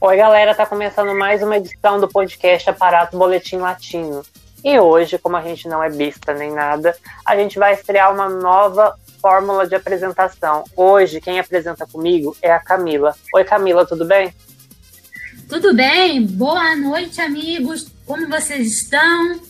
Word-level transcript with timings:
Oi, 0.00 0.16
galera, 0.16 0.54
tá 0.54 0.64
começando 0.64 1.12
mais 1.14 1.42
uma 1.42 1.56
edição 1.56 1.98
do 1.98 2.08
podcast 2.08 2.70
Aparato 2.70 3.18
Boletim 3.18 3.56
Latino. 3.56 4.24
E 4.64 4.78
hoje, 4.78 5.18
como 5.18 5.36
a 5.36 5.42
gente 5.42 5.66
não 5.68 5.82
é 5.82 5.90
besta 5.90 6.32
nem 6.34 6.52
nada, 6.52 6.96
a 7.24 7.36
gente 7.36 7.58
vai 7.58 7.74
estrear 7.74 8.12
uma 8.14 8.28
nova 8.28 8.94
fórmula 9.20 9.66
de 9.66 9.74
apresentação. 9.74 10.64
Hoje, 10.76 11.20
quem 11.20 11.40
apresenta 11.40 11.86
comigo 11.86 12.36
é 12.40 12.52
a 12.52 12.60
Camila. 12.60 13.14
Oi, 13.34 13.42
Camila, 13.44 13.84
tudo 13.84 14.04
bem? 14.04 14.32
Tudo 15.48 15.74
bem? 15.74 16.24
Boa 16.24 16.76
noite, 16.76 17.20
amigos. 17.20 17.88
Como 18.06 18.28
vocês 18.28 18.80
estão? 18.82 19.40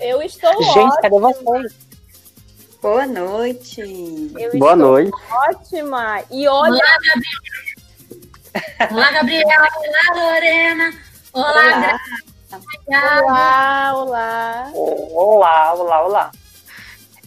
Eu 0.00 0.22
estou 0.22 0.52
Gente, 0.62 0.78
ótima. 0.78 1.00
cadê 1.02 1.20
vocês? 1.20 1.74
Boa 2.82 3.06
noite. 3.06 3.80
Eu 3.80 4.58
Boa 4.58 4.72
estou 4.72 4.76
noite. 4.76 5.12
ótima. 5.48 6.22
E 6.30 6.46
olha, 6.48 6.72
Olá. 6.72 6.80
Olá, 8.90 9.10
Gabriela. 9.10 9.68
Olá, 9.76 10.24
Lorena. 10.24 10.92
Olá, 11.32 11.50
Olá. 11.50 12.00
Graça. 12.88 13.24
olá, 13.24 13.94
olá. 13.96 14.70
Olá, 14.74 15.74
olá, 15.74 16.06
olá. 16.06 16.30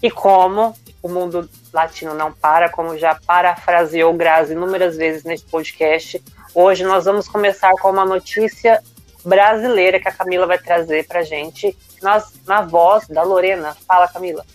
E 0.02 0.10
como 0.10 0.76
o 1.02 1.10
mundo 1.10 1.50
latino 1.72 2.14
não 2.14 2.32
para, 2.32 2.70
como 2.70 2.98
já 2.98 3.16
parafraseou 3.16 4.14
Grazi 4.14 4.54
inúmeras 4.54 4.98
vezes 4.98 5.24
nesse 5.24 5.46
podcast, 5.46 6.22
hoje 6.54 6.84
nós 6.84 7.06
vamos 7.06 7.28
começar 7.28 7.72
com 7.80 7.92
uma 7.92 8.06
notícia 8.06 8.82
brasileira 9.24 10.00
que 10.00 10.08
a 10.08 10.12
Camila 10.12 10.48
vai 10.48 10.58
trazer 10.58 11.08
pra 11.08 11.22
gente, 11.22 11.78
nós, 12.02 12.34
na 12.48 12.62
voz 12.62 13.08
da 13.08 13.22
Lorena. 13.24 13.76
Fala, 13.88 14.08
Camila. 14.08 14.46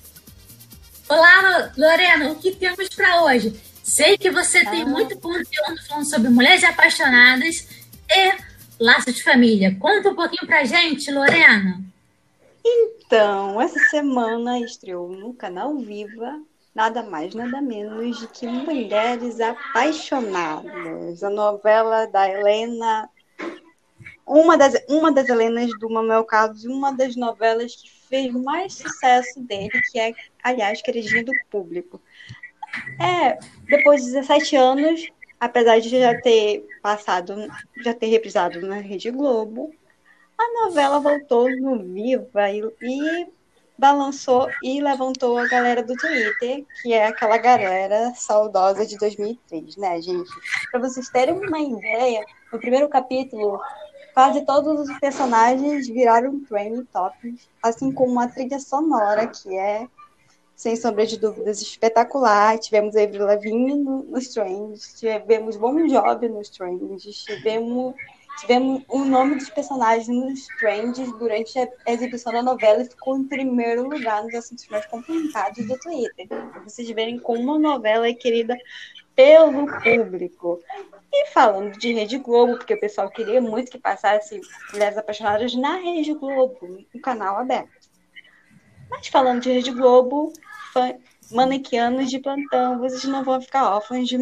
Olá, 1.08 1.70
Lorena. 1.76 2.32
O 2.32 2.36
que 2.36 2.50
temos 2.50 2.88
para 2.88 3.22
hoje? 3.22 3.60
Sei 3.86 4.18
que 4.18 4.32
você 4.32 4.64
tem 4.64 4.82
Ah. 4.82 4.86
muito 4.86 5.16
conteúdo 5.20 5.80
falando 5.86 6.10
sobre 6.10 6.28
mulheres 6.28 6.64
apaixonadas 6.64 7.68
e 8.10 8.32
laços 8.82 9.14
de 9.14 9.22
família. 9.22 9.76
Conta 9.78 10.08
um 10.10 10.14
pouquinho 10.16 10.44
pra 10.44 10.64
gente, 10.64 11.08
Lorena. 11.12 11.80
Então, 12.64 13.60
essa 13.60 13.78
semana 13.88 14.58
estreou 14.58 15.08
no 15.08 15.32
canal 15.32 15.78
Viva 15.78 16.40
nada 16.74 17.00
mais, 17.04 17.32
nada 17.32 17.62
menos 17.62 18.20
do 18.20 18.26
que 18.28 18.44
Mulheres 18.44 19.40
Apaixonadas, 19.40 21.22
a 21.22 21.30
novela 21.30 22.06
da 22.06 22.28
Helena, 22.28 23.08
uma 24.26 24.58
das, 24.58 24.74
uma 24.88 25.12
das 25.12 25.28
Helenas 25.28 25.70
do 25.78 25.88
Manuel 25.88 26.24
Carlos, 26.24 26.64
e 26.64 26.68
uma 26.68 26.92
das 26.92 27.14
novelas 27.14 27.76
que 27.76 27.88
fez 28.08 28.32
mais 28.34 28.74
sucesso 28.74 29.40
dele, 29.40 29.80
que 29.92 29.98
é, 29.98 30.12
aliás, 30.42 30.82
queridinha 30.82 31.24
do 31.24 31.32
público. 31.48 32.00
É, 33.00 33.38
depois 33.64 34.02
de 34.02 34.12
17 34.12 34.56
anos, 34.56 35.08
apesar 35.40 35.80
de 35.80 35.88
já 35.88 36.20
ter 36.20 36.66
passado, 36.82 37.34
já 37.82 37.94
ter 37.94 38.06
reprisado 38.06 38.60
na 38.60 38.76
Rede 38.76 39.10
Globo, 39.10 39.74
a 40.38 40.64
novela 40.64 41.00
voltou 41.00 41.50
no 41.50 41.78
Viva 41.82 42.50
e, 42.50 42.62
e 42.82 43.26
balançou 43.78 44.48
e 44.62 44.80
levantou 44.80 45.38
a 45.38 45.46
galera 45.46 45.82
do 45.82 45.94
Twitter, 45.94 46.64
que 46.82 46.92
é 46.92 47.06
aquela 47.06 47.36
galera 47.38 48.12
saudosa 48.14 48.86
de 48.86 48.96
2003, 48.96 49.76
né, 49.76 50.00
gente? 50.00 50.30
Para 50.70 50.80
vocês 50.80 51.08
terem 51.08 51.34
uma 51.34 51.58
ideia, 51.58 52.24
no 52.52 52.58
primeiro 52.58 52.88
capítulo, 52.88 53.60
quase 54.14 54.44
todos 54.46 54.88
os 54.88 54.98
personagens 54.98 55.88
viraram 55.88 56.40
trending 56.40 56.84
topics, 56.84 57.48
assim 57.62 57.92
como 57.92 58.18
a 58.18 58.28
trilha 58.28 58.58
sonora, 58.58 59.26
que 59.26 59.56
é, 59.56 59.86
sem 60.56 60.74
sombra 60.74 61.06
de 61.06 61.18
dúvidas, 61.18 61.60
espetacular. 61.60 62.58
Tivemos 62.58 62.96
Avril 62.96 63.26
Lavigne 63.26 63.74
no, 63.76 64.02
nos 64.04 64.28
trends, 64.28 64.98
tivemos 64.98 65.56
Bon 65.56 65.86
Jovi 65.86 66.28
nos 66.28 66.48
trends, 66.48 67.24
tivemos 67.24 67.94
Tivemos 68.40 68.82
o 68.88 69.02
nome 69.02 69.36
dos 69.36 69.48
personagens 69.48 70.08
nos 70.08 70.46
trends 70.58 71.10
durante 71.18 71.58
a 71.58 71.68
exibição 71.86 72.30
da 72.30 72.42
novela 72.42 72.82
e 72.82 72.84
ficou 72.84 73.16
em 73.16 73.24
primeiro 73.24 73.88
lugar 73.88 74.22
nos 74.22 74.34
assuntos 74.34 74.68
mais 74.68 74.84
complicados 74.86 75.66
do 75.66 75.78
Twitter. 75.78 76.28
Pra 76.28 76.60
vocês 76.62 76.86
verem 76.90 77.18
como 77.18 77.54
a 77.54 77.58
novela 77.58 78.06
é 78.06 78.12
querida 78.12 78.54
pelo 79.14 79.66
público. 79.82 80.60
E 81.10 81.28
falando 81.28 81.78
de 81.78 81.94
Rede 81.94 82.18
Globo, 82.18 82.58
porque 82.58 82.74
o 82.74 82.80
pessoal 82.80 83.08
queria 83.08 83.40
muito 83.40 83.70
que 83.70 83.78
passasse 83.78 84.38
Mulheres 84.70 84.98
Apaixonadas 84.98 85.54
na 85.54 85.76
Rede 85.76 86.12
Globo, 86.12 86.84
no 86.92 87.00
canal 87.00 87.38
aberto. 87.38 87.70
Mas 88.90 89.08
falando 89.08 89.42
de 89.42 89.50
Rede 89.52 89.70
Globo, 89.70 90.32
fã- 90.72 90.96
manequianos 91.30 92.10
de 92.10 92.18
plantão, 92.18 92.78
vocês 92.78 93.04
não 93.04 93.24
vão 93.24 93.40
ficar 93.40 93.74
órfãos 93.74 94.08
de 94.08 94.18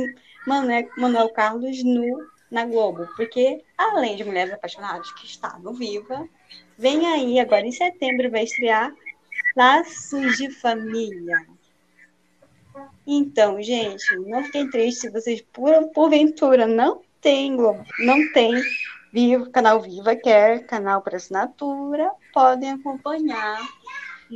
Mané- 0.46 0.88
Manuel 0.96 1.30
Carlos 1.30 1.82
no 1.82 2.26
na 2.50 2.64
Globo, 2.64 3.08
porque 3.16 3.64
além 3.76 4.14
de 4.16 4.22
Mulheres 4.22 4.52
Apaixonadas, 4.52 5.10
que 5.14 5.26
está 5.26 5.58
no 5.58 5.72
Viva, 5.72 6.28
vem 6.78 7.04
aí 7.06 7.40
agora 7.40 7.66
em 7.66 7.72
setembro 7.72 8.30
vai 8.30 8.44
estrear 8.44 8.92
Laços 9.56 10.36
de 10.36 10.50
Família. 10.50 11.46
Então, 13.06 13.60
gente, 13.60 14.16
não 14.18 14.44
fiquem 14.44 14.70
tristes 14.70 15.00
se 15.02 15.10
vocês 15.10 15.40
por, 15.52 15.88
porventura 15.88 16.66
não 16.66 17.02
tem 17.20 17.56
Globo, 17.56 17.84
não 17.98 18.32
tem 18.32 18.54
Viva, 19.12 19.50
canal 19.50 19.80
Viva, 19.80 20.14
quer 20.14 20.64
canal 20.66 21.02
para 21.02 21.16
assinatura, 21.16 22.10
podem 22.32 22.70
acompanhar 22.70 23.60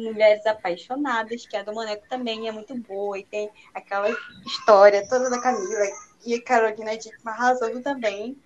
Mulheres 0.04 0.44
Apaixonadas, 0.46 1.46
que 1.46 1.56
é 1.56 1.60
a 1.60 1.62
do 1.62 1.74
Maneco 1.74 2.06
também 2.08 2.48
é 2.48 2.52
muito 2.52 2.74
boa 2.76 3.18
e 3.18 3.24
tem 3.24 3.50
aquela 3.74 4.08
história 4.46 5.06
toda 5.08 5.28
da 5.28 5.40
Camila 5.40 5.84
e 6.24 6.34
a 6.34 6.42
Carolina 6.42 6.96
Dickman 6.96 7.34
arrasando 7.34 7.80
também 7.82 8.36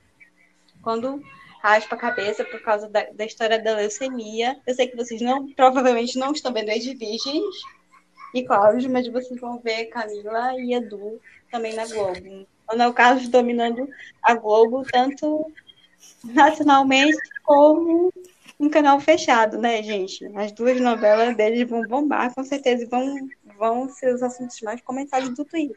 quando 0.83 1.23
raspa 1.63 1.95
a 1.95 1.99
cabeça 1.99 2.45
por 2.45 2.61
causa 2.61 2.89
da, 2.89 3.05
da 3.13 3.25
história 3.25 3.63
da 3.63 3.77
leucemia. 3.77 4.61
Eu 4.67 4.75
sei 4.75 4.89
que 4.89 4.97
vocês 4.97 5.21
não, 5.21 5.53
provavelmente 5.53 6.19
não 6.19 6.33
estão 6.33 6.53
vendo 6.53 6.71
as 6.71 6.85
Virgens 6.85 7.55
e 8.35 8.43
Cláudio, 8.43 8.91
mas 8.91 9.07
vocês 9.09 9.41
vão 9.41 9.61
ver 9.61 9.87
Camila 9.87 10.55
e 10.59 10.75
Edu 10.75 11.21
também 11.51 11.75
na 11.75 11.87
Globo. 11.87 12.47
Manuel 12.67 12.93
Carlos 12.93 13.29
dominando 13.29 13.89
a 14.23 14.35
Globo, 14.35 14.85
tanto 14.91 15.53
nacionalmente 16.25 17.19
como 17.45 18.13
um 18.63 18.71
canal 18.71 19.01
fechado, 19.01 19.59
né, 19.59 19.83
gente? 19.83 20.25
As 20.37 20.53
duas 20.53 20.81
novelas 20.81 21.37
deles 21.37 21.69
vão 21.69 21.83
bombar, 21.83 22.33
com 22.33 22.45
certeza, 22.45 22.87
vão, 22.89 23.29
vão 23.59 23.89
ser 23.89 24.15
os 24.15 24.23
assuntos 24.23 24.61
mais 24.63 24.81
comentados 24.81 25.31
do 25.31 25.45
Twitter. 25.45 25.77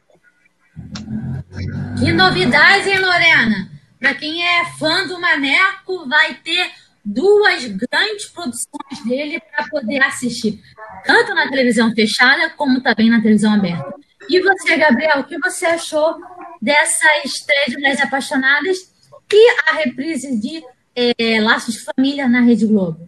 Que 1.99 2.11
novidade, 2.11 2.89
hein, 2.89 2.99
Lorena? 2.99 3.71
Para 3.99 4.13
quem 4.13 4.45
é 4.45 4.65
fã 4.77 5.07
do 5.07 5.19
Maneco, 5.19 6.07
vai 6.07 6.35
ter 6.35 6.71
duas 7.03 7.65
grandes 7.65 8.25
produções 8.27 9.03
dele 9.03 9.39
para 9.39 9.67
poder 9.67 10.03
assistir, 10.03 10.61
tanto 11.05 11.33
na 11.33 11.49
televisão 11.49 11.91
fechada 11.93 12.51
como 12.51 12.81
também 12.81 13.09
na 13.09 13.19
televisão 13.19 13.53
aberta. 13.53 13.95
E 14.29 14.39
você, 14.41 14.77
Gabriel, 14.77 15.21
o 15.21 15.23
que 15.23 15.39
você 15.39 15.65
achou 15.65 16.17
dessa 16.61 17.07
estreia 17.25 17.65
Mulheres 17.77 18.01
Apaixonadas 18.01 18.77
e 19.31 19.55
a 19.67 19.73
reprise 19.73 20.39
de 20.39 20.63
eh, 20.95 21.41
Laços 21.41 21.75
de 21.75 21.83
Família 21.83 22.27
na 22.27 22.41
Rede 22.41 22.65
Globo? 22.65 23.07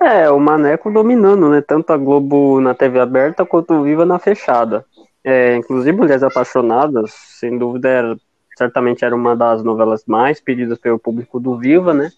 É, 0.00 0.30
o 0.30 0.38
Maneco 0.38 0.92
dominando, 0.92 1.48
né? 1.48 1.60
Tanto 1.60 1.92
a 1.92 1.96
Globo 1.96 2.60
na 2.60 2.74
TV 2.74 3.00
aberta 3.00 3.44
quanto 3.44 3.74
o 3.74 3.82
Viva 3.82 4.06
na 4.06 4.18
fechada. 4.18 4.84
É, 5.24 5.56
inclusive, 5.56 5.96
Mulheres 5.96 6.22
Apaixonadas, 6.22 7.10
sem 7.12 7.58
dúvida, 7.58 7.88
era, 7.88 8.16
certamente 8.56 9.04
era 9.04 9.14
uma 9.14 9.34
das 9.34 9.62
novelas 9.64 10.04
mais 10.06 10.40
pedidas 10.40 10.78
pelo 10.78 10.98
público 10.98 11.40
do 11.40 11.58
Viva, 11.58 11.92
né? 11.92 12.10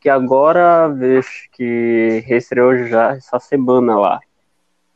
Que 0.00 0.08
agora 0.08 0.86
vejo 0.88 1.48
que 1.52 2.22
reestreou 2.26 2.86
já 2.86 3.16
essa 3.16 3.40
semana 3.40 3.98
lá. 3.98 4.20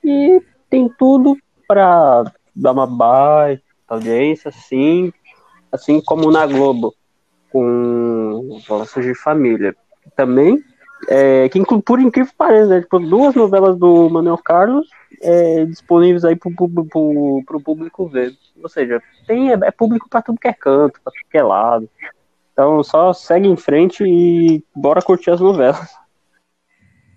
E 0.05 0.41
tem 0.71 0.89
tudo 0.97 1.37
para 1.67 2.31
dar 2.55 2.73
uma 2.73 2.87
baita 2.87 3.63
audiência, 3.89 4.53
sim, 4.53 5.13
assim 5.73 6.01
como 6.01 6.31
na 6.31 6.47
Globo, 6.47 6.95
com 7.51 8.18
os 8.41 8.69
laços 8.69 9.05
de 9.05 9.15
família. 9.15 9.75
Também 10.17 10.63
é, 11.07 11.49
que 11.49 11.59
inclu- 11.59 11.83
por 11.83 12.01
incrível 12.01 12.31
que 12.31 12.37
pareça, 12.37 12.67
né, 12.67 12.81
tipo, 12.81 12.99
duas 12.99 13.35
novelas 13.35 13.79
do 13.79 14.11
Manuel 14.11 14.39
Carlos 14.39 14.89
é, 15.23 15.65
disponíveis 15.65 16.25
aí 16.25 16.35
pro, 16.35 16.53
pro, 16.55 16.85
pro, 16.87 17.43
pro 17.47 17.61
público 17.61 18.09
ver. 18.09 18.35
Ou 18.63 18.69
seja, 18.69 19.01
tem, 19.27 19.51
é, 19.53 19.59
é 19.63 19.71
público 19.71 20.09
para 20.09 20.23
tudo 20.23 20.41
que 20.41 20.49
é 20.49 20.53
canto, 20.53 21.01
para 21.03 21.13
tudo 21.13 21.31
que 21.31 21.39
é 21.39 21.43
lado. 21.43 21.89
Então 22.53 22.83
só 22.83 23.13
segue 23.13 23.47
em 23.47 23.57
frente 23.57 24.03
e 24.05 24.65
bora 24.75 25.01
curtir 25.01 25.31
as 25.31 25.41
novelas. 25.41 25.95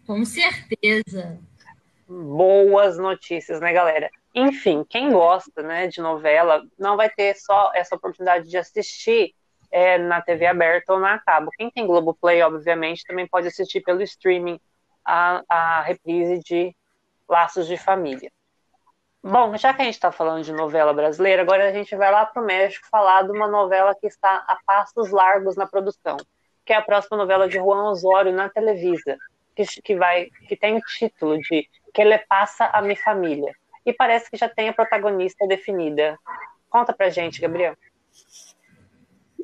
Com 0.05 0.23
certeza. 0.25 1.39
boas 2.07 2.97
notícias, 2.97 3.59
né, 3.59 3.71
galera? 3.71 4.09
Enfim, 4.35 4.85
quem 4.87 5.11
gosta, 5.11 5.61
né, 5.61 5.87
de 5.87 6.01
novela, 6.01 6.61
não 6.77 6.95
vai 6.95 7.09
ter 7.09 7.35
só 7.35 7.71
essa 7.73 7.95
oportunidade 7.95 8.49
de 8.49 8.57
assistir 8.57 9.33
é, 9.71 9.97
na 9.97 10.21
TV 10.21 10.45
aberta 10.45 10.93
ou 10.93 10.99
na 10.99 11.17
cabo. 11.19 11.49
Quem 11.57 11.71
tem 11.71 11.87
Globoplay, 11.87 12.41
obviamente, 12.41 13.05
também 13.05 13.27
pode 13.27 13.47
assistir 13.47 13.81
pelo 13.81 14.01
streaming 14.01 14.59
a, 15.05 15.41
a 15.49 15.81
reprise 15.81 16.39
de 16.39 16.75
Laços 17.27 17.65
de 17.67 17.77
Família. 17.77 18.31
Bom, 19.23 19.55
já 19.55 19.71
que 19.73 19.81
a 19.83 19.85
gente 19.85 19.93
está 19.93 20.11
falando 20.11 20.43
de 20.43 20.51
novela 20.51 20.93
brasileira, 20.93 21.43
agora 21.43 21.69
a 21.69 21.71
gente 21.71 21.95
vai 21.95 22.11
lá 22.11 22.25
para 22.25 22.41
o 22.41 22.45
México 22.45 22.87
falar 22.89 23.23
de 23.23 23.31
uma 23.31 23.47
novela 23.47 23.93
que 23.93 24.07
está 24.07 24.43
a 24.47 24.57
passos 24.65 25.11
largos 25.11 25.55
na 25.55 25.67
produção, 25.67 26.17
que 26.65 26.73
é 26.73 26.75
a 26.75 26.81
próxima 26.81 27.17
novela 27.17 27.47
de 27.47 27.57
Juan 27.57 27.89
Osório 27.91 28.33
na 28.33 28.49
Televisa, 28.49 29.17
que, 29.55 29.63
que, 29.83 29.95
vai, 29.95 30.27
que 30.47 30.55
tem 30.55 30.75
o 30.75 30.81
título 30.81 31.39
de 31.39 31.69
Que 31.93 32.03
Le 32.03 32.17
Passa 32.17 32.65
a 32.73 32.81
Mi 32.81 32.95
Família. 32.95 33.53
E 33.85 33.93
parece 33.93 34.29
que 34.29 34.37
já 34.37 34.49
tem 34.49 34.69
a 34.69 34.73
protagonista 34.73 35.47
definida. 35.47 36.17
Conta 36.69 36.91
pra 36.91 37.09
gente, 37.09 37.39
Gabriel. 37.39 37.75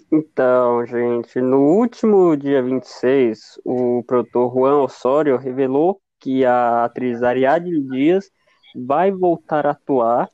Então, 0.09 0.85
gente, 0.85 1.41
no 1.41 1.59
último 1.59 2.37
dia 2.37 2.63
26, 2.63 3.59
o 3.65 4.01
produtor 4.07 4.53
Juan 4.53 4.83
Osório 4.83 5.37
revelou 5.37 6.01
que 6.17 6.45
a 6.45 6.85
atriz 6.85 7.21
Ariadne 7.21 7.81
Dias 7.89 8.31
vai 8.73 9.11
voltar 9.11 9.67
a 9.67 9.71
atuar 9.71 10.29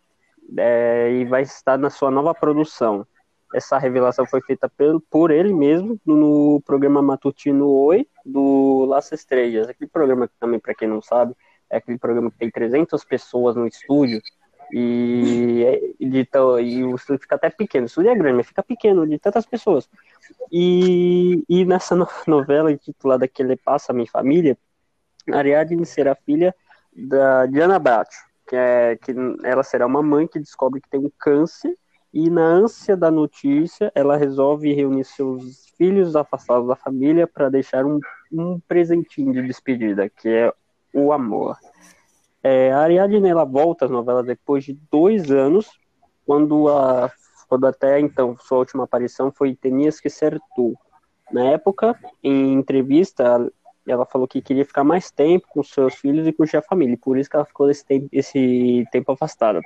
é, 0.56 1.12
e 1.14 1.25
vai 1.25 1.42
estar 1.42 1.80
na 1.80 1.90
sua 1.90 2.12
nova 2.12 2.36
produção. 2.36 3.06
Essa 3.52 3.80
revelação 3.80 4.28
foi 4.28 4.42
feita 4.42 4.70
pelo, 4.70 5.02
por 5.02 5.31
ele 5.31 5.52
mesmo 5.52 6.00
no 6.06 6.62
programa 6.66 7.02
matutino 7.02 7.68
Oi, 7.68 8.08
do 8.24 8.86
Las 8.86 9.12
Estrelas. 9.12 9.69
Aquele 9.69 9.90
programa 9.90 10.28
que 10.28 10.36
também, 10.40 10.60
para 10.60 10.76
quem 10.76 10.88
não 10.88 11.02
sabe, 11.02 11.34
é 11.68 11.78
aquele 11.78 11.98
programa 11.98 12.30
que 12.30 12.38
tem 12.38 12.52
300 12.52 13.04
pessoas 13.06 13.56
no 13.56 13.66
estúdio 13.66 14.22
e, 14.75 15.64
é, 15.64 15.80
de, 16.04 16.28
e 16.64 16.84
o 16.84 16.96
estúdio 16.96 17.22
fica 17.22 17.36
até 17.36 17.50
pequeno. 17.52 17.84
O 17.84 17.88
estúdio 17.88 18.10
é 18.10 18.16
grande, 18.16 18.38
mas 18.38 18.48
fica 18.48 18.64
pequeno 18.64 19.08
de 19.08 19.20
tantas 19.20 19.46
pessoas. 19.46 19.88
E, 20.52 21.44
e 21.48 21.64
nessa 21.64 21.96
novela 22.25 22.72
intitulada 22.72 23.28
Que 23.28 23.44
Ele 23.44 23.56
Passa 23.56 23.92
a 23.92 23.96
Minha 23.96 24.10
Família, 24.10 24.58
Ariadne 25.31 25.86
será 25.86 26.16
filha 26.16 26.56
da 26.92 27.46
Diana 27.46 27.78
Bracho, 27.78 28.25
que 28.48 28.56
é 28.56 28.98
que 28.98 29.14
ela 29.44 29.64
será 29.64 29.86
uma 29.86 30.02
mãe 30.02 30.28
que 30.28 30.40
descobre 30.40 30.81
que 30.81 30.90
tem 30.90 31.00
um 31.00 31.12
câncer 31.19 31.78
e 32.12 32.30
na 32.30 32.44
ânsia 32.44 32.98
da 32.98 33.12
notícia 33.12 33.92
ela 33.94 34.18
resolve 34.18 34.74
reunir 34.74 35.04
seus 35.04 35.68
filhos 35.78 36.16
afastados 36.16 36.68
da 36.68 36.76
família 36.76 37.28
para 37.28 37.50
deixar 37.50 37.86
um, 37.86 38.00
um 38.31 38.60
presentinho 38.60 39.34
de 39.34 39.42
despedida, 39.44 40.10
que 40.10 40.30
é 40.30 40.54
o 40.94 41.12
amor. 41.12 41.58
É, 42.44 42.74
a 42.74 42.80
Ariadne 42.80 43.30
ela 43.30 43.45
volta 43.45 43.86
às 43.86 43.92
novelas 43.92 44.25
depois 44.25 44.66
de 44.66 44.78
dois 44.92 45.31
anos, 45.31 45.69
quando, 46.25 46.68
a, 46.68 47.10
quando 47.48 47.66
até 47.66 48.00
então 48.00 48.36
sua 48.38 48.60
última 48.60 48.84
aparição 48.84 49.31
foi 49.31 49.56
Tenias 49.56 50.00
que 50.00 50.10
Ser 50.10 50.38
Tu. 50.54 50.78
Na 51.31 51.45
época, 51.45 51.98
em 52.22 52.54
entrevista, 52.54 53.50
ela 53.88 54.06
falou 54.06 54.28
que 54.28 54.42
queria 54.42 54.66
ficar 54.66 54.84
mais 54.84 55.10
tempo 55.10 55.48
com 55.50 55.63
seus 55.63 55.95
filhos 55.95 56.28
e 56.28 56.34
curtir 56.34 56.57
a 56.57 56.62
família, 56.62 56.98
por 57.01 57.18
isso 57.18 57.30
que 57.30 57.36
ela 57.36 57.45
ficou 57.45 57.69
esse 57.69 57.86
tempo, 57.86 58.07
esse 58.12 58.86
tempo 58.92 59.13
afastada. 59.13 59.62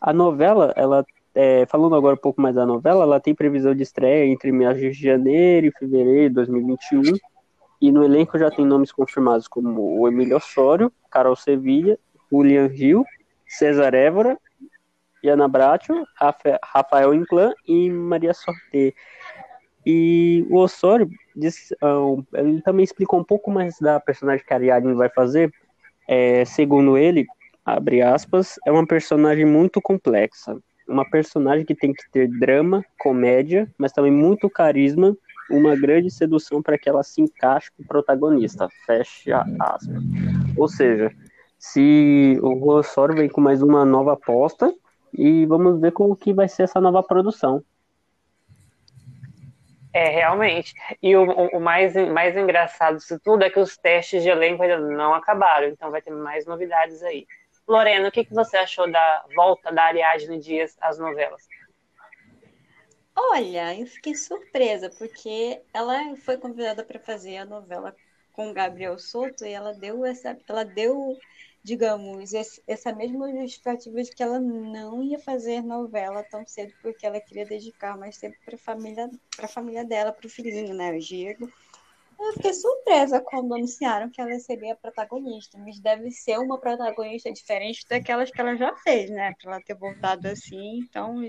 A 0.00 0.12
novela, 0.12 0.72
ela 0.74 1.04
é, 1.34 1.66
falando 1.66 1.94
agora 1.94 2.14
um 2.14 2.20
pouco 2.20 2.40
mais 2.40 2.54
da 2.54 2.66
novela, 2.66 3.04
ela 3.04 3.20
tem 3.20 3.34
previsão 3.34 3.74
de 3.74 3.82
estreia 3.82 4.26
entre 4.26 4.50
meados 4.50 4.80
de 4.80 4.92
janeiro 4.92 5.66
e 5.66 5.72
fevereiro 5.72 6.30
de 6.30 6.34
2021. 6.34 7.02
E 7.80 7.92
no 7.92 8.02
elenco 8.02 8.38
já 8.38 8.50
tem 8.50 8.66
nomes 8.66 8.90
confirmados 8.90 9.46
como 9.46 10.00
o 10.00 10.08
Emílio 10.08 10.36
Osório, 10.36 10.92
Carol 11.10 11.36
Sevilha, 11.36 11.98
Julian 12.30 12.66
Rio, 12.66 13.04
César 13.46 13.94
Évora, 13.94 14.38
Ana 15.24 15.48
Bracho, 15.48 16.06
Rafael 16.62 17.14
Inclã 17.14 17.52
e 17.66 17.90
Maria 17.90 18.32
Sorte. 18.32 18.94
E 19.84 20.46
o 20.50 20.58
Osório 20.58 21.08
disse, 21.34 21.74
uh, 21.82 22.24
ele 22.34 22.60
também 22.62 22.84
explicou 22.84 23.18
um 23.18 23.24
pouco 23.24 23.50
mais 23.50 23.78
da 23.80 23.98
personagem 23.98 24.44
que 24.44 24.52
a 24.52 24.56
Ariadne 24.56 24.94
vai 24.94 25.08
fazer. 25.08 25.52
É, 26.06 26.44
segundo 26.44 26.96
ele, 26.96 27.26
abre 27.64 28.02
aspas, 28.02 28.56
é 28.66 28.72
uma 28.72 28.86
personagem 28.86 29.44
muito 29.44 29.80
complexa. 29.80 30.58
Uma 30.86 31.08
personagem 31.08 31.66
que 31.66 31.74
tem 31.74 31.92
que 31.92 32.08
ter 32.10 32.28
drama, 32.28 32.84
comédia, 32.98 33.68
mas 33.78 33.92
também 33.92 34.12
muito 34.12 34.48
carisma 34.48 35.16
uma 35.50 35.74
grande 35.74 36.10
sedução 36.10 36.62
para 36.62 36.78
que 36.78 36.88
ela 36.88 37.02
se 37.02 37.20
encaixe 37.20 37.70
com 37.76 37.82
o 37.82 37.86
protagonista. 37.86 38.68
Fecha 38.86 39.44
aspas. 39.58 40.02
Ou 40.58 40.68
seja, 40.68 41.10
se 41.58 42.38
o 42.42 42.54
Rossor 42.54 43.14
vem 43.14 43.28
com 43.28 43.40
mais 43.40 43.62
uma 43.62 43.84
nova 43.84 44.12
aposta 44.14 44.72
e 45.12 45.46
vamos 45.46 45.80
ver 45.80 45.92
como 45.92 46.16
que 46.16 46.32
vai 46.32 46.48
ser 46.48 46.64
essa 46.64 46.80
nova 46.80 47.02
produção. 47.02 47.62
É, 49.92 50.08
realmente. 50.10 50.74
E 51.02 51.16
o, 51.16 51.24
o, 51.24 51.60
mais, 51.60 51.94
mais 52.12 52.36
engraçado 52.36 52.98
disso 52.98 53.18
tudo 53.20 53.42
é 53.42 53.50
que 53.50 53.58
os 53.58 53.76
testes 53.76 54.22
de 54.22 54.28
elenco 54.28 54.62
ainda 54.62 54.78
não 54.78 55.14
acabaram, 55.14 55.68
então 55.68 55.90
vai 55.90 56.02
ter 56.02 56.10
mais 56.10 56.46
novidades 56.46 57.02
aí. 57.02 57.26
Lorena, 57.66 58.08
o 58.08 58.12
que, 58.12 58.24
que 58.24 58.34
você 58.34 58.56
achou 58.56 58.90
da 58.90 59.24
volta 59.34 59.72
da 59.72 59.84
Ariadne 59.84 60.38
Dias 60.38 60.76
às 60.80 60.98
novelas? 60.98 61.46
Olha, 63.14 63.78
eu 63.78 63.86
fiquei 63.86 64.14
surpresa, 64.14 64.90
porque 64.96 65.60
ela 65.74 66.16
foi 66.24 66.38
convidada 66.38 66.84
para 66.84 67.00
fazer 67.00 67.38
a 67.38 67.44
novela 67.44 67.94
com 68.38 68.52
Gabriel 68.52 68.96
Souto 69.00 69.44
e 69.44 69.50
ela 69.50 69.74
deu 69.74 70.06
essa, 70.06 70.38
ela 70.48 70.64
deu, 70.64 71.18
digamos, 71.60 72.30
essa 72.68 72.92
mesma 72.92 73.28
justificativa 73.32 74.00
de 74.00 74.12
que 74.12 74.22
ela 74.22 74.38
não 74.38 75.02
ia 75.02 75.18
fazer 75.18 75.60
novela 75.60 76.22
tão 76.22 76.46
cedo 76.46 76.72
porque 76.80 77.04
ela 77.04 77.20
queria 77.20 77.44
dedicar 77.44 77.98
mais 77.98 78.16
tempo 78.16 78.36
para 78.44 78.56
família, 78.56 79.10
para 79.34 79.46
a 79.46 79.48
família 79.48 79.84
dela, 79.84 80.12
para 80.12 80.24
o 80.24 80.30
filhinho, 80.30 80.72
né, 80.72 80.92
o 80.92 81.00
Diego. 81.00 81.52
Eu 82.20 82.32
fiquei 82.34 82.54
surpresa 82.54 83.20
quando 83.20 83.52
anunciaram 83.54 84.08
que 84.08 84.20
ela 84.20 84.38
seria 84.38 84.74
a 84.74 84.76
protagonista, 84.76 85.58
mas 85.58 85.80
deve 85.80 86.08
ser 86.12 86.38
uma 86.38 86.60
protagonista 86.60 87.32
diferente 87.32 87.84
daquelas 87.88 88.30
que 88.30 88.40
ela 88.40 88.54
já 88.54 88.72
fez, 88.76 89.10
né? 89.10 89.34
Para 89.42 89.54
ela 89.54 89.62
ter 89.62 89.74
voltado 89.74 90.28
assim, 90.28 90.78
então 90.78 91.28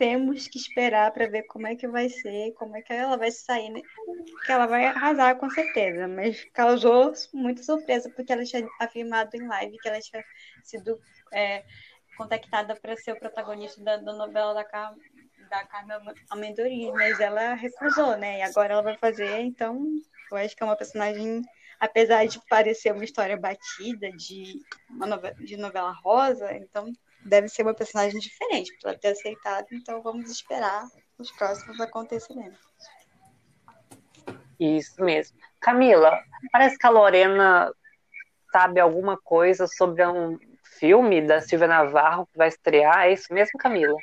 temos 0.00 0.48
que 0.48 0.56
esperar 0.56 1.12
para 1.12 1.28
ver 1.28 1.42
como 1.42 1.66
é 1.66 1.76
que 1.76 1.86
vai 1.86 2.08
ser, 2.08 2.54
como 2.54 2.74
é 2.74 2.80
que 2.80 2.90
ela 2.90 3.18
vai 3.18 3.30
sair, 3.30 3.68
né? 3.68 3.82
Que 4.46 4.50
ela 4.50 4.64
vai 4.64 4.86
arrasar 4.86 5.36
com 5.36 5.50
certeza, 5.50 6.08
mas 6.08 6.42
causou 6.54 7.12
muita 7.34 7.62
surpresa 7.62 8.10
porque 8.16 8.32
ela 8.32 8.42
tinha 8.42 8.66
afirmado 8.80 9.36
em 9.36 9.46
live 9.46 9.76
que 9.76 9.86
ela 9.86 10.00
tinha 10.00 10.24
sido 10.64 10.98
é, 11.34 11.62
contactada 12.16 12.74
para 12.76 12.96
ser 12.96 13.12
o 13.12 13.18
protagonista 13.18 13.84
da, 13.84 13.98
da 13.98 14.14
novela 14.14 14.54
da, 14.54 14.64
Car 14.64 14.94
da 15.50 15.66
Carmen 15.66 15.98
Amendorim, 16.30 16.92
mas 16.92 17.20
ela 17.20 17.52
recusou, 17.52 18.16
né? 18.16 18.38
E 18.38 18.42
agora 18.42 18.72
ela 18.72 18.82
vai 18.82 18.96
fazer, 18.96 19.40
então 19.40 19.84
eu 20.32 20.38
acho 20.38 20.56
que 20.56 20.62
é 20.62 20.66
uma 20.66 20.78
personagem, 20.78 21.42
apesar 21.78 22.26
de 22.26 22.40
parecer 22.48 22.90
uma 22.94 23.04
história 23.04 23.36
batida 23.36 24.10
de 24.12 24.54
uma 24.88 25.06
novela, 25.06 25.34
de 25.34 25.58
novela 25.58 25.92
rosa, 26.02 26.50
então 26.54 26.90
deve 27.24 27.48
ser 27.48 27.62
uma 27.62 27.74
personagem 27.74 28.18
diferente 28.18 28.76
para 28.80 28.96
ter 28.96 29.08
aceitado, 29.08 29.66
então 29.72 30.02
vamos 30.02 30.30
esperar 30.30 30.88
os 31.18 31.30
próximos 31.32 31.80
acontecimentos. 31.80 32.60
Isso 34.58 35.02
mesmo. 35.02 35.38
Camila, 35.58 36.22
parece 36.52 36.78
que 36.78 36.86
a 36.86 36.90
Lorena 36.90 37.72
sabe 38.52 38.80
alguma 38.80 39.16
coisa 39.16 39.66
sobre 39.66 40.06
um 40.06 40.38
filme 40.78 41.26
da 41.26 41.40
Silvia 41.40 41.68
Navarro 41.68 42.26
que 42.26 42.36
vai 42.36 42.48
estrear. 42.48 43.06
É 43.06 43.12
isso 43.12 43.32
mesmo, 43.32 43.58
Camila? 43.58 43.96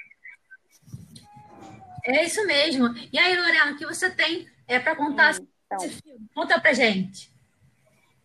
É 2.05 2.23
isso 2.23 2.45
mesmo. 2.45 2.87
E 3.11 3.19
aí, 3.19 3.35
Lorena, 3.35 3.73
o 3.73 3.77
que 3.77 3.85
você 3.85 4.09
tem 4.09 4.47
é 4.67 4.79
para 4.79 4.95
contar 4.95 5.35
então, 5.35 5.77
esse 5.85 6.01
filme? 6.01 6.27
Conta 6.33 6.59
pra 6.59 6.73
gente. 6.73 7.31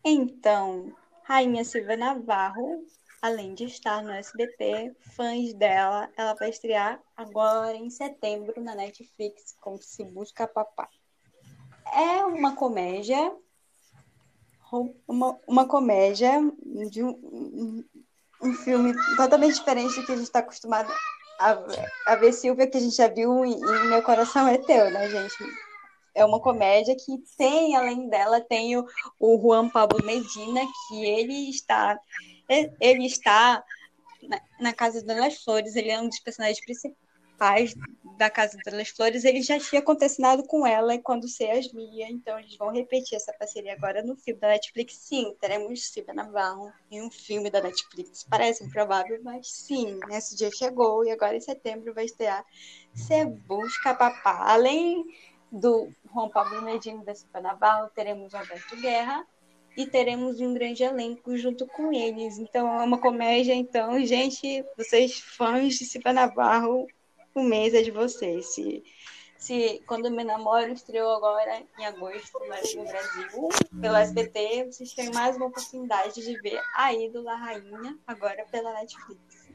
Então, 0.04 0.94
Rainha 1.24 1.64
Silvia 1.64 1.96
Navarro 1.96 2.84
Além 3.22 3.54
de 3.54 3.66
estar 3.66 4.02
no 4.02 4.10
SBT, 4.10 4.96
fãs 5.14 5.54
dela, 5.54 6.10
ela 6.16 6.34
vai 6.34 6.50
estrear 6.50 7.00
agora 7.16 7.76
em 7.76 7.88
setembro 7.88 8.60
na 8.60 8.74
Netflix 8.74 9.54
com 9.60 9.80
Se 9.80 10.04
Busca 10.04 10.44
Papai. 10.48 10.88
É 11.94 12.24
uma 12.24 12.56
comédia, 12.56 13.32
uma, 15.06 15.38
uma 15.46 15.68
comédia 15.68 16.32
de 16.90 17.04
um, 17.04 17.84
um 18.42 18.52
filme 18.54 18.92
totalmente 19.16 19.54
diferente 19.54 20.00
do 20.00 20.04
que 20.04 20.12
a 20.12 20.16
gente 20.16 20.24
está 20.24 20.40
acostumado 20.40 20.92
a, 21.38 21.58
a 22.08 22.16
ver 22.16 22.32
Silvia, 22.32 22.66
que 22.66 22.76
a 22.76 22.80
gente 22.80 22.96
já 22.96 23.06
viu 23.06 23.44
em 23.44 23.60
Meu 23.88 24.02
Coração 24.02 24.48
é 24.48 24.58
Teu, 24.58 24.90
né, 24.90 25.08
gente? 25.08 25.44
é 26.14 26.24
uma 26.24 26.40
comédia 26.40 26.94
que 26.94 27.18
tem, 27.36 27.76
além 27.76 28.08
dela, 28.08 28.40
tem 28.40 28.76
o, 28.76 28.86
o 29.18 29.40
Juan 29.40 29.68
Pablo 29.68 30.04
Medina, 30.04 30.60
que 30.88 31.04
ele 31.04 31.50
está 31.50 31.98
ele 32.80 33.06
está 33.06 33.62
na, 34.22 34.40
na 34.60 34.72
Casa 34.72 35.04
das 35.04 35.42
Flores, 35.42 35.76
ele 35.76 35.90
é 35.90 36.00
um 36.00 36.08
dos 36.08 36.20
personagens 36.20 36.60
principais 36.64 37.74
da 38.16 38.30
Casa 38.30 38.56
das 38.64 38.88
Flores, 38.90 39.24
ele 39.24 39.42
já 39.42 39.58
tinha 39.58 39.80
acontecido 39.80 40.44
com 40.46 40.64
ela 40.64 40.96
quando 40.98 41.26
se 41.26 41.44
Mia, 41.74 42.08
então 42.08 42.38
eles 42.38 42.56
vão 42.56 42.70
repetir 42.70 43.16
essa 43.16 43.32
parceria 43.32 43.72
agora 43.72 44.02
no 44.02 44.16
filme 44.16 44.40
da 44.40 44.48
Netflix. 44.48 44.94
Sim, 44.94 45.34
teremos 45.40 45.86
Silvia 45.86 46.14
Navarro 46.14 46.72
em 46.90 47.02
um 47.02 47.10
filme 47.10 47.50
da 47.50 47.60
Netflix. 47.60 48.24
Parece 48.30 48.64
improvável, 48.64 49.20
mas 49.24 49.48
sim, 49.48 49.98
esse 50.10 50.36
dia 50.36 50.50
chegou 50.52 51.04
e 51.04 51.10
agora 51.10 51.36
em 51.36 51.40
setembro 51.40 51.92
vai 51.92 52.04
estrear 52.04 52.44
Você 52.94 53.24
Busca 53.24 53.94
Papá. 53.94 54.44
Além 54.52 55.04
do 55.50 55.90
Juan 56.14 56.28
Pablo 56.28 56.62
Medina 56.62 57.04
da 57.04 57.14
Silvia 57.14 57.40
Navarro, 57.40 57.90
teremos 57.94 58.34
Alberto 58.34 58.76
Guerra, 58.76 59.26
e 59.76 59.86
teremos 59.86 60.40
um 60.40 60.52
grande 60.52 60.82
elenco 60.82 61.36
junto 61.36 61.66
com 61.66 61.92
eles. 61.92 62.38
Então 62.38 62.68
é 62.80 62.84
uma 62.84 62.98
comédia, 62.98 63.54
então, 63.54 64.04
gente, 64.04 64.64
vocês 64.76 65.18
fãs 65.18 65.74
de 65.74 65.84
Cipa 65.84 66.12
Navarro, 66.12 66.86
o 67.34 67.42
mês 67.42 67.74
é 67.74 67.82
de 67.82 67.90
vocês. 67.90 68.54
Se, 68.54 68.82
se 69.38 69.82
quando 69.86 70.10
me 70.10 70.24
namoro 70.24 70.72
estreou 70.72 71.14
agora 71.14 71.62
em 71.78 71.86
agosto 71.86 72.38
no 72.38 72.84
Brasil, 72.84 73.48
pelo 73.80 73.96
SBT, 73.96 74.66
vocês 74.66 74.92
têm 74.92 75.10
mais 75.12 75.36
uma 75.36 75.46
oportunidade 75.46 76.22
de 76.22 76.40
ver 76.40 76.60
a 76.76 76.92
ídola 76.92 77.34
rainha 77.34 77.98
agora 78.06 78.44
pela 78.50 78.72
Netflix. 78.74 79.48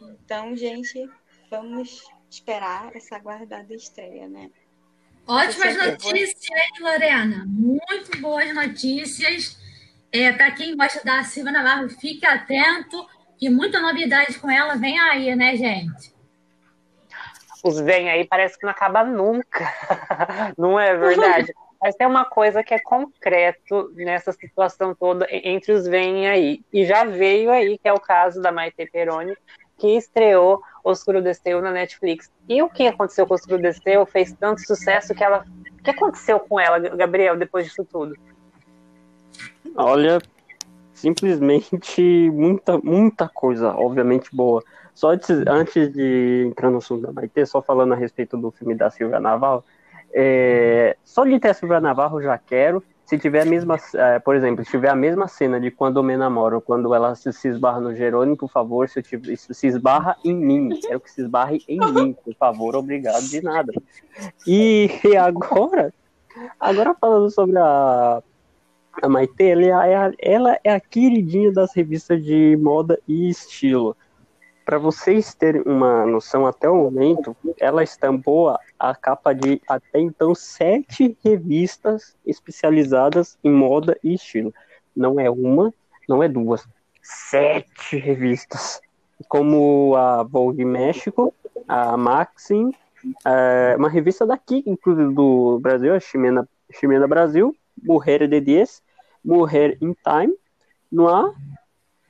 Então, 0.00 0.56
gente, 0.56 1.08
vamos 1.50 2.06
esperar 2.30 2.94
essa 2.94 3.16
aguardada 3.16 3.74
estreia, 3.74 4.28
né? 4.28 4.50
Ótimas 5.28 5.76
notícias, 5.76 6.40
Lorena. 6.80 7.44
Muito 7.46 8.18
boas 8.18 8.54
notícias. 8.54 9.58
É, 10.10 10.32
Para 10.32 10.52
quem 10.52 10.74
gosta 10.74 11.04
da 11.04 11.22
Silvia 11.22 11.52
Navarro, 11.52 11.90
fique 11.90 12.24
atento, 12.24 13.06
que 13.36 13.50
muita 13.50 13.78
novidade 13.78 14.38
com 14.38 14.50
ela 14.50 14.74
vem 14.76 14.98
aí, 14.98 15.36
né, 15.36 15.54
gente? 15.54 16.14
Os 17.62 17.78
vem 17.78 18.08
aí 18.08 18.24
parece 18.24 18.58
que 18.58 18.64
não 18.64 18.70
acaba 18.70 19.04
nunca. 19.04 19.70
não 20.56 20.80
é 20.80 20.96
verdade? 20.96 21.52
Mas 21.80 21.94
tem 21.94 22.06
uma 22.06 22.24
coisa 22.24 22.64
que 22.64 22.72
é 22.72 22.78
concreto 22.80 23.92
nessa 23.94 24.32
situação 24.32 24.94
toda 24.94 25.28
entre 25.30 25.72
os 25.72 25.86
vem 25.86 26.26
aí. 26.26 26.64
E 26.72 26.86
já 26.86 27.04
veio 27.04 27.52
aí, 27.52 27.78
que 27.78 27.86
é 27.86 27.92
o 27.92 28.00
caso 28.00 28.40
da 28.40 28.50
Maite 28.50 28.88
Peroni, 28.90 29.36
que 29.78 29.96
estreou 29.96 30.60
Oscuro 30.84 31.22
Desceu 31.22 31.62
na 31.62 31.70
Netflix. 31.70 32.30
E 32.48 32.60
o 32.62 32.68
que 32.68 32.86
aconteceu 32.86 33.26
com 33.26 33.34
Oscuro 33.34 33.62
Desceu 33.62 34.04
fez 34.04 34.32
tanto 34.32 34.60
sucesso 34.66 35.14
que 35.14 35.22
ela. 35.22 35.44
O 35.78 35.82
que 35.82 35.90
aconteceu 35.90 36.40
com 36.40 36.58
ela, 36.58 36.78
Gabriel, 36.78 37.36
depois 37.36 37.66
disso 37.66 37.84
tudo? 37.84 38.16
Olha, 39.76 40.20
simplesmente 40.92 42.30
muita, 42.30 42.78
muita 42.78 43.28
coisa, 43.28 43.72
obviamente 43.74 44.34
boa. 44.34 44.62
Só 44.92 45.10
antes, 45.12 45.30
antes 45.46 45.92
de 45.92 46.46
entrar 46.48 46.70
no 46.70 46.78
assunto 46.78 47.02
da 47.02 47.12
Maite, 47.12 47.46
só 47.46 47.62
falando 47.62 47.92
a 47.92 47.96
respeito 47.96 48.36
do 48.36 48.50
filme 48.50 48.74
da 48.74 48.90
Silvia 48.90 49.20
Navarro, 49.20 49.62
é, 50.12 50.96
só 51.04 51.24
de 51.24 51.38
ter 51.38 51.50
a 51.50 51.54
Silvia 51.54 51.80
Navarro 51.80 52.20
já 52.20 52.36
quero 52.36 52.82
se 53.08 53.16
tiver 53.16 53.40
a 53.40 53.44
mesma, 53.46 53.80
é, 53.94 54.18
por 54.18 54.36
exemplo, 54.36 54.62
se 54.62 54.70
tiver 54.70 54.90
a 54.90 54.94
mesma 54.94 55.26
cena 55.26 55.58
de 55.58 55.70
quando 55.70 55.98
eu 55.98 56.02
me 56.02 56.14
namoro, 56.14 56.60
quando 56.60 56.94
ela 56.94 57.14
se, 57.14 57.32
se 57.32 57.48
esbarra 57.48 57.80
no 57.80 57.96
Jerônimo, 57.96 58.36
por 58.36 58.50
favor, 58.50 58.86
se, 58.86 59.02
tiver, 59.02 59.34
se 59.34 59.66
esbarra 59.66 60.14
em 60.22 60.34
mim, 60.34 60.78
quero 60.78 61.00
que 61.00 61.10
se 61.10 61.22
esbarre 61.22 61.64
em 61.66 61.80
mim, 61.90 62.12
por 62.12 62.34
favor, 62.34 62.76
obrigado 62.76 63.22
de 63.22 63.40
nada. 63.40 63.72
E, 64.46 64.90
e 65.02 65.16
agora, 65.16 65.90
agora 66.60 66.94
falando 67.00 67.30
sobre 67.30 67.56
a, 67.56 68.22
a 69.00 69.08
Maite, 69.08 69.42
ela 69.42 69.86
é 69.86 69.96
a, 69.96 70.12
ela 70.18 70.58
é 70.62 70.74
a 70.74 70.78
queridinha 70.78 71.50
das 71.50 71.74
revistas 71.74 72.22
de 72.22 72.58
moda 72.60 73.00
e 73.08 73.30
estilo. 73.30 73.96
Para 74.68 74.76
vocês 74.76 75.32
terem 75.32 75.62
uma 75.64 76.04
noção, 76.04 76.46
até 76.46 76.68
o 76.68 76.76
momento, 76.76 77.34
ela 77.58 77.82
estampou 77.82 78.54
a 78.78 78.94
capa 78.94 79.32
de 79.32 79.62
até 79.66 79.98
então 79.98 80.34
sete 80.34 81.16
revistas 81.24 82.14
especializadas 82.26 83.38
em 83.42 83.50
moda 83.50 83.98
e 84.04 84.12
estilo. 84.12 84.52
Não 84.94 85.18
é 85.18 85.30
uma, 85.30 85.72
não 86.06 86.22
é 86.22 86.28
duas, 86.28 86.68
sete 87.02 87.96
revistas. 87.96 88.78
Como 89.26 89.96
a 89.96 90.22
Vogue 90.22 90.66
México, 90.66 91.32
a 91.66 91.96
Maxim, 91.96 92.70
é, 93.26 93.74
uma 93.74 93.88
revista 93.88 94.26
daqui, 94.26 94.62
inclusive 94.66 95.14
do 95.14 95.58
Brasil, 95.62 95.94
a 95.94 95.98
Ximena 95.98 97.08
Brasil, 97.08 97.56
Mulher 97.82 98.28
de 98.28 98.38
Dias, 98.38 98.82
Mulher 99.24 99.78
in 99.80 99.94
Time, 100.04 100.34
Noir 100.92 101.32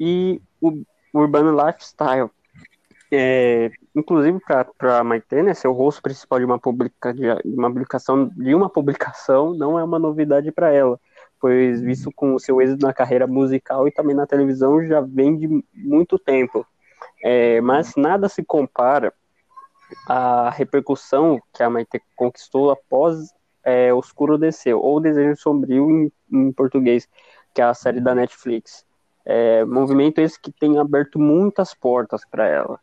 e 0.01 0.43
o 0.61 0.83
Urbano 1.15 1.53
Lifestyle. 1.53 2.33
É, 3.11 3.71
inclusive 3.97 4.39
para 4.77 4.99
a 4.99 5.05
Maite, 5.05 5.43
né, 5.43 5.55
ser 5.55 5.69
o 5.69 5.73
rosto 5.73 6.03
principal 6.03 6.39
de 6.39 6.45
uma, 6.45 6.59
publica, 6.59 7.15
de 7.15 7.27
uma 7.47 7.69
publicação 7.69 8.29
de 8.29 8.55
uma 8.55 8.69
publicação 8.69 9.55
não 9.55 9.79
é 9.79 9.85
uma 9.85 9.99
novidade 9.99 10.53
para 10.53 10.71
ela, 10.71 11.01
pois 11.41 11.81
visto 11.81 12.13
com 12.15 12.35
o 12.35 12.39
seu 12.39 12.61
êxito 12.61 12.85
na 12.85 12.93
carreira 12.93 13.27
musical 13.27 13.89
e 13.89 13.93
também 13.93 14.15
na 14.15 14.27
televisão 14.27 14.85
já 14.85 15.01
vem 15.01 15.39
de 15.39 15.65
muito 15.75 16.19
tempo. 16.19 16.67
É, 17.23 17.61
mas 17.63 17.95
nada 17.97 18.29
se 18.29 18.45
compara 18.45 19.13
à 20.07 20.51
repercussão 20.51 21.41
que 21.53 21.63
a 21.63 21.71
Maite 21.71 22.03
conquistou 22.15 22.71
após 22.71 23.33
é, 23.65 23.93
Oscuro 23.93 24.39
Desceu, 24.39 24.81
ou 24.81 25.01
Desejo 25.01 25.37
Sombrio 25.37 25.91
em, 25.91 26.13
em 26.31 26.53
português, 26.53 27.09
que 27.55 27.61
é 27.61 27.65
a 27.65 27.75
série 27.75 28.01
da 28.01 28.15
Netflix. 28.15 28.85
É, 29.25 29.65
movimento 29.65 30.21
esse 30.21 30.41
que 30.41 30.53
tem 30.53 30.79
aberto 30.79 31.19
muitas 31.19 31.75
portas 31.75 32.23
para 32.31 32.47
ela. 32.47 32.81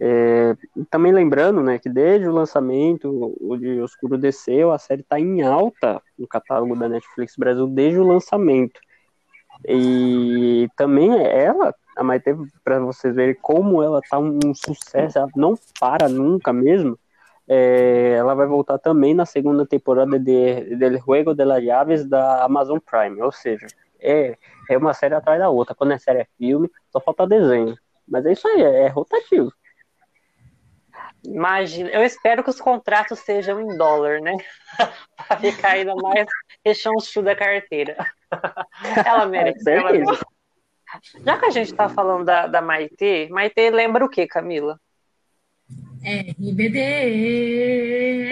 É, 0.00 0.56
também 0.90 1.12
lembrando, 1.12 1.62
né, 1.62 1.78
que 1.78 1.88
desde 1.88 2.28
o 2.28 2.32
lançamento, 2.32 3.36
de 3.60 3.80
Oscuro 3.80 4.18
Desceu, 4.18 4.72
a 4.72 4.78
série 4.78 5.02
está 5.02 5.20
em 5.20 5.42
alta 5.42 6.02
no 6.18 6.26
catálogo 6.26 6.76
da 6.76 6.88
Netflix 6.88 7.36
Brasil 7.36 7.66
desde 7.68 8.00
o 8.00 8.06
lançamento. 8.06 8.80
E 9.66 10.68
também 10.76 11.16
ela, 11.24 11.74
a 11.96 12.02
Maite, 12.02 12.34
para 12.64 12.80
vocês 12.80 13.14
verem 13.14 13.36
como 13.40 13.82
ela 13.82 14.00
tá 14.08 14.18
um, 14.18 14.38
um, 14.44 14.54
sucesso, 14.54 15.18
ela 15.18 15.28
não 15.36 15.54
para 15.78 16.08
nunca 16.08 16.52
mesmo. 16.52 16.98
É, 17.46 18.14
ela 18.18 18.34
vai 18.34 18.46
voltar 18.46 18.78
também 18.78 19.14
na 19.14 19.26
segunda 19.26 19.66
temporada 19.66 20.18
de 20.18 20.76
Del 20.76 20.98
Juego 20.98 21.34
de 21.34 21.44
las 21.44 21.62
Llaves 21.62 22.08
da 22.08 22.42
Amazon 22.42 22.78
Prime, 22.78 23.20
ou 23.22 23.30
seja, 23.30 23.66
é, 24.00 24.36
é 24.68 24.78
uma 24.78 24.94
série 24.94 25.14
atrás 25.14 25.38
da 25.38 25.50
outra. 25.50 25.74
Quando 25.74 25.92
é 25.92 25.98
série 25.98 26.20
é 26.20 26.26
filme, 26.38 26.70
só 26.90 27.00
falta 27.00 27.26
desenho. 27.26 27.76
Mas 28.08 28.26
é 28.26 28.32
isso 28.32 28.48
aí, 28.48 28.62
é, 28.62 28.82
é 28.86 28.88
rotativo. 28.88 29.52
Imagina, 31.26 31.88
eu 31.90 32.02
espero 32.04 32.44
que 32.44 32.50
os 32.50 32.60
contratos 32.60 33.20
sejam 33.20 33.60
em 33.60 33.76
dólar, 33.78 34.20
né? 34.20 34.36
para 35.16 35.38
ficar 35.38 35.70
ainda 35.70 35.94
mais 35.96 36.26
rechonchu 36.64 37.22
da 37.22 37.34
carteira. 37.34 37.96
ela 39.06 39.26
merece. 39.26 39.70
ela 39.70 39.92
merece. 39.92 40.22
Já 41.24 41.38
que 41.38 41.46
a 41.46 41.50
gente 41.50 41.70
está 41.70 41.88
falando 41.88 42.24
da, 42.26 42.46
da 42.46 42.60
Maite, 42.60 43.28
Maite 43.30 43.70
lembra 43.70 44.04
o 44.04 44.08
que, 44.08 44.26
Camila? 44.26 44.78
RBD. 46.04 46.78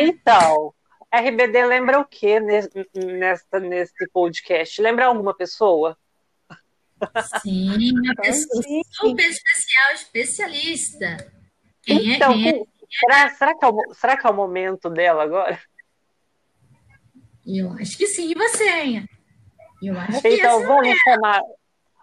Então, 0.02 0.75
RBD 1.12 1.64
lembra 1.64 1.99
o 1.99 2.04
que 2.04 2.38
nesse, 2.38 2.70
nessa, 2.94 3.58
nesse 3.58 4.06
podcast? 4.12 4.80
Lembra 4.80 5.06
alguma 5.06 5.34
pessoa? 5.34 5.96
Sim, 7.40 7.99
uma 7.99 8.14
pessoa 8.14 8.62
super 8.92 9.26
especial, 9.26 9.92
especialista. 9.94 11.32
Quem 11.82 12.14
então, 12.14 12.32
é, 12.32 12.34
quem 12.34 12.49
é? 12.49 12.64
Será, 12.92 13.30
será, 13.30 13.54
que 13.54 13.64
é 13.64 13.68
o, 13.68 13.94
será 13.94 14.16
que 14.16 14.26
é 14.26 14.30
o 14.30 14.34
momento 14.34 14.90
dela 14.90 15.22
agora? 15.22 15.58
Eu 17.46 17.72
acho 17.72 17.96
que 17.96 18.06
sim, 18.06 18.30
e 18.30 18.34
você, 18.34 19.04
Eu 19.82 19.99
acho 19.99 20.20
que 20.20 20.28
Então 20.28 20.62
vamos 20.64 20.88
é. 20.88 20.94
chamar, 20.96 21.42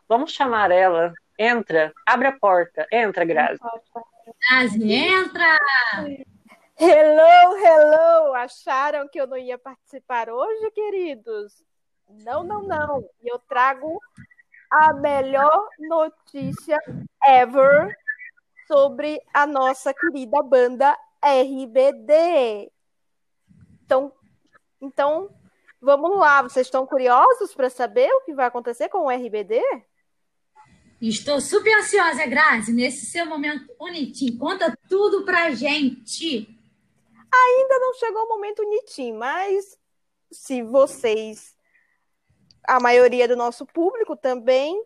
vamos 0.08 0.31
chamar 0.31 0.72
ela. 0.72 1.13
Entra, 1.38 1.93
abre 2.05 2.27
a 2.27 2.38
porta, 2.38 2.86
entra, 2.91 3.24
Grazi. 3.24 3.60
Grazi, 4.50 4.91
entra! 4.91 5.58
Hello, 6.77 7.58
hello! 7.58 8.34
Acharam 8.36 9.08
que 9.08 9.19
eu 9.22 9.27
não 9.27 9.38
ia 9.38 9.58
participar 9.58 10.29
hoje, 10.29 10.72
queridos? 10.72 11.63
Não, 12.25 12.43
não, 12.43 12.63
não. 12.63 13.10
Eu 13.24 13.39
trago 13.39 14.01
a 14.69 14.93
melhor 14.93 15.67
notícia 15.79 16.77
ever 17.25 17.96
sobre 18.70 19.20
a 19.34 19.48
nossa 19.48 19.92
querida 19.92 20.44
banda 20.44 20.96
RBD. 21.24 22.72
Então, 23.84 24.14
então 24.80 25.36
vamos 25.82 26.16
lá. 26.20 26.44
Vocês 26.44 26.68
estão 26.68 26.86
curiosos 26.86 27.56
para 27.56 27.68
saber 27.68 28.08
o 28.14 28.22
que 28.22 28.36
vai 28.36 28.46
acontecer 28.46 28.88
com 28.88 29.00
o 29.00 29.10
RBD? 29.10 29.60
Estou 31.02 31.42
super 31.42 31.80
ansiosa, 31.80 32.28
Grazi, 32.28 32.72
nesse 32.72 33.08
seu 33.08 33.26
momento 33.26 33.74
bonitinho. 33.76 34.38
Conta 34.38 34.78
tudo 34.88 35.26
pra 35.26 35.50
gente. 35.50 36.48
Ainda 37.34 37.80
não 37.80 37.96
chegou 37.96 38.24
o 38.26 38.30
momento 38.30 38.62
bonitinho, 38.62 39.18
mas 39.18 39.80
se 40.32 40.62
vocês, 40.62 41.56
a 42.68 42.80
maioria 42.80 43.28
do 43.28 43.36
nosso 43.36 43.66
público 43.66 44.16
também, 44.16 44.80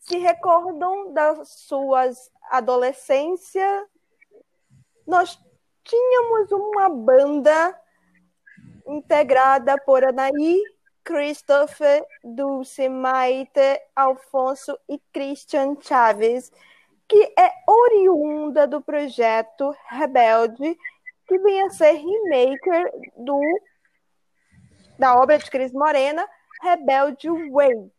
se 0.00 0.18
recordam 0.18 1.12
das 1.12 1.48
suas 1.50 2.30
adolescência, 2.50 3.86
nós 5.06 5.38
tínhamos 5.84 6.50
uma 6.50 6.88
banda 6.88 7.78
integrada 8.86 9.76
por 9.84 10.04
Anaí, 10.04 10.60
Christopher, 11.04 12.04
Dulce, 12.22 12.88
Maite, 12.88 13.80
Alfonso 13.94 14.78
e 14.88 14.98
Christian 15.12 15.76
Chaves, 15.80 16.50
que 17.08 17.32
é 17.38 17.52
oriunda 17.66 18.66
do 18.66 18.80
projeto 18.80 19.74
Rebelde, 19.88 20.76
que 21.26 21.38
vem 21.38 21.62
a 21.62 21.70
ser 21.70 21.92
remaker 21.92 22.90
do 23.16 23.40
da 24.98 25.16
obra 25.16 25.38
de 25.38 25.50
Cris 25.50 25.72
Morena, 25.72 26.28
Rebelde 26.62 27.30
Way. 27.50 27.90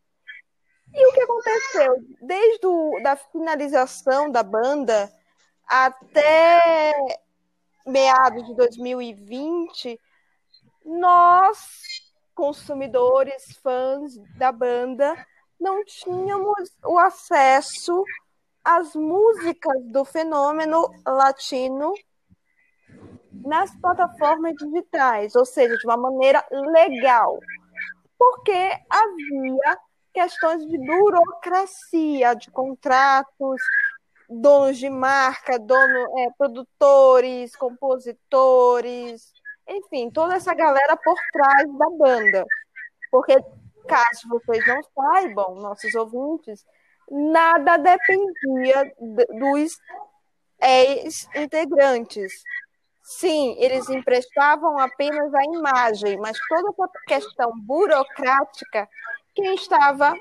E 0.94 1.06
o 1.06 1.12
que 1.12 1.22
aconteceu? 1.22 1.96
Desde 2.20 2.66
o, 2.66 3.00
da 3.02 3.16
finalização 3.16 4.30
da 4.30 4.42
banda 4.42 5.10
até 5.66 6.92
meados 7.86 8.46
de 8.46 8.54
2020, 8.54 9.98
nós, 10.84 11.58
consumidores, 12.34 13.56
fãs 13.62 14.16
da 14.36 14.52
banda, 14.52 15.14
não 15.58 15.84
tínhamos 15.84 16.70
o 16.84 16.98
acesso 16.98 18.04
às 18.64 18.94
músicas 18.94 19.82
do 19.84 20.04
fenômeno 20.04 20.90
latino 21.06 21.94
nas 23.32 23.74
plataformas 23.80 24.54
digitais, 24.56 25.34
ou 25.34 25.44
seja, 25.44 25.76
de 25.76 25.86
uma 25.86 25.96
maneira 25.96 26.44
legal, 26.50 27.38
porque 28.18 28.70
havia 28.88 29.78
questões 30.12 30.66
de 30.66 30.78
burocracia, 30.78 32.34
de 32.34 32.50
contratos, 32.50 33.60
donos 34.28 34.78
de 34.78 34.88
marca, 34.88 35.58
dono, 35.58 36.18
é, 36.18 36.30
produtores, 36.36 37.54
compositores, 37.56 39.32
enfim, 39.68 40.10
toda 40.10 40.34
essa 40.34 40.54
galera 40.54 40.96
por 40.96 41.16
trás 41.32 41.78
da 41.78 41.90
banda. 41.90 42.44
Porque, 43.10 43.34
caso 43.88 44.28
vocês 44.28 44.66
não 44.66 44.80
saibam, 44.94 45.54
nossos 45.56 45.94
ouvintes, 45.94 46.64
nada 47.10 47.76
dependia 47.76 48.92
dos 48.98 49.78
ex-integrantes. 50.60 52.32
Sim, 53.02 53.56
eles 53.58 53.88
emprestavam 53.90 54.78
apenas 54.78 55.34
a 55.34 55.44
imagem, 55.44 56.16
mas 56.18 56.38
toda 56.48 56.70
essa 56.70 56.90
questão 57.06 57.52
burocrática, 57.60 58.88
quem 59.34 59.54
estava 59.54 60.14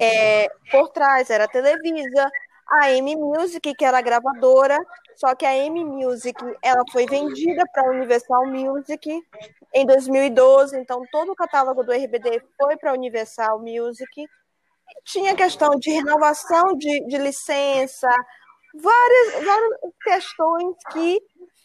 é, 0.00 0.48
por 0.70 0.88
trás 0.90 1.30
era 1.30 1.44
a 1.44 1.48
Televisa, 1.48 2.30
a 2.68 2.90
M 2.92 3.16
Music, 3.16 3.74
que 3.74 3.84
era 3.84 3.98
a 3.98 4.02
gravadora, 4.02 4.78
só 5.16 5.34
que 5.34 5.44
a 5.44 5.56
M 5.56 5.84
Music 5.84 6.34
ela 6.62 6.82
foi 6.90 7.06
vendida 7.06 7.64
para 7.72 7.88
a 7.88 7.90
Universal 7.90 8.46
Music 8.46 9.22
em 9.72 9.86
2012, 9.86 10.78
então 10.78 11.02
todo 11.10 11.32
o 11.32 11.36
catálogo 11.36 11.84
do 11.84 11.92
RBD 11.92 12.42
foi 12.56 12.76
para 12.76 12.90
a 12.90 12.94
Universal 12.94 13.60
Music. 13.60 14.26
Tinha 15.04 15.34
questão 15.34 15.70
de 15.78 15.90
renovação 15.90 16.76
de, 16.76 17.06
de 17.06 17.18
licença, 17.18 18.08
várias, 18.74 19.44
várias 19.44 19.70
questões 20.02 20.76
que 20.92 21.20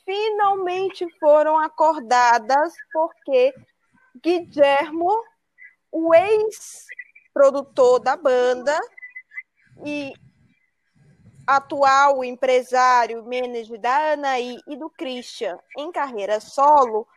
finalmente 0.05 1.05
foram 1.19 1.57
acordadas 1.59 2.73
porque 2.91 3.53
Guillermo, 4.23 5.23
o 5.91 6.13
ex-produtor 6.13 7.99
da 7.99 8.15
banda 8.15 8.77
e 9.85 10.13
atual 11.47 12.23
empresário, 12.23 13.23
manager 13.23 13.79
da 13.79 14.13
Anaí 14.13 14.59
e 14.67 14.75
do 14.75 14.89
Christian 14.89 15.57
em 15.77 15.91
carreira 15.91 16.39
solo, 16.39 17.07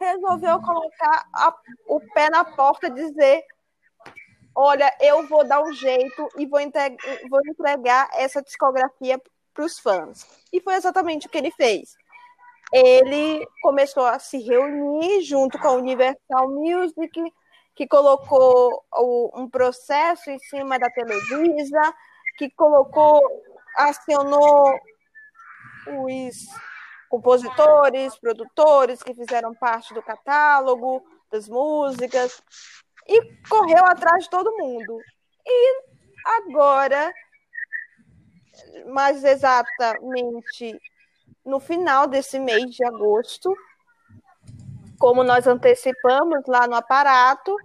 resolveu 0.00 0.60
colocar 0.60 1.28
a, 1.34 1.54
o 1.86 2.00
pé 2.14 2.30
na 2.30 2.44
porta 2.44 2.86
e 2.86 2.94
dizer: 2.94 3.44
Olha, 4.54 4.90
eu 5.00 5.26
vou 5.28 5.46
dar 5.46 5.62
um 5.62 5.72
jeito 5.72 6.28
e 6.38 6.46
vou, 6.46 6.60
vou 7.28 7.40
entregar 7.46 8.08
essa 8.14 8.42
discografia 8.42 9.20
para 9.52 9.64
os 9.64 9.78
fãs. 9.78 10.26
E 10.52 10.60
foi 10.60 10.74
exatamente 10.74 11.26
o 11.26 11.30
que 11.30 11.38
ele 11.38 11.50
fez 11.50 11.96
ele 12.72 13.46
começou 13.60 14.06
a 14.06 14.18
se 14.18 14.38
reunir 14.38 15.20
junto 15.20 15.58
com 15.58 15.68
a 15.68 15.72
Universal 15.72 16.48
Music, 16.48 17.20
que 17.74 17.86
colocou 17.86 18.84
um 19.34 19.48
processo 19.48 20.30
em 20.30 20.38
cima 20.38 20.78
da 20.78 20.90
Televisa, 20.90 21.94
que 22.36 22.50
colocou, 22.50 23.20
acionou 23.76 24.78
os 26.06 26.46
compositores, 27.08 28.16
produtores 28.18 29.02
que 29.02 29.14
fizeram 29.14 29.54
parte 29.54 29.92
do 29.92 30.02
catálogo 30.02 31.02
das 31.30 31.48
músicas 31.48 32.42
e 33.06 33.46
correu 33.48 33.84
atrás 33.86 34.24
de 34.24 34.30
todo 34.30 34.56
mundo. 34.56 34.98
E 35.46 35.82
agora, 36.24 37.12
mais 38.86 39.24
exatamente 39.24 40.80
no 41.44 41.58
final 41.58 42.06
desse 42.06 42.38
mês 42.38 42.70
de 42.70 42.84
agosto, 42.84 43.54
como 45.02 45.24
nós 45.24 45.48
antecipamos 45.48 46.44
lá 46.46 46.68
no 46.68 46.76
aparato, 46.76 47.56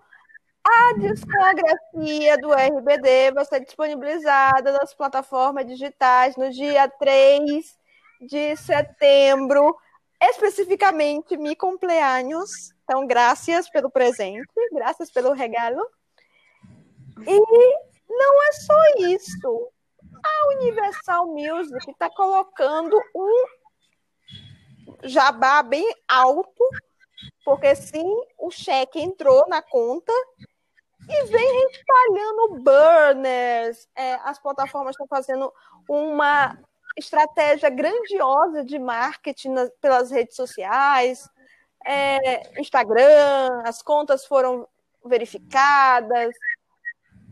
a 0.65 0.93
discografia 0.97 2.35
do 2.39 2.51
RBD 2.51 3.31
vai 3.31 3.45
ser 3.45 3.59
disponibilizada 3.59 4.71
nas 4.71 4.91
plataformas 4.95 5.67
digitais 5.67 6.35
no 6.35 6.49
dia 6.49 6.89
3 6.89 7.77
de 8.21 8.55
setembro, 8.55 9.77
especificamente 10.19 11.37
mi 11.37 11.55
cumpleaños. 11.55 12.73
Então, 12.83 13.05
graças 13.05 13.69
pelo 13.69 13.91
presente, 13.91 14.51
graças 14.71 15.11
pelo 15.11 15.31
regalo. 15.31 15.87
E 17.19 17.39
não 18.09 18.43
é 18.45 18.51
só 18.53 18.81
isso. 18.97 19.71
A 20.25 20.47
Universal 20.55 21.27
Music 21.27 21.91
está 21.91 22.09
colocando 22.09 22.99
um 23.13 23.45
jabá 25.03 25.61
bem 25.61 25.87
alto, 26.07 26.67
porque 27.43 27.75
sim, 27.75 28.09
o 28.37 28.49
cheque 28.51 28.99
entrou 28.99 29.47
na 29.47 29.61
conta 29.61 30.11
e 31.07 31.25
vem 31.25 31.67
espalhando 31.71 32.63
burners. 32.63 33.87
É, 33.95 34.15
as 34.23 34.39
plataformas 34.39 34.91
estão 34.91 35.07
fazendo 35.07 35.51
uma 35.87 36.57
estratégia 36.97 37.69
grandiosa 37.69 38.63
de 38.63 38.79
marketing 38.79 39.49
nas, 39.49 39.69
pelas 39.79 40.11
redes 40.11 40.35
sociais, 40.35 41.29
é, 41.85 42.59
Instagram, 42.59 43.61
as 43.65 43.81
contas 43.81 44.25
foram 44.25 44.67
verificadas. 45.05 46.35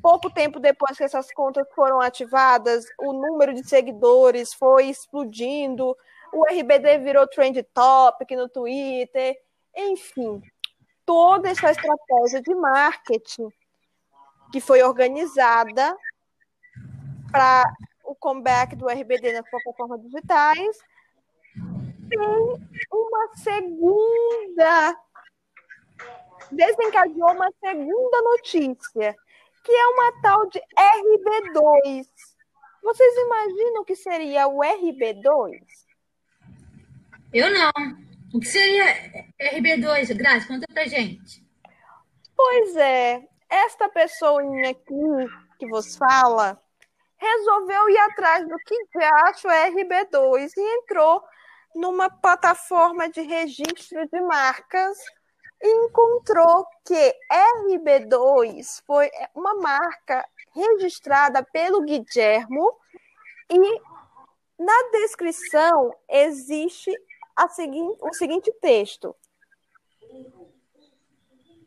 Pouco 0.02 0.30
tempo 0.30 0.60
depois 0.60 0.96
que 0.96 1.04
essas 1.04 1.34
contas 1.34 1.68
foram 1.74 2.00
ativadas, 2.00 2.86
o 3.00 3.12
número 3.12 3.54
de 3.54 3.68
seguidores 3.68 4.54
foi 4.54 4.86
explodindo 4.86 5.98
o 6.36 6.44
RBD 6.44 6.98
virou 6.98 7.26
trend 7.28 7.64
topic 7.74 8.32
no 8.32 8.50
Twitter, 8.50 9.38
enfim, 9.76 10.42
toda 11.06 11.50
essa 11.50 11.72
estratégia 11.72 12.42
de 12.42 12.54
marketing 12.56 13.50
que 14.52 14.60
foi 14.62 14.82
organizada 14.82 15.98
para 17.32 17.64
o 18.04 18.16
comeback 18.16 18.76
do 18.76 18.88
RBD 18.88 19.34
nas 19.34 19.50
plataformas 19.50 20.02
digitais 20.02 20.78
tem 22.10 22.20
uma 22.92 23.36
segunda 23.36 24.96
desencadeou 26.52 27.32
uma 27.32 27.50
segunda 27.60 28.22
notícia, 28.22 29.16
que 29.64 29.72
é 29.72 29.88
uma 29.88 30.22
tal 30.22 30.48
de 30.48 30.60
RB2. 30.60 32.08
Vocês 32.84 33.18
imaginam 33.18 33.82
o 33.82 33.86
que 33.86 33.96
seria 33.96 34.48
o 34.48 34.60
RB2? 34.60 35.60
Eu 37.34 37.52
não. 37.52 38.05
O 38.36 38.40
que 38.42 38.48
seria 38.48 38.86
RB2, 39.40 40.14
Grazi? 40.14 40.46
Conta 40.46 40.68
pra 40.74 40.86
gente. 40.86 41.42
Pois 42.36 42.76
é, 42.76 43.26
esta 43.50 43.88
pessoinha 43.88 44.72
aqui 44.72 44.94
que 45.58 45.66
vos 45.68 45.96
fala 45.96 46.62
resolveu 47.16 47.90
ir 47.90 47.98
atrás 47.98 48.46
do 48.46 48.58
que 48.58 48.76
acho 49.24 49.48
RB2 49.48 50.52
e 50.58 50.80
entrou 50.80 51.24
numa 51.74 52.10
plataforma 52.10 53.08
de 53.08 53.22
registro 53.22 54.06
de 54.06 54.20
marcas 54.20 54.98
e 55.64 55.86
encontrou 55.86 56.68
que 56.86 57.16
RB2 57.32 58.84
foi 58.86 59.10
uma 59.34 59.56
marca 59.62 60.28
registrada 60.54 61.42
pelo 61.42 61.84
Guillermo 61.84 62.78
e 63.50 63.82
na 64.60 64.90
descrição 64.92 65.96
existe 66.10 66.92
a 67.36 67.48
seguinte, 67.50 67.98
o 68.02 68.14
seguinte 68.14 68.52
texto: 68.62 69.16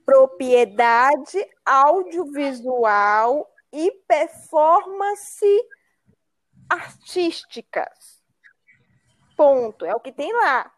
propriedade 0.05 1.39
audiovisual 1.65 3.49
e 3.73 3.91
performance 4.07 5.47
artísticas. 6.69 8.23
Ponto. 9.37 9.85
É 9.85 9.95
o 9.95 10.01
que 10.01 10.13
tem 10.13 10.33
lá. 10.33 10.73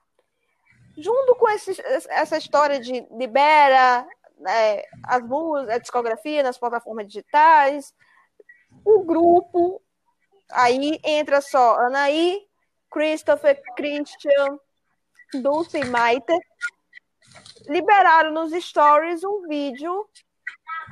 Junto 0.97 1.35
com 1.37 1.49
esse, 1.49 1.81
essa 2.11 2.37
história 2.37 2.79
de 2.79 3.07
libera 3.13 4.07
é, 4.47 4.87
as 5.05 5.23
músicas, 5.23 5.75
a 5.75 5.79
discografia 5.79 6.43
nas 6.43 6.59
plataformas 6.59 7.07
digitais, 7.07 7.95
o 8.85 9.03
grupo, 9.05 9.83
aí 10.51 11.01
entra 11.05 11.41
só 11.41 11.77
Anaí, 11.81 12.47
Christopher, 12.91 13.61
Christian, 13.77 14.59
Dulce 15.35 15.79
e 15.79 15.85
Maite 15.85 16.39
liberaram 17.69 18.33
nos 18.33 18.53
stories 18.53 19.23
um 19.23 19.47
vídeo 19.47 20.09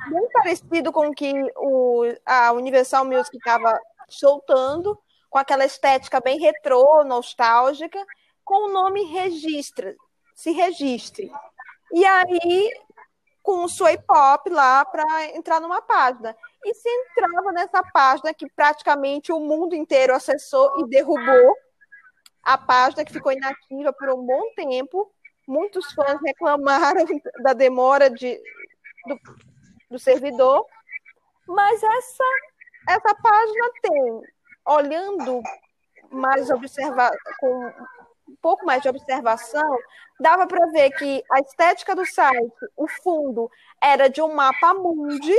bem 0.09 0.29
parecido 0.31 0.91
com 0.91 1.07
o 1.07 1.13
que 1.13 1.33
o, 1.57 2.03
a 2.25 2.51
Universal 2.53 3.03
Music 3.05 3.35
estava 3.35 3.77
soltando, 4.07 4.97
com 5.29 5.37
aquela 5.37 5.65
estética 5.65 6.21
bem 6.21 6.39
retrô, 6.39 7.03
nostálgica, 7.03 8.03
com 8.43 8.69
o 8.69 8.71
nome 8.71 9.03
Registra, 9.03 9.95
se 10.33 10.51
registre. 10.51 11.29
E 11.91 12.05
aí, 12.05 12.71
com 13.43 13.63
o 13.63 13.69
Sway 13.69 13.97
Pop 13.97 14.49
lá 14.49 14.85
para 14.85 15.25
entrar 15.35 15.59
numa 15.59 15.81
página. 15.81 16.35
E 16.63 16.73
se 16.73 16.89
entrava 16.89 17.51
nessa 17.51 17.83
página 17.91 18.33
que 18.33 18.49
praticamente 18.49 19.31
o 19.31 19.39
mundo 19.39 19.75
inteiro 19.75 20.13
acessou 20.13 20.79
e 20.79 20.89
derrubou 20.89 21.55
a 22.43 22.57
página 22.57 23.05
que 23.05 23.13
ficou 23.13 23.31
inativa 23.31 23.93
por 23.93 24.09
um 24.09 24.25
bom 24.25 24.53
tempo. 24.55 25.11
Muitos 25.47 25.91
fãs 25.93 26.19
reclamaram 26.23 27.05
da 27.43 27.53
demora 27.53 28.09
de, 28.09 28.39
do, 29.07 29.19
do 29.91 29.99
servidor, 29.99 30.65
mas 31.47 31.81
essa, 31.81 32.23
essa 32.87 33.15
página 33.15 33.71
tem, 33.81 34.21
olhando 34.65 35.41
mais 36.11 36.49
observa 36.49 37.11
com 37.39 37.73
um 38.27 38.35
pouco 38.41 38.65
mais 38.65 38.81
de 38.81 38.89
observação, 38.89 39.77
dava 40.19 40.45
para 40.45 40.67
ver 40.67 40.91
que 40.91 41.23
a 41.31 41.39
estética 41.39 41.95
do 41.95 42.05
site, 42.05 42.53
o 42.77 42.87
fundo 42.87 43.49
era 43.81 44.07
de 44.07 44.21
um 44.21 44.33
mapa 44.33 44.73
mundi, 44.73 45.35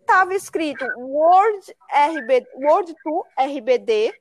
estava 0.00 0.34
escrito 0.34 0.84
Word 0.96 1.76
RB, 1.92 2.46
Word 2.56 2.94
to 3.02 3.24
RBD, 3.38 4.12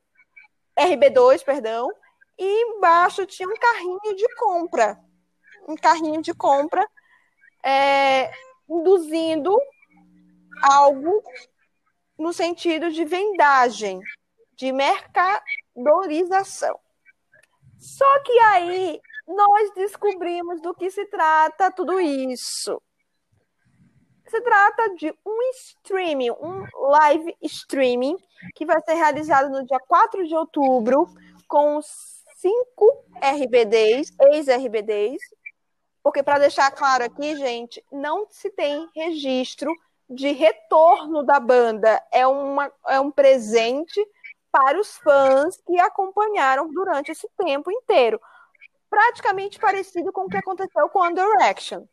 RB2, 0.80 1.44
perdão, 1.44 1.92
e 2.38 2.64
embaixo 2.64 3.26
tinha 3.26 3.48
um 3.48 3.56
carrinho 3.56 4.16
de 4.16 4.36
compra, 4.36 5.00
um 5.68 5.76
carrinho 5.76 6.22
de 6.22 6.34
compra 6.34 6.88
é, 7.64 8.32
induzindo 8.70 9.58
algo 10.62 11.24
no 12.18 12.32
sentido 12.32 12.92
de 12.92 13.04
vendagem, 13.06 14.00
de 14.56 14.72
mercadorização. 14.72 16.80
Só 17.78 18.24
que 18.24 18.40
aí 18.40 19.02
nós 19.28 19.74
descobrimos 19.74 20.62
do 20.62 20.74
que 20.74 20.90
se 20.90 21.06
trata 21.06 21.72
tudo 21.72 22.00
isso. 22.00 22.82
Se 24.30 24.42
trata 24.42 24.96
de 24.96 25.14
um 25.26 25.42
streaming, 25.54 26.32
um 26.32 26.64
live 26.90 27.36
streaming, 27.42 28.16
que 28.56 28.66
vai 28.66 28.80
ser 28.82 28.94
realizado 28.94 29.50
no 29.50 29.66
dia 29.66 29.80
4 29.88 30.28
de 30.28 30.36
outubro, 30.36 31.08
com 31.48 31.80
cinco 31.82 33.04
RBDs, 33.22 34.14
ex-RBDs, 34.32 35.22
porque, 36.04 36.24
para 36.24 36.40
deixar 36.40 36.72
claro 36.72 37.04
aqui, 37.04 37.36
gente, 37.36 37.84
não 37.92 38.28
se 38.30 38.50
tem 38.52 38.88
registro 38.96 39.72
de 40.10 40.32
retorno 40.32 41.24
da 41.24 41.40
banda. 41.40 42.02
É, 42.12 42.26
uma, 42.26 42.72
é 42.88 43.00
um 43.00 43.12
presente 43.12 44.00
para 44.52 44.80
os 44.80 44.98
fãs 44.98 45.62
que 45.66 45.80
acompanharam 45.80 46.72
durante 46.72 47.12
esse 47.12 47.28
tempo 47.38 47.72
inteiro. 47.72 48.20
Praticamente 48.90 49.60
parecido 49.60 50.12
com 50.12 50.22
o 50.22 50.30
que 50.30 50.38
aconteceu 50.38 50.90
com 50.90 51.00
One 51.00 51.16
Direction. 51.16 51.86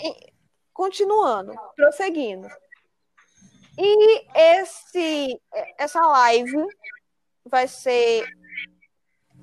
E, 0.00 0.32
continuando, 0.78 1.52
prosseguindo. 1.74 2.46
E 3.76 4.24
esse, 4.32 5.40
essa 5.76 6.00
live 6.00 6.64
vai 7.44 7.66
ser 7.66 8.24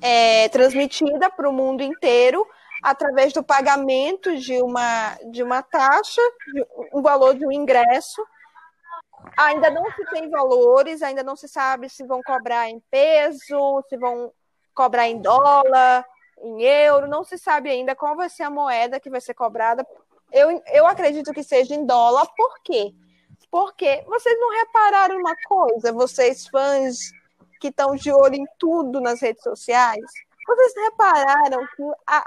é, 0.01 0.47
transmitida 0.47 1.29
para 1.29 1.49
o 1.49 1.53
mundo 1.53 1.83
inteiro 1.83 2.47
através 2.81 3.33
do 3.33 3.43
pagamento 3.43 4.37
de 4.37 4.61
uma, 4.61 5.17
de 5.29 5.43
uma 5.43 5.61
taxa, 5.61 6.21
de 6.53 6.65
um 6.93 7.01
valor 7.01 7.35
de 7.35 7.45
um 7.45 7.51
ingresso. 7.51 8.25
Ainda 9.35 9.69
não 9.69 9.91
se 9.91 10.05
tem 10.11 10.29
valores, 10.29 11.01
ainda 11.01 11.21
não 11.21 11.35
se 11.35 11.49
sabe 11.49 11.89
se 11.89 12.05
vão 12.05 12.21
cobrar 12.23 12.69
em 12.69 12.79
peso, 12.89 13.83
se 13.89 13.97
vão 13.97 14.31
cobrar 14.73 15.07
em 15.07 15.21
dólar, 15.21 16.05
em 16.41 16.61
euro, 16.63 17.07
não 17.07 17.23
se 17.25 17.37
sabe 17.37 17.69
ainda 17.69 17.95
qual 17.95 18.15
vai 18.15 18.29
ser 18.29 18.43
a 18.43 18.49
moeda 18.49 18.99
que 19.01 19.09
vai 19.09 19.19
ser 19.19 19.33
cobrada. 19.33 19.85
Eu, 20.35 20.61
eu 20.73 20.85
acredito 20.85 21.31
que 21.31 21.41
seja 21.41 21.73
em 21.73 21.85
dólar, 21.85 22.27
por 22.35 22.59
quê? 22.61 22.93
Porque 23.49 24.03
vocês 24.05 24.37
não 24.37 24.51
repararam 24.51 25.17
uma 25.17 25.35
coisa, 25.47 25.93
vocês 25.93 26.45
fãs 26.47 27.11
que 27.61 27.69
estão 27.69 27.95
de 27.95 28.11
olho 28.11 28.35
em 28.35 28.45
tudo 28.59 28.99
nas 28.99 29.21
redes 29.21 29.41
sociais, 29.41 30.03
vocês 30.45 30.73
repararam 30.75 31.65
que 31.75 31.83
a, 32.05 32.25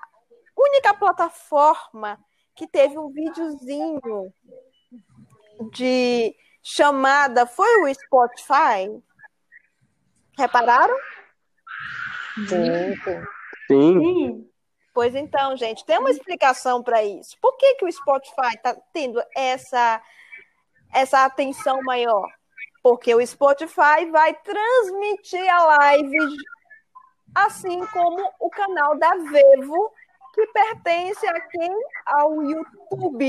única 0.59 0.95
plataforma 0.95 2.19
que 2.55 2.67
teve 2.67 2.99
um 2.99 3.11
videozinho 3.11 4.33
de 5.71 6.35
chamada 6.63 7.47
foi 7.47 7.83
o 7.83 7.95
Spotify. 7.95 9.03
Repararam? 10.37 10.97
Sim. 12.49 12.95
Sim. 13.69 14.51
Pois 14.99 15.15
então, 15.15 15.57
gente, 15.57 15.85
tem 15.85 15.97
uma 15.97 16.11
explicação 16.11 16.83
para 16.83 17.05
isso. 17.05 17.39
Por 17.41 17.57
que, 17.57 17.77
que 17.77 17.85
o 17.85 17.93
Spotify 17.93 18.57
está 18.57 18.75
tendo 18.93 19.23
essa, 19.33 20.03
essa 20.93 21.25
atenção 21.25 21.81
maior? 21.85 22.29
Porque 22.83 23.15
o 23.15 23.25
Spotify 23.25 24.11
vai 24.11 24.35
transmitir 24.35 25.55
a 25.55 25.67
live, 25.67 26.37
assim 27.33 27.79
como 27.93 28.29
o 28.41 28.51
canal 28.51 28.99
da 28.99 29.15
Vevo 29.31 29.93
que 30.35 30.47
pertence 30.49 31.29
a 31.29 31.41
quem? 31.43 31.71
Ao 32.05 32.43
YouTube. 32.43 33.25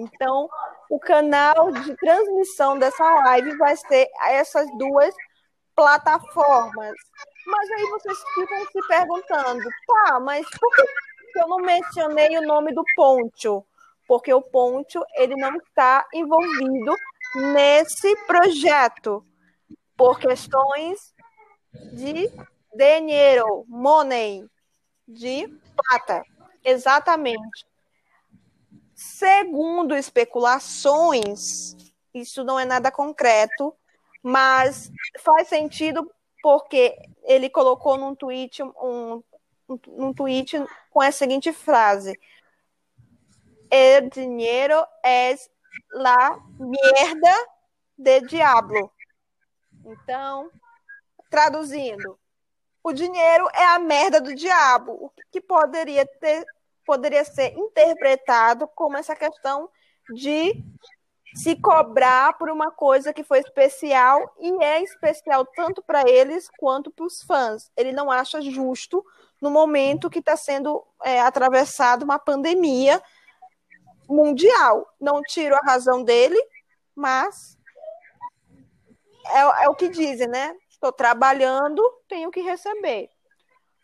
Então, 0.00 0.46
o 0.90 1.00
canal 1.00 1.72
de 1.72 1.96
transmissão 1.96 2.78
dessa 2.78 3.02
live 3.02 3.56
vai 3.56 3.74
ser 3.78 4.10
essas 4.26 4.70
duas 4.76 5.14
plataformas. 5.74 6.94
Mas 7.46 7.70
aí 7.70 7.90
vocês 7.92 8.18
ficam 8.34 8.66
se 8.66 8.88
perguntando, 8.88 9.62
tá, 9.86 10.20
mas 10.20 10.46
por 10.50 10.74
que 10.74 11.13
eu 11.38 11.48
não 11.48 11.58
mencionei 11.58 12.36
o 12.38 12.46
nome 12.46 12.72
do 12.72 12.84
Poncho? 12.94 13.64
Porque 14.06 14.32
o 14.32 14.42
Poncho 14.42 15.04
ele 15.16 15.34
não 15.36 15.56
está 15.56 16.06
envolvido 16.12 16.94
nesse 17.52 18.14
projeto 18.26 19.24
por 19.96 20.18
questões 20.18 21.14
de 21.92 22.30
dinheiro, 22.74 23.64
money, 23.68 24.46
de 25.06 25.48
plata. 25.76 26.24
Exatamente. 26.64 27.66
Segundo 28.94 29.94
especulações, 29.94 31.76
isso 32.12 32.44
não 32.44 32.58
é 32.58 32.64
nada 32.64 32.90
concreto, 32.90 33.74
mas 34.22 34.90
faz 35.20 35.48
sentido 35.48 36.10
porque 36.42 36.96
ele 37.24 37.48
colocou 37.50 37.96
num 37.96 38.14
tweet 38.14 38.62
um, 38.62 39.22
um 39.68 40.12
tweet 40.12 40.56
com 40.90 41.00
a 41.00 41.10
seguinte 41.10 41.52
frase: 41.52 42.18
El 43.70 44.08
dinheiro 44.10 44.84
é 45.04 45.34
la 45.92 46.40
mierda 46.58 47.34
de 47.96 48.20
diablo. 48.22 48.92
Então, 49.84 50.50
traduzindo, 51.30 52.18
o 52.82 52.92
dinheiro 52.92 53.48
é 53.54 53.64
a 53.64 53.78
merda 53.78 54.20
do 54.20 54.34
diabo, 54.34 54.92
o 54.92 55.10
que 55.30 55.40
poderia 55.40 56.06
ter 56.06 56.44
poderia 56.84 57.24
ser 57.24 57.56
interpretado 57.56 58.68
como 58.68 58.98
essa 58.98 59.16
questão 59.16 59.70
de 60.14 60.62
se 61.34 61.56
cobrar 61.56 62.36
por 62.38 62.48
uma 62.48 62.70
coisa 62.70 63.12
que 63.12 63.24
foi 63.24 63.40
especial 63.40 64.34
e 64.38 64.62
é 64.62 64.82
especial 64.82 65.44
tanto 65.44 65.82
para 65.82 66.08
eles 66.08 66.48
quanto 66.58 66.90
para 66.90 67.06
os 67.06 67.22
fãs. 67.22 67.72
Ele 67.76 67.90
não 67.90 68.10
acha 68.10 68.40
justo 68.40 69.04
no 69.44 69.50
momento 69.50 70.08
que 70.08 70.20
está 70.20 70.38
sendo 70.38 70.82
é, 71.04 71.20
atravessado 71.20 72.02
uma 72.02 72.18
pandemia 72.18 73.00
mundial. 74.08 74.88
Não 74.98 75.20
tiro 75.20 75.54
a 75.54 75.66
razão 75.66 76.02
dele, 76.02 76.42
mas 76.96 77.58
é, 79.26 79.64
é 79.64 79.68
o 79.68 79.74
que 79.74 79.90
dizem, 79.90 80.28
né? 80.28 80.56
Estou 80.70 80.90
trabalhando, 80.90 81.82
tenho 82.08 82.30
que 82.30 82.40
receber. 82.40 83.10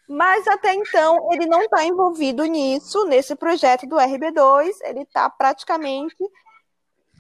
Mas 0.09 0.49
até 0.49 0.73
então 0.73 1.31
ele 1.31 1.44
não 1.44 1.61
está 1.61 1.85
envolvido 1.85 2.42
nisso, 2.46 3.05
nesse 3.05 3.37
projeto 3.37 3.87
do 3.87 3.96
RB2, 3.96 4.70
ele 4.85 5.03
está 5.03 5.29
praticamente 5.29 6.25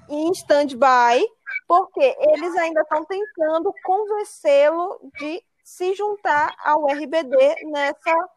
em 0.08 0.32
stand-by, 0.32 1.24
porque 1.68 2.16
eles 2.18 2.56
ainda 2.56 2.80
estão 2.80 3.04
tentando 3.04 3.72
convencê-lo 3.84 4.98
de 5.18 5.44
se 5.70 5.94
juntar 5.94 6.52
ao 6.64 6.84
RBD 6.90 7.64
nessa, 7.66 8.28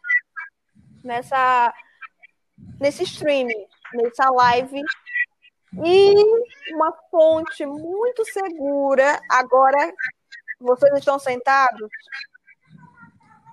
nessa, 1.03 1.73
nesse 2.79 3.03
streaming, 3.03 3.65
nessa 3.91 4.29
live. 4.29 4.79
E 5.83 6.13
uma 6.75 6.93
fonte 7.09 7.65
muito 7.65 8.23
segura. 8.25 9.19
Agora, 9.31 9.91
vocês 10.61 10.93
estão 10.99 11.17
sentados? 11.17 11.89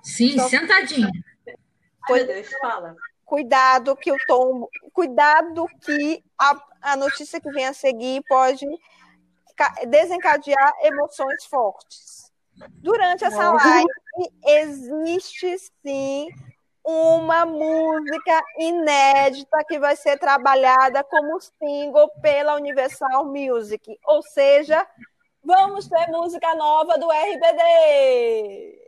Sim, 0.03 0.33
então, 0.33 0.47
sentadinho. 0.47 1.09
Pois, 2.05 2.27
Deus, 2.27 2.49
fala. 2.61 2.95
cuidado 3.25 3.95
que 3.95 4.11
o 4.11 4.17
tom, 4.27 4.69
cuidado 4.93 5.65
que 5.83 6.23
a, 6.37 6.63
a 6.83 6.95
notícia 6.95 7.41
que 7.41 7.49
vem 7.49 7.65
a 7.65 7.73
seguir 7.73 8.21
pode 8.29 8.67
desencadear 9.87 10.71
emoções 10.83 11.45
fortes. 11.45 12.30
Durante 12.81 13.23
essa 13.23 13.51
live 13.51 13.87
existe 14.45 15.57
sim 15.83 16.29
uma 16.83 17.45
música 17.45 18.43
inédita 18.57 19.63
que 19.67 19.77
vai 19.79 19.95
ser 19.95 20.17
trabalhada 20.17 21.03
como 21.03 21.39
single 21.39 22.09
pela 22.21 22.55
Universal 22.55 23.25
Music. 23.25 23.97
Ou 24.05 24.23
seja, 24.23 24.85
vamos 25.43 25.87
ter 25.87 26.07
música 26.07 26.55
nova 26.55 26.97
do 26.97 27.11
RBD. 27.11 28.81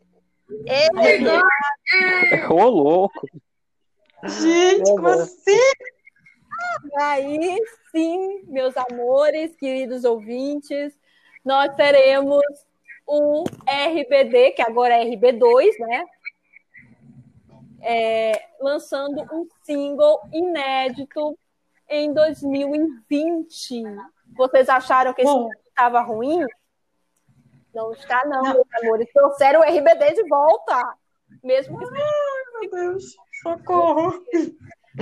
Ô, 2.50 2.66
louco! 2.66 3.28
Gente, 4.24 4.90
como 4.92 5.08
assim? 5.10 5.60
Aí 6.98 7.58
sim, 7.92 8.44
meus 8.48 8.76
amores, 8.78 9.56
queridos 9.56 10.04
ouvintes, 10.04 10.98
nós 11.44 11.74
teremos 11.76 12.42
um 13.08 13.44
RBD, 13.68 14.52
que 14.52 14.62
agora 14.62 14.96
é 14.96 15.06
RB2, 15.06 15.78
né? 15.80 16.06
É, 17.82 18.46
lançando 18.62 19.22
um 19.32 19.48
single 19.63 20.22
inédito 20.32 21.38
em 21.89 22.13
2020. 22.13 23.84
Vocês 24.36 24.70
acharam 24.70 25.13
que 25.13 25.22
esse 25.22 25.48
estava 25.68 26.02
ruim? 26.02 26.46
Não 27.74 27.92
está, 27.92 28.24
não, 28.26 28.42
não, 28.42 28.54
meus 28.54 28.68
amores. 28.82 29.12
Trouxeram 29.12 29.62
o 29.62 29.63
RBD 29.63 30.13
de 30.13 30.28
volta. 30.28 30.96
Mesmo 31.44 31.78
que. 31.78 31.86
Ai, 31.86 32.62
meu 32.62 32.72
Deus. 32.72 33.04
Socorro. 33.42 34.24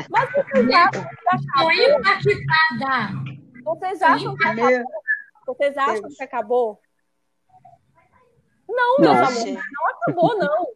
Mas 0.09 0.29
vocês 0.31 0.51
acham 0.71 1.15
que 1.15 2.07
acabou? 2.87 3.21
Vocês 3.63 4.01
acham 4.01 4.35
que 4.35 4.47
acabou? 4.47 4.83
Vocês 5.45 5.77
acham 5.77 6.09
que 6.09 6.23
acabou? 6.23 6.81
Não, 8.71 8.97
meus 8.99 9.17
amores, 9.17 9.53
não 9.53 9.89
acabou, 9.89 10.37
não. 10.37 10.67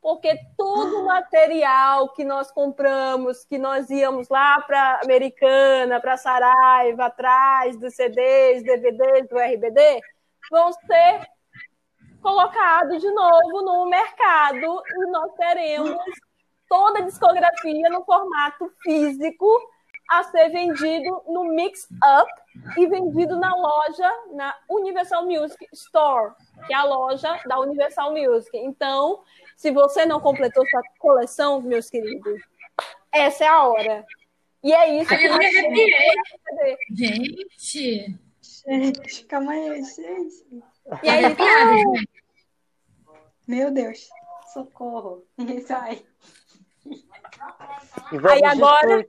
Porque 0.00 0.36
todo 0.56 1.00
o 1.00 1.06
material 1.06 2.08
que 2.08 2.24
nós 2.24 2.50
compramos, 2.50 3.44
que 3.44 3.56
nós 3.56 3.88
íamos 3.88 4.28
lá 4.28 4.60
para 4.62 5.00
Americana, 5.04 6.00
para 6.00 6.16
Saraiva, 6.16 7.06
atrás 7.06 7.76
dos 7.78 7.94
CDs, 7.94 8.64
DVDs 8.64 9.28
do 9.28 9.38
RBD, 9.38 10.00
vão 10.50 10.72
ser 10.72 11.28
colocados 12.20 13.00
de 13.00 13.10
novo 13.10 13.62
no 13.62 13.86
mercado 13.86 14.82
e 14.86 15.10
nós 15.10 15.32
teremos 15.34 15.96
toda 16.68 17.00
a 17.00 17.02
discografia 17.02 17.88
no 17.90 18.04
formato 18.04 18.72
físico 18.82 19.46
a 20.08 20.24
ser 20.24 20.50
vendido 20.50 21.22
no 21.26 21.44
Mix 21.44 21.88
Up 21.90 22.30
e 22.76 22.86
vendido 22.86 23.38
na 23.38 23.54
loja, 23.54 24.10
na 24.34 24.54
Universal 24.68 25.24
Music 25.26 25.66
Store, 25.72 26.34
que 26.66 26.72
é 26.72 26.76
a 26.76 26.84
loja 26.84 27.40
da 27.46 27.58
Universal 27.60 28.12
Music. 28.12 28.56
Então, 28.56 29.22
se 29.56 29.70
você 29.70 30.04
não 30.04 30.20
completou 30.20 30.66
sua 30.68 30.82
coleção, 30.98 31.60
meus 31.60 31.88
queridos, 31.88 32.40
essa 33.10 33.44
é 33.44 33.48
a 33.48 33.64
hora. 33.64 34.04
E 34.62 34.72
é 34.72 35.00
isso 35.00 35.08
que 35.08 35.24
eu 35.24 35.38
me 35.38 35.46
arrepiei. 35.46 36.16
Gente. 36.90 38.20
Gente, 38.66 39.24
calma 39.24 39.52
aí, 39.52 39.82
gente. 39.82 40.64
E 41.02 41.08
aí, 41.08 41.22
gente. 41.22 42.08
Meu 43.46 43.70
Deus, 43.72 44.08
socorro. 44.52 45.24
Sai. 45.66 46.04
Aí 48.30 48.44
agora. 48.44 49.06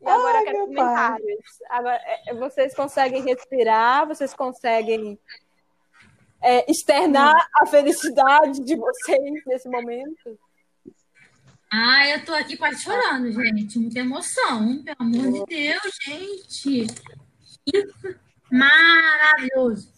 E 0.00 0.06
agora 0.08 0.38
Ai, 0.38 0.44
quero 0.44 0.58
comentários. 0.66 1.58
Agora, 1.70 2.00
é, 2.26 2.34
vocês 2.34 2.74
conseguem 2.74 3.22
respirar, 3.22 4.06
vocês 4.06 4.32
conseguem 4.32 5.18
é, 6.40 6.70
externar 6.70 7.48
a 7.56 7.66
felicidade 7.66 8.62
de 8.64 8.76
vocês 8.76 9.44
nesse 9.46 9.68
momento? 9.68 10.38
Ah, 11.70 12.08
eu 12.08 12.24
tô 12.24 12.32
aqui 12.32 12.56
quase 12.56 12.82
chorando, 12.82 13.30
gente. 13.32 13.78
Muita 13.78 13.98
emoção, 13.98 14.82
pelo 14.82 14.96
amor 15.00 15.32
de 15.32 15.44
Deus, 15.46 15.98
gente. 16.02 16.86
Isso 17.66 18.18
maravilhoso. 18.50 19.92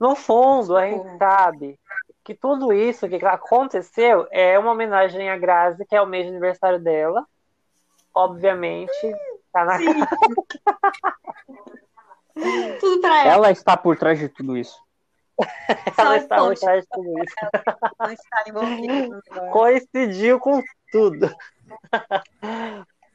No 0.00 0.16
fundo, 0.16 0.76
a 0.76 0.86
gente 0.86 1.18
sabe 1.18 1.78
que 2.24 2.34
tudo 2.34 2.72
isso 2.72 3.08
que 3.08 3.16
aconteceu 3.24 4.26
é 4.30 4.58
uma 4.58 4.72
homenagem 4.72 5.30
à 5.30 5.36
Grazi, 5.36 5.84
que 5.86 5.94
é 5.94 6.00
o 6.00 6.06
mês 6.06 6.24
de 6.24 6.30
aniversário 6.30 6.82
dela. 6.82 7.24
Obviamente, 8.14 9.14
tá 9.52 9.64
na 9.64 9.78
Tudo 12.80 13.00
pra 13.00 13.20
ela. 13.20 13.34
Ela 13.34 13.50
está 13.50 13.76
por 13.76 13.96
trás 13.96 14.18
de 14.18 14.28
tudo 14.28 14.56
isso. 14.56 14.76
ela 15.98 16.16
está 16.16 16.36
por 16.36 16.54
trás 16.56 16.82
de 16.82 16.88
tudo 16.90 17.22
isso. 17.22 17.34
Não 17.98 18.10
está 18.10 18.44
envolvida. 18.48 19.22
Coincidiu 19.52 20.40
com 20.40 20.62
tudo. 20.90 21.30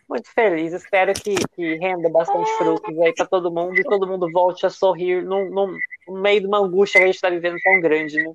Muito 0.10 0.28
feliz, 0.34 0.74
espero 0.74 1.14
que, 1.14 1.36
que 1.54 1.76
renda 1.76 2.10
bastante 2.10 2.50
frutos 2.58 3.00
aí 3.00 3.14
para 3.14 3.28
todo 3.28 3.52
mundo 3.52 3.80
e 3.80 3.84
todo 3.84 4.08
mundo 4.08 4.28
volte 4.32 4.66
a 4.66 4.70
sorrir 4.70 5.24
no, 5.24 5.48
no, 5.52 5.78
no 6.08 6.20
meio 6.20 6.42
de 6.42 6.48
uma 6.48 6.58
angústia 6.58 7.00
que 7.00 7.04
a 7.04 7.08
gente 7.08 7.16
está 7.16 7.30
vivendo 7.30 7.58
tão 7.64 7.80
grande, 7.80 8.24
né? 8.24 8.34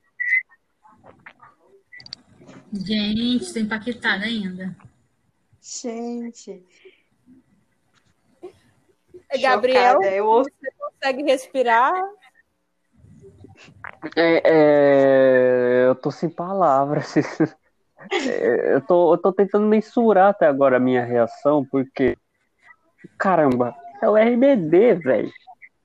Gente, 2.73 3.43
estou 3.43 3.61
impactada 3.61 4.25
ainda. 4.25 4.77
Gente. 5.65 6.63
Gabriel, 9.41 10.03
eu... 10.03 10.27
você 10.27 10.71
consegue 10.79 11.23
respirar? 11.23 11.91
É, 14.15 14.43
é, 14.45 15.87
eu 15.87 15.95
tô 15.95 16.11
sem 16.11 16.29
palavras. 16.29 17.17
É, 17.17 17.23
eu, 18.77 18.81
tô, 18.83 19.15
eu 19.15 19.19
tô 19.19 19.33
tentando 19.33 19.67
mensurar 19.67 20.29
até 20.29 20.47
agora 20.47 20.77
a 20.77 20.81
minha 20.81 21.03
reação, 21.03 21.65
porque. 21.65 22.19
Caramba, 23.19 23.75
é 24.03 24.09
o 24.09 24.19
RBD, 24.19 24.95
velho. 24.97 25.33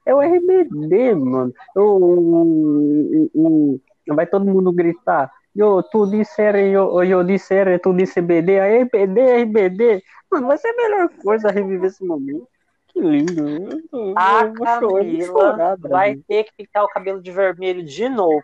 É 0.06 0.14
o 0.14 0.22
RBD, 0.22 1.16
mano. 1.16 1.54
O, 1.74 1.82
o, 1.82 3.32
o, 3.34 3.82
vai 4.14 4.28
todo 4.28 4.44
mundo 4.44 4.74
gritar. 4.74 5.32
Yo, 5.60 5.84
tu 5.84 6.06
disser, 6.06 6.56
eu, 6.56 7.04
eu 7.04 7.22
disser, 7.22 7.82
tu 7.82 7.94
disse 7.94 8.22
BD, 8.22 8.62
aí 8.62 8.86
BD, 8.86 9.44
RBD. 9.44 10.02
Mano, 10.32 10.48
vai 10.48 10.58
ser 10.58 10.70
a 10.70 10.76
melhor 10.78 11.10
coisa 11.22 11.52
reviver 11.52 11.90
esse 11.90 12.02
momento. 12.02 12.48
Que 12.88 13.02
lindo. 13.02 13.46
Eu, 13.92 14.14
a 14.16 14.44
eu 14.44 14.54
Camila 14.54 15.26
chorar, 15.26 15.78
vai 15.78 16.16
ter 16.16 16.46
que 16.46 16.54
pintar 16.56 16.86
o 16.86 16.88
cabelo 16.88 17.22
de 17.22 17.30
vermelho 17.30 17.84
de 17.84 18.08
novo. 18.08 18.42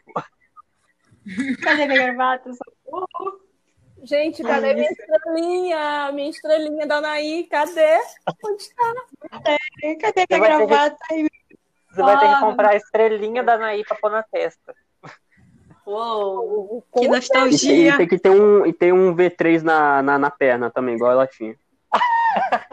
Cadê 1.63 1.87
minha 1.87 2.03
gravata? 2.03 2.51
Gente, 4.03 4.43
cadê 4.43 4.73
minha 4.73 4.91
estrelinha? 4.91 6.11
Minha 6.11 6.29
estrelinha 6.29 6.85
da 6.85 6.97
Anaí, 6.97 7.47
cadê? 7.49 7.97
Onde 8.45 8.61
está? 8.61 8.93
Cadê, 9.31 9.95
cadê 9.95 10.25
minha 10.29 10.39
gravata? 10.41 10.97
Que, 11.07 11.29
você 11.91 12.01
vai 12.01 12.19
ter 12.19 12.35
que 12.35 12.41
comprar 12.41 12.71
a 12.71 12.75
estrelinha 12.75 13.41
da 13.41 13.53
Anaí 13.53 13.85
pra 13.85 13.95
pôr 13.95 14.11
na 14.11 14.21
testa. 14.21 14.75
Uou, 15.85 16.83
que 16.91 17.07
nostalgia. 17.07 17.89
E 17.89 17.97
tem, 17.97 18.07
que 18.07 18.17
ter 18.17 18.31
um, 18.31 18.65
e 18.65 18.73
tem 18.73 18.91
um 18.91 19.15
V3 19.15 19.61
na, 19.61 20.01
na, 20.01 20.17
na 20.17 20.31
perna 20.31 20.71
também, 20.71 20.95
igual 20.95 21.11
ela 21.11 21.27
tinha. 21.27 21.55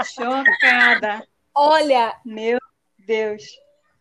Chocada. 0.05 1.27
Olha. 1.55 2.15
Meu 2.25 2.59
Deus. 2.99 3.43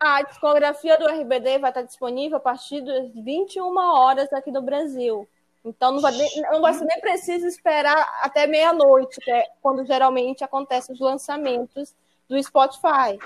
A 0.00 0.22
discografia 0.22 0.98
do 0.98 1.06
RBD 1.06 1.58
vai 1.58 1.70
estar 1.70 1.82
disponível 1.82 2.38
a 2.38 2.40
partir 2.40 2.80
das 2.80 3.12
21 3.14 3.76
horas 3.76 4.32
aqui 4.32 4.50
no 4.50 4.62
Brasil. 4.62 5.28
Então 5.64 5.92
não 5.92 6.00
vai, 6.00 6.12
não 6.50 6.60
vai 6.60 6.74
ser 6.74 6.84
nem 6.86 7.00
preciso 7.00 7.46
esperar 7.46 8.20
até 8.20 8.46
meia-noite, 8.46 9.20
que 9.20 9.30
é 9.30 9.46
quando 9.60 9.86
geralmente 9.86 10.42
acontecem 10.42 10.92
os 10.92 11.00
lançamentos 11.00 11.94
do 12.28 12.42
Spotify. 12.42 13.18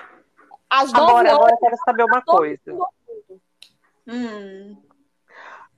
As 0.68 0.92
agora, 0.92 1.33
agora 1.33 1.53
eu 1.53 1.59
quero 1.59 1.77
saber 1.85 2.05
uma 2.05 2.20
coisa. 2.22 2.61
Hum. 4.07 4.77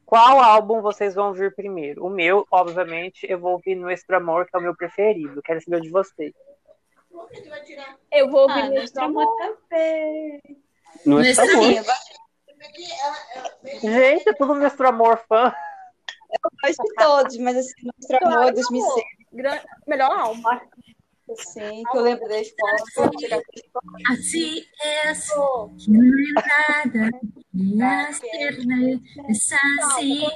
Qual 0.09 0.41
álbum 0.41 0.81
vocês 0.81 1.15
vão 1.15 1.29
ouvir 1.29 1.55
primeiro? 1.55 2.03
O 2.03 2.09
meu, 2.09 2.47
obviamente, 2.51 3.27
eu 3.29 3.39
vou 3.39 3.53
ouvir 3.53 3.75
Nuestro 3.75 4.17
Amor, 4.17 4.47
que 4.47 4.57
é 4.57 4.59
o 4.59 4.63
meu 4.63 4.75
preferido. 4.75 5.43
Quero 5.43 5.61
saber 5.61 5.83
de 5.83 5.91
vocês. 5.91 6.33
Eu 8.11 8.31
vou 8.31 8.49
ouvir 8.49 8.63
ah, 8.63 8.71
Nuestro 8.71 9.05
Amor 9.05 9.27
também. 9.37 10.41
Nuestro 11.05 11.45
Amor. 11.45 11.85
Gente, 13.83 14.29
é 14.31 14.33
tudo 14.33 14.55
Nuestro 14.55 14.89
Amor 14.89 15.23
fã. 15.29 15.53
Eu 16.33 16.51
gosto 16.63 16.83
de 16.83 16.95
todos, 16.95 17.37
mas 17.37 17.57
assim, 17.59 17.73
Nuestro 17.83 18.27
Amor 18.27 18.55
2006. 18.55 19.05
Melhor 19.87 20.11
álbum. 20.11 20.43
Sim, 21.37 21.83
que 21.93 21.99
eu 21.99 22.01
lembro 22.01 22.27
da 22.27 22.41
escola. 22.41 22.77
Así 24.11 24.67
es, 24.83 25.29
que 25.85 25.91
no 25.91 26.01
hay 26.01 26.33
nada 26.95 27.11
que 27.59 27.83
hacer, 27.83 29.01
es 29.29 29.53
así, 29.53 30.27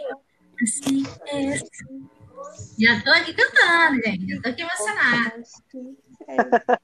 así 0.63 1.03
es. 1.27 1.63
Já 2.79 3.01
tô 3.03 3.11
aqui 3.11 3.35
cantando, 3.35 4.03
gente. 4.05 4.35
Já 4.35 4.43
tô 4.43 4.49
aqui 4.49 4.63
emocionada. 4.63 5.43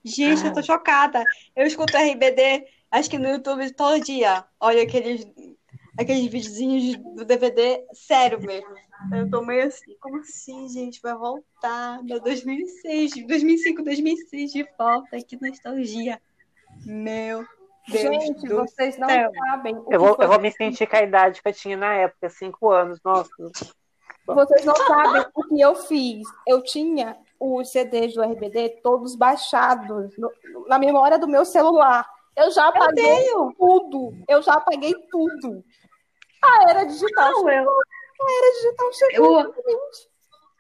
Gente, 0.05 0.47
eu 0.47 0.53
tô 0.53 0.63
chocada. 0.63 1.25
Eu 1.57 1.67
escuto 1.67 1.97
RBD, 1.97 2.67
acho 2.91 3.11
que 3.11 3.19
no 3.19 3.29
YouTube 3.29 3.73
todo 3.75 4.03
dia. 4.03 4.45
Olha 4.61 4.83
aqueles, 4.83 5.27
aqueles 5.99 6.27
videozinhos 6.31 6.97
do 7.17 7.25
DVD, 7.25 7.85
sério 7.93 8.41
mesmo. 8.41 8.75
Eu 9.13 9.31
tô 9.31 9.43
meio 9.43 9.67
assim, 9.67 9.97
como 10.01 10.19
assim, 10.19 10.69
gente? 10.69 11.01
Vai 11.01 11.15
voltar 11.15 12.03
no 12.03 12.21
2006, 12.21 13.27
2005, 13.27 13.83
2006 13.83 14.53
de 14.53 14.67
volta, 14.79 15.23
que 15.23 15.39
nostalgia. 15.41 16.21
Meu 16.85 17.45
Deus 17.89 18.03
Gente, 18.03 18.49
vocês 18.49 18.99
não 18.99 19.09
céu. 19.09 19.31
sabem. 19.49 19.75
o 19.77 19.79
Eu 19.79 19.87
que 19.89 19.99
vou, 19.99 20.15
foi 20.17 20.25
eu 20.25 20.29
vou 20.29 20.41
me 20.41 20.51
sentir 20.53 20.87
com 20.87 20.97
a 20.97 21.03
idade 21.03 21.41
que 21.43 21.49
eu 21.49 21.53
tinha 21.53 21.77
na 21.77 21.95
época, 21.95 22.29
cinco 22.29 22.71
anos. 22.71 23.01
Nossa. 23.05 23.31
Vocês 24.27 24.65
não 24.65 24.77
sabem 24.77 25.25
o 25.35 25.43
que 25.45 25.61
eu 25.61 25.75
fiz. 25.75 26.27
Eu 26.47 26.63
tinha 26.63 27.17
os 27.41 27.71
CDs 27.71 28.15
do 28.15 28.23
RBD 28.23 28.81
todos 28.83 29.15
baixados 29.17 30.17
no- 30.19 30.67
na 30.67 30.79
memória 30.79 31.19
do 31.19 31.27
meu 31.29 31.45
celular. 31.45 32.07
Eu 32.37 32.51
já 32.51 32.69
apaguei 32.69 33.27
tudo. 33.57 34.13
Eu 34.29 34.43
já 34.43 34.55
apaguei 34.55 34.95
tudo. 35.11 35.65
A 36.43 36.71
era 36.71 36.85
digital. 36.85 37.33
Não, 37.33 37.49
eu, 37.51 37.71
A 37.71 38.33
era 38.33 38.55
digital 38.55 38.93
chegou. 38.93 39.41
eu, 39.41 39.55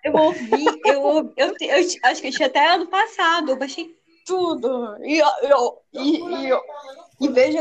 eu 0.05 0.15
ouvi, 0.15 0.65
eu, 0.85 1.03
ouvi- 1.03 1.33
eu, 1.37 1.47
eu 1.49 1.57
te- 1.57 2.01
acho 2.05 2.21
que 2.23 2.29
eu 2.29 2.33
tinha 2.33 2.49
até 2.49 2.67
ano 2.75 2.87
passado, 2.87 3.51
eu 3.51 3.57
baixei 3.57 3.95
tudo. 4.27 4.97
E, 5.05 5.19
eu, 5.19 5.29
eu- 5.43 5.83
e, 5.93 6.19
e, 6.21 6.49
eu- 6.49 6.63
e 7.21 7.29
vejo 7.29 7.59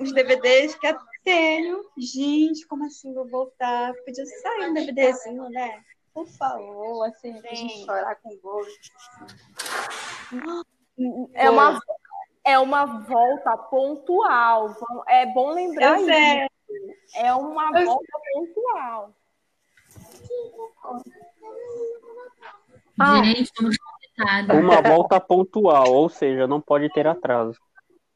os 0.00 0.12
DVDs 0.12 0.74
que 0.76 0.86
eu 0.86 0.96
tenho. 1.24 1.84
Gente, 1.96 2.66
como 2.66 2.84
assim 2.86 3.12
vou 3.14 3.26
voltar? 3.28 3.92
Podia 4.04 4.24
sair 4.26 4.68
um 4.70 4.74
DVDzinho, 4.74 5.48
né? 5.50 5.82
Por 6.14 6.26
favor, 6.26 7.04
assim, 7.04 7.40
pra 7.40 7.54
gente 7.54 7.84
chorar 7.84 8.16
com 8.16 8.36
gosto. 8.38 8.90
É 11.34 11.48
uma, 11.48 11.80
é 12.44 12.58
uma 12.58 12.84
volta 12.86 13.56
pontual. 13.56 14.74
É 15.06 15.26
bom 15.26 15.52
lembrar 15.52 15.90
Eu 15.90 15.96
isso. 15.96 16.06
sei. 16.06 16.48
É 17.14 17.32
uma 17.34 17.80
Eu- 17.80 17.86
volta 17.86 18.18
pontual. 18.32 19.14
Ah. 23.00 23.22
Uma 24.52 24.82
volta 24.82 25.20
pontual, 25.20 25.92
ou 25.92 26.08
seja, 26.08 26.46
não 26.48 26.60
pode 26.60 26.88
ter 26.92 27.06
atraso. 27.06 27.58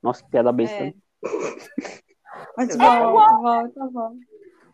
Nossa, 0.03 0.23
que 0.25 0.31
piada 0.31 0.53
besta. 0.53 0.75
É. 0.85 0.95
Mas 2.57 2.71
É 2.71 2.77
volta, 2.77 2.97
igual- 3.09 3.43
volta, 3.43 3.87
volta. 3.91 4.17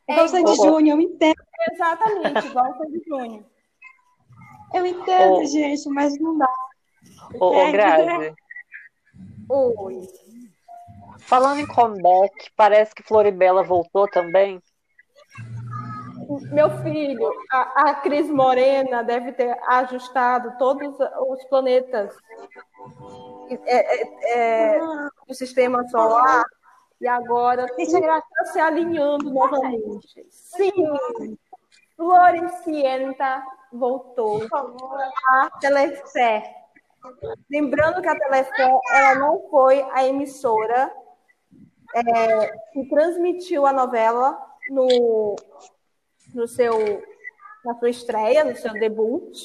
É 0.09 0.13
Igual 0.15 0.29
Sandy 0.29 0.53
igual- 0.53 0.69
Júnior, 0.73 0.99
eu 0.99 1.03
entendo. 1.03 1.35
Exatamente, 1.73 2.47
igual 2.47 2.71
o 2.71 2.79
Sandy 2.79 3.03
Júnior. 3.07 3.45
Eu 4.75 4.87
entendo, 4.87 5.33
Ô. 5.35 5.45
gente, 5.45 5.89
mas 5.91 6.19
não 6.19 6.37
dá. 6.39 6.49
Ô, 7.41 7.55
É, 7.55 7.73
Grazi, 7.73 8.35
Oi. 9.51 10.01
falando 11.19 11.61
em 11.61 11.67
comeback, 11.67 12.51
parece 12.57 12.95
que 12.95 13.03
Floribela 13.03 13.63
voltou 13.63 14.09
também. 14.09 14.63
Meu 16.53 16.71
filho, 16.83 17.31
a, 17.53 17.91
a 17.91 17.95
Cris 17.97 18.29
Morena 18.29 19.03
deve 19.03 19.33
ter 19.33 19.57
ajustado 19.67 20.57
todos 20.59 20.97
os 21.29 21.45
planetas. 21.45 22.15
É, 23.65 23.77
é, 23.77 24.75
é, 24.75 24.79
do 25.27 25.35
sistema 25.35 25.87
solar. 25.89 26.45
E 27.01 27.07
agora 27.07 27.67
tudo 27.67 27.83
está 27.83 28.45
se 28.47 28.59
alinhando 28.59 29.31
novamente. 29.31 30.27
Sim, 30.31 30.73
Floricienta 31.97 33.43
voltou. 33.73 34.41
A 35.29 35.51
Telefé. 35.61 36.55
Lembrando 37.49 38.03
que 38.03 38.09
a 38.09 38.19
Telefé 38.19 38.71
ela 38.93 39.15
não 39.15 39.49
foi 39.49 39.81
a 39.93 40.05
emissora 40.05 40.93
é, 41.95 42.49
que 42.73 42.89
transmitiu 42.89 43.65
a 43.65 43.73
novela 43.73 44.37
no 44.71 45.37
no 46.35 46.47
seu, 46.47 47.03
na 47.65 47.75
sua 47.75 47.91
estreia, 47.91 48.45
no 48.45 48.57
seu 48.57 48.73
debut, 48.73 49.37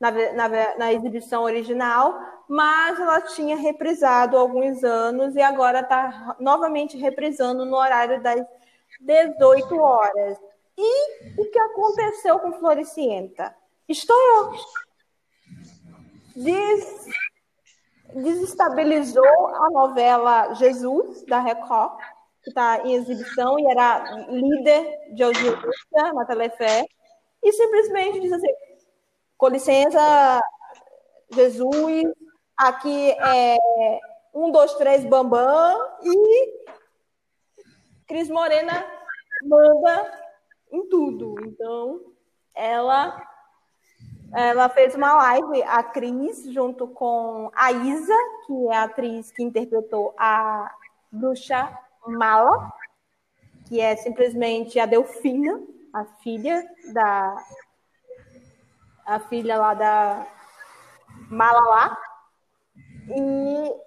na, 0.00 0.10
na, 0.10 0.78
na 0.78 0.92
exibição 0.92 1.42
original, 1.42 2.18
mas 2.48 2.98
ela 2.98 3.20
tinha 3.22 3.56
reprisado 3.56 4.36
alguns 4.36 4.84
anos 4.84 5.34
e 5.34 5.40
agora 5.40 5.80
está 5.80 6.36
novamente 6.38 6.96
reprisando 6.96 7.64
no 7.64 7.76
horário 7.76 8.22
das 8.22 8.44
18 9.00 9.76
horas. 9.78 10.38
E 10.76 11.40
o 11.40 11.50
que 11.50 11.58
aconteceu 11.58 12.38
com 12.38 12.52
Floricienta? 12.52 13.54
Estourou. 13.88 14.54
Des, 16.36 17.06
desestabilizou 18.12 19.46
a 19.48 19.70
novela 19.70 20.54
Jesus, 20.54 21.24
da 21.26 21.38
Record, 21.38 22.00
que 22.44 22.50
está 22.50 22.82
em 22.84 22.92
exibição 22.92 23.58
e 23.58 23.66
era 23.70 24.28
líder 24.28 25.14
de 25.14 25.22
audiência 25.22 26.12
na 26.12 26.26
Telefé, 26.26 26.84
e 27.42 27.52
simplesmente 27.52 28.20
diz 28.20 28.32
assim: 28.32 28.52
com 29.36 29.48
licença, 29.48 30.40
Jesus, 31.32 32.04
aqui 32.56 33.10
é 33.12 33.56
um, 34.32 34.50
dois, 34.50 34.74
três, 34.74 35.04
bambam, 35.04 35.78
e 36.02 36.64
Cris 38.06 38.28
Morena 38.28 38.86
manda 39.42 40.24
em 40.70 40.86
tudo. 40.88 41.34
Então, 41.46 42.00
ela 42.54 43.20
ela 44.32 44.68
fez 44.68 44.96
uma 44.96 45.14
live, 45.14 45.62
a 45.62 45.80
Cris, 45.80 46.52
junto 46.52 46.88
com 46.88 47.52
a 47.54 47.70
Isa, 47.70 48.16
que 48.46 48.68
é 48.68 48.76
a 48.76 48.82
atriz 48.82 49.30
que 49.30 49.44
interpretou 49.44 50.12
a 50.18 50.74
bruxa 51.12 51.72
Mala, 52.06 52.72
que 53.68 53.80
é 53.80 53.96
simplesmente 53.96 54.78
a 54.78 54.86
Delfina, 54.86 55.62
a 55.92 56.04
filha 56.04 56.64
da. 56.92 57.36
A 59.06 59.20
filha 59.20 59.56
lá 59.56 59.74
da 59.74 60.26
Malala. 61.30 61.96
E 63.08 63.84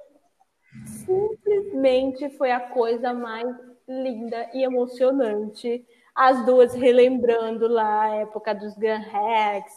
simplesmente 0.85 2.29
foi 2.37 2.51
a 2.51 2.59
coisa 2.59 3.13
mais 3.13 3.47
linda 3.87 4.49
e 4.53 4.63
emocionante. 4.63 5.85
As 6.13 6.45
duas 6.45 6.73
relembrando 6.73 7.67
lá 7.67 8.03
a 8.03 8.15
época 8.17 8.53
dos 8.53 8.75
Gun 8.75 9.01
Hacks, 9.11 9.73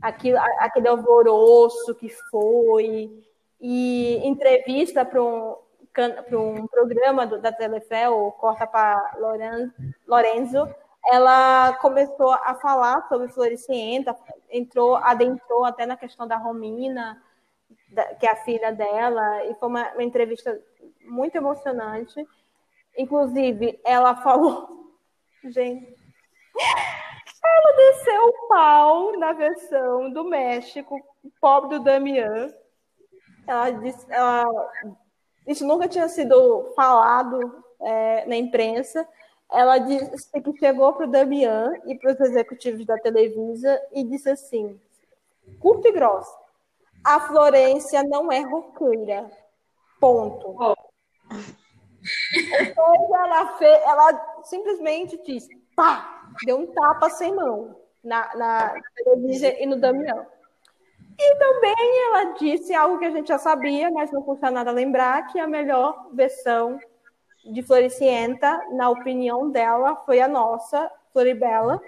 aquilo, 0.00 0.38
aquele 0.58 0.88
alvoroço 0.88 1.94
que 1.94 2.08
foi, 2.30 3.10
e 3.60 4.20
entrevista 4.24 5.04
para 5.04 5.22
um, 5.22 5.56
pra 5.92 6.38
um 6.38 6.66
programa 6.66 7.26
do- 7.26 7.40
da 7.40 7.52
o 8.10 8.32
Corta 8.32 8.66
para 8.66 9.16
Lorenzo, 10.06 10.68
ela 11.10 11.74
começou 11.74 12.32
a 12.32 12.54
falar 12.54 13.06
sobre 13.08 13.28
Floricienta, 13.28 14.16
entrou, 14.50 14.96
adentrou 14.96 15.64
até 15.64 15.84
na 15.84 15.96
questão 15.96 16.26
da 16.26 16.36
Romina, 16.36 17.20
da- 17.88 18.14
que 18.14 18.26
é 18.26 18.30
a 18.30 18.36
filha 18.36 18.72
dela, 18.72 19.44
e 19.46 19.54
foi 19.56 19.68
uma, 19.68 19.88
uma 19.92 20.02
entrevista 20.02 20.58
muito 21.04 21.36
emocionante. 21.36 22.26
Inclusive, 22.96 23.80
ela 23.84 24.14
falou, 24.16 24.96
gente, 25.44 25.96
ela 27.44 27.76
desceu 27.76 28.24
o 28.24 28.48
pau 28.48 29.18
na 29.18 29.32
versão 29.32 30.10
do 30.12 30.24
México, 30.24 31.00
pobre 31.40 31.70
do 31.78 31.84
Damian. 31.84 32.52
Ela 33.46 33.70
disse, 33.70 34.06
ela, 34.08 34.44
isso 35.46 35.66
nunca 35.66 35.88
tinha 35.88 36.08
sido 36.08 36.72
falado 36.74 37.64
é, 37.80 38.26
na 38.26 38.36
imprensa. 38.36 39.06
Ela 39.50 39.78
disse 39.78 40.40
que 40.40 40.58
chegou 40.58 40.92
para 40.94 41.06
o 41.06 41.10
Damian 41.10 41.72
e 41.86 41.94
para 41.94 42.12
os 42.12 42.20
executivos 42.20 42.86
da 42.86 42.96
Televisa 42.96 43.80
e 43.92 44.02
disse 44.02 44.30
assim, 44.30 44.80
curto 45.60 45.86
e 45.88 45.92
grosso, 45.92 46.34
a 47.04 47.20
Florência 47.20 48.02
não 48.02 48.32
é 48.32 48.40
roqueira. 48.40 49.30
Ponto. 50.00 50.56
Depois 52.58 53.10
ela, 53.10 53.58
fez, 53.58 53.82
ela 53.82 54.42
simplesmente 54.44 55.20
disse, 55.22 55.54
pá, 55.76 56.28
deu 56.44 56.58
um 56.58 56.66
tapa 56.66 57.10
sem 57.10 57.34
mão 57.34 57.76
na, 58.02 58.34
na 58.34 58.80
Televisa 58.96 59.48
e 59.48 59.66
no 59.66 59.78
Damião. 59.78 60.26
E 61.24 61.36
também 61.36 62.04
ela 62.06 62.32
disse 62.32 62.74
algo 62.74 62.98
que 62.98 63.04
a 63.04 63.10
gente 63.10 63.28
já 63.28 63.38
sabia, 63.38 63.90
mas 63.92 64.10
não 64.10 64.22
custa 64.22 64.50
nada 64.50 64.72
lembrar, 64.72 65.28
que 65.28 65.38
a 65.38 65.46
melhor 65.46 66.08
versão 66.12 66.80
de 67.44 67.62
Floricienta, 67.62 68.60
na 68.72 68.90
opinião 68.90 69.48
dela, 69.48 69.96
foi 70.04 70.20
a 70.20 70.26
nossa, 70.26 70.90
Floribela, 71.12 71.80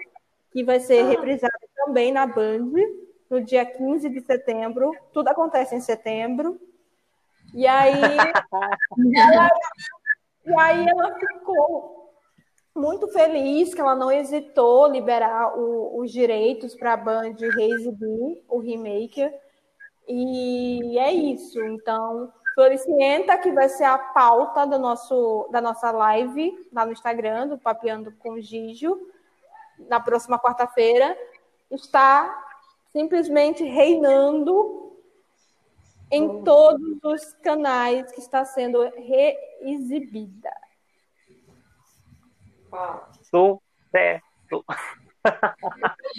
que 0.51 0.63
vai 0.63 0.79
ser 0.79 1.03
reprisada 1.03 1.53
também 1.75 2.13
na 2.13 2.25
Band, 2.25 2.71
no 3.29 3.41
dia 3.41 3.65
15 3.65 4.09
de 4.09 4.21
setembro. 4.21 4.91
Tudo 5.11 5.27
acontece 5.27 5.75
em 5.75 5.81
setembro. 5.81 6.57
E 7.53 7.67
aí, 7.67 7.93
ela, 9.15 9.49
e 10.45 10.59
aí 10.59 10.87
ela 10.87 11.13
ficou 11.19 11.94
muito 12.75 13.07
feliz 13.07 13.73
que 13.73 13.79
ela 13.79 13.95
não 13.95 14.11
hesitou 14.11 14.87
liberar 14.87 15.57
o, 15.57 15.99
os 15.99 16.11
direitos 16.11 16.75
para 16.75 16.93
a 16.93 16.97
Band 16.97 17.35
reexibir 17.55 18.43
o 18.49 18.59
remake. 18.59 19.31
E 20.07 20.99
é 20.99 21.11
isso. 21.13 21.59
Então, 21.63 22.31
Floricienta, 22.53 23.37
que 23.37 23.51
vai 23.51 23.69
ser 23.69 23.85
a 23.85 23.97
pauta 23.97 24.65
do 24.67 24.77
nosso, 24.77 25.47
da 25.51 25.61
nossa 25.61 25.89
live 25.91 26.53
lá 26.71 26.85
no 26.85 26.91
Instagram, 26.91 27.47
do 27.47 27.57
Papeando 27.57 28.11
com 28.19 28.39
Gijo, 28.39 28.99
na 29.89 29.99
próxima 29.99 30.37
quarta-feira, 30.37 31.17
está 31.71 32.43
simplesmente 32.91 33.63
reinando 33.63 34.97
em 36.11 36.43
todos 36.43 36.97
os 37.03 37.33
canais 37.35 38.11
que 38.11 38.19
está 38.19 38.45
sendo 38.45 38.81
reexibida. 38.81 40.64
Sucesso! 43.21 44.65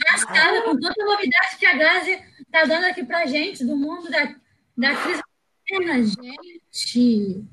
Rascada 0.09 0.63
com 0.65 0.79
tanta 0.79 1.05
novidade 1.05 1.57
que 1.59 1.67
a 1.67 1.77
Gazi 1.77 2.13
está 2.41 2.65
dando 2.65 2.87
aqui 2.87 3.05
pra 3.05 3.27
gente 3.27 3.65
do 3.65 3.77
mundo 3.77 4.11
da, 4.11 4.35
da 4.77 4.97
crise 4.97 5.23
gente. 5.69 7.45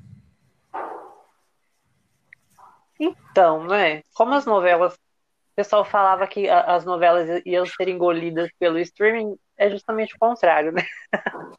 Então, 2.98 3.66
né? 3.66 4.02
Como 4.14 4.34
as 4.34 4.46
novelas. 4.46 4.94
O 4.94 5.54
pessoal 5.54 5.84
falava 5.84 6.26
que 6.26 6.48
as 6.48 6.84
novelas 6.84 7.40
iam 7.46 7.64
ser 7.64 7.88
engolidas 7.88 8.50
pelo 8.58 8.76
streaming, 8.80 9.38
é 9.56 9.70
justamente 9.70 10.16
o 10.16 10.18
contrário, 10.18 10.72
né? 10.72 10.82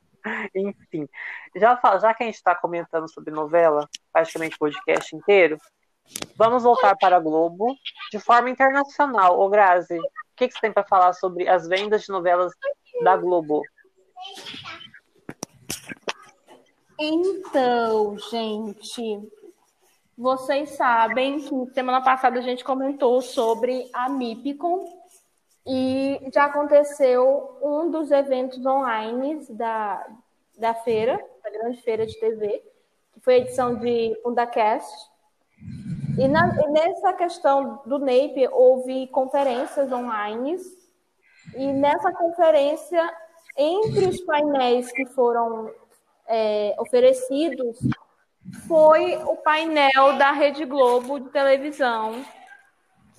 Enfim, 0.53 1.07
já, 1.55 1.79
já 2.01 2.13
que 2.13 2.23
a 2.23 2.25
gente 2.25 2.35
está 2.35 2.53
comentando 2.53 3.09
sobre 3.09 3.33
novela, 3.33 3.87
praticamente 4.11 4.55
o 4.55 4.59
podcast 4.59 5.15
inteiro, 5.15 5.57
Vamos 6.35 6.63
voltar 6.63 6.95
para 6.97 7.17
a 7.17 7.19
Globo 7.19 7.75
de 8.11 8.19
forma 8.19 8.49
internacional. 8.49 9.39
Ô 9.39 9.49
Grazi, 9.49 9.97
o 9.97 10.01
que, 10.35 10.47
que 10.47 10.53
você 10.53 10.61
tem 10.61 10.71
para 10.71 10.83
falar 10.83 11.13
sobre 11.13 11.47
as 11.47 11.67
vendas 11.67 12.03
de 12.03 12.09
novelas 12.09 12.51
da 13.03 13.15
Globo? 13.15 13.61
Então, 16.99 18.17
gente, 18.17 19.29
vocês 20.17 20.71
sabem 20.71 21.39
que 21.39 21.73
semana 21.73 22.01
passada 22.01 22.39
a 22.39 22.41
gente 22.41 22.63
comentou 22.63 23.21
sobre 23.21 23.89
a 23.93 24.07
MIPCOM 24.09 24.85
e 25.67 26.21
já 26.33 26.45
aconteceu 26.45 27.57
um 27.61 27.89
dos 27.89 28.11
eventos 28.11 28.65
online 28.65 29.45
da, 29.49 30.07
da 30.57 30.73
feira, 30.73 31.17
da 31.43 31.49
grande 31.49 31.81
feira 31.81 32.05
de 32.05 32.17
TV, 32.19 32.63
que 33.13 33.19
foi 33.19 33.35
a 33.35 33.37
edição 33.39 33.75
de 33.75 34.17
Fundacast. 34.23 34.89
E, 36.17 36.27
na, 36.27 36.47
e 36.47 36.67
nessa 36.71 37.13
questão 37.13 37.81
do 37.85 37.99
NAPE, 37.99 38.47
houve 38.51 39.07
conferências 39.07 39.91
online, 39.91 40.57
e 41.55 41.73
nessa 41.73 42.11
conferência, 42.13 43.13
entre 43.57 44.07
os 44.07 44.21
painéis 44.21 44.91
que 44.91 45.05
foram 45.07 45.71
é, 46.27 46.75
oferecidos, 46.79 47.77
foi 48.67 49.17
o 49.17 49.35
painel 49.37 50.17
da 50.17 50.31
Rede 50.31 50.65
Globo 50.65 51.19
de 51.19 51.29
televisão, 51.29 52.23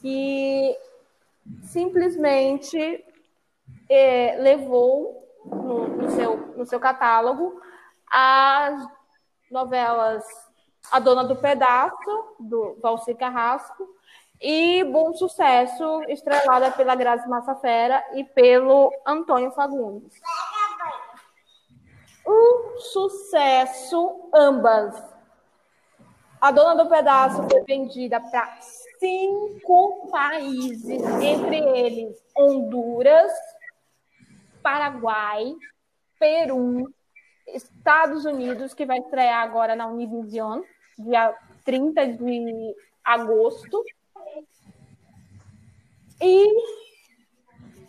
que 0.01 0.77
simplesmente 1.65 3.05
é, 3.91 4.37
levou 4.41 5.27
no, 5.45 5.89
no, 5.89 6.11
seu, 6.11 6.37
no 6.57 6.67
seu 6.67 6.81
catálogo 6.81 7.61
as 8.11 8.89
novelas 9.51 10.25
a 10.91 10.99
Dona 10.99 11.25
do 11.25 11.37
Pedaço, 11.37 12.37
do 12.39 12.79
Valci 12.81 13.15
Carrasco, 13.15 13.87
e 14.41 14.85
Bom 14.85 15.15
Sucesso, 15.15 16.03
estrelada 16.09 16.71
pela 16.71 16.95
Grazi 16.95 17.29
Massafera 17.29 18.05
e 18.15 18.25
pelo 18.25 18.93
Antônio 19.07 19.51
Fagundes. 19.53 20.21
Um 22.27 22.79
sucesso 22.79 24.29
ambas. 24.35 25.17
A 26.41 26.51
Dona 26.51 26.83
do 26.83 26.91
Pedaço 26.91 27.43
foi 27.49 27.63
vendida 27.63 28.21
para 28.21 28.59
cinco 28.99 30.09
países, 30.11 31.03
entre 31.23 31.57
eles 31.57 32.17
Honduras, 32.37 33.33
Paraguai, 34.63 35.55
Peru, 36.19 36.93
Estados 37.47 38.25
Unidos, 38.25 38.75
que 38.75 38.85
vai 38.85 38.99
estrear 38.99 39.43
agora 39.43 39.77
na 39.77 39.87
Univision, 39.87 40.63
dia 40.99 41.35
30 41.65 42.07
de 42.09 42.75
agosto. 43.05 43.83
E, 46.21 46.47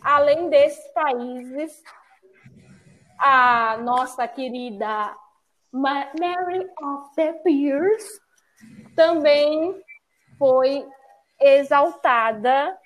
além 0.02 0.50
desses 0.50 0.86
países, 0.94 1.84
a 3.20 3.78
nossa 3.78 4.28
querida 4.28 5.16
Mary 5.72 6.68
of 6.82 7.16
the 7.16 7.34
Peers 7.44 8.20
também 8.96 9.82
foi 10.38 10.88
exaltada 11.40 12.78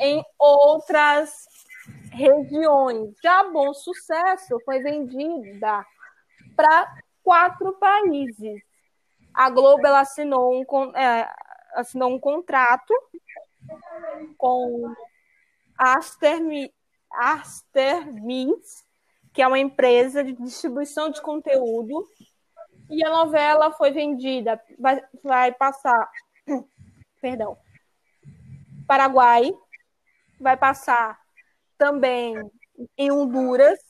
em 0.00 0.22
outras 0.38 1.46
regiões. 2.12 3.14
Já 3.22 3.44
Bom 3.50 3.72
Sucesso 3.74 4.58
foi 4.64 4.80
vendida 4.80 5.84
para 6.56 7.03
quatro 7.24 7.72
países. 7.72 8.62
A 9.32 9.50
Globo 9.50 9.84
ela 9.84 10.00
assinou 10.00 10.60
um, 10.60 10.96
é, 10.96 11.28
assinou 11.74 12.14
um 12.14 12.20
contrato 12.20 12.94
com 14.38 14.94
a 15.76 15.94
Aster, 15.94 16.38
Aster 17.10 18.12
Meats, 18.12 18.84
que 19.32 19.42
é 19.42 19.48
uma 19.48 19.58
empresa 19.58 20.22
de 20.22 20.34
distribuição 20.34 21.10
de 21.10 21.20
conteúdo, 21.20 22.08
e 22.88 23.04
a 23.04 23.10
novela 23.10 23.72
foi 23.72 23.90
vendida, 23.90 24.62
vai, 24.78 25.02
vai 25.22 25.52
passar, 25.52 26.08
perdão, 27.20 27.56
Paraguai, 28.86 29.52
vai 30.38 30.56
passar 30.56 31.18
também 31.78 32.36
em 32.96 33.10
Honduras, 33.10 33.80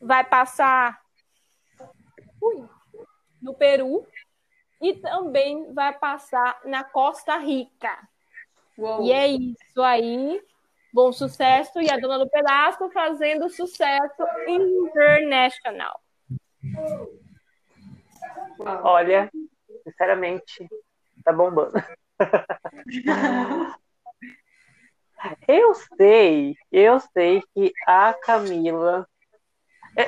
vai 0.00 0.24
passar 0.24 1.00
no 3.40 3.54
Peru 3.54 4.06
e 4.80 4.94
também 4.94 5.72
vai 5.72 5.92
passar 5.98 6.60
na 6.64 6.84
Costa 6.84 7.36
Rica. 7.38 7.96
Uou. 8.78 9.04
E 9.04 9.12
é 9.12 9.28
isso 9.28 9.82
aí. 9.82 10.42
Bom 10.92 11.12
sucesso 11.12 11.80
e 11.80 11.90
a 11.90 11.98
dona 11.98 12.18
do 12.18 12.28
pedaço 12.28 12.90
fazendo 12.90 13.48
sucesso 13.50 14.22
internacional. 14.46 16.00
Olha, 18.82 19.30
sinceramente, 19.84 20.66
tá 21.22 21.32
bombando. 21.32 21.74
eu 25.46 25.74
sei, 25.74 26.56
eu 26.72 26.98
sei 27.00 27.42
que 27.54 27.72
a 27.86 28.14
Camila. 28.14 29.06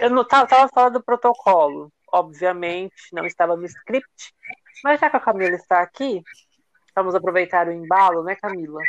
Eu 0.01 0.11
não 0.11 0.22
estava 0.22 0.68
fora 0.68 0.91
do 0.91 1.03
protocolo, 1.03 1.93
obviamente, 2.13 2.95
não 3.13 3.27
estava 3.27 3.57
no 3.57 3.65
script. 3.65 4.35
Mas 4.83 5.01
já 5.01 5.11
que 5.11 5.17
a 5.17 5.21
Camila 5.21 5.55
está 5.55 5.81
aqui, 5.81 6.23
vamos 6.95 7.15
aproveitar 7.15 7.69
o 7.69 7.73
embalo, 7.73 8.23
né, 8.23 8.37
Camila? 8.37 8.81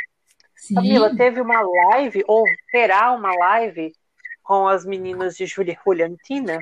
Sim. 0.56 0.74
Camila, 0.74 1.16
teve 1.16 1.40
uma 1.40 1.60
live, 1.60 2.22
ou 2.26 2.44
terá 2.70 3.12
uma 3.12 3.32
live 3.34 3.92
com 4.42 4.68
as 4.68 4.84
meninas 4.84 5.36
de 5.36 5.46
Juliantina? 5.46 6.58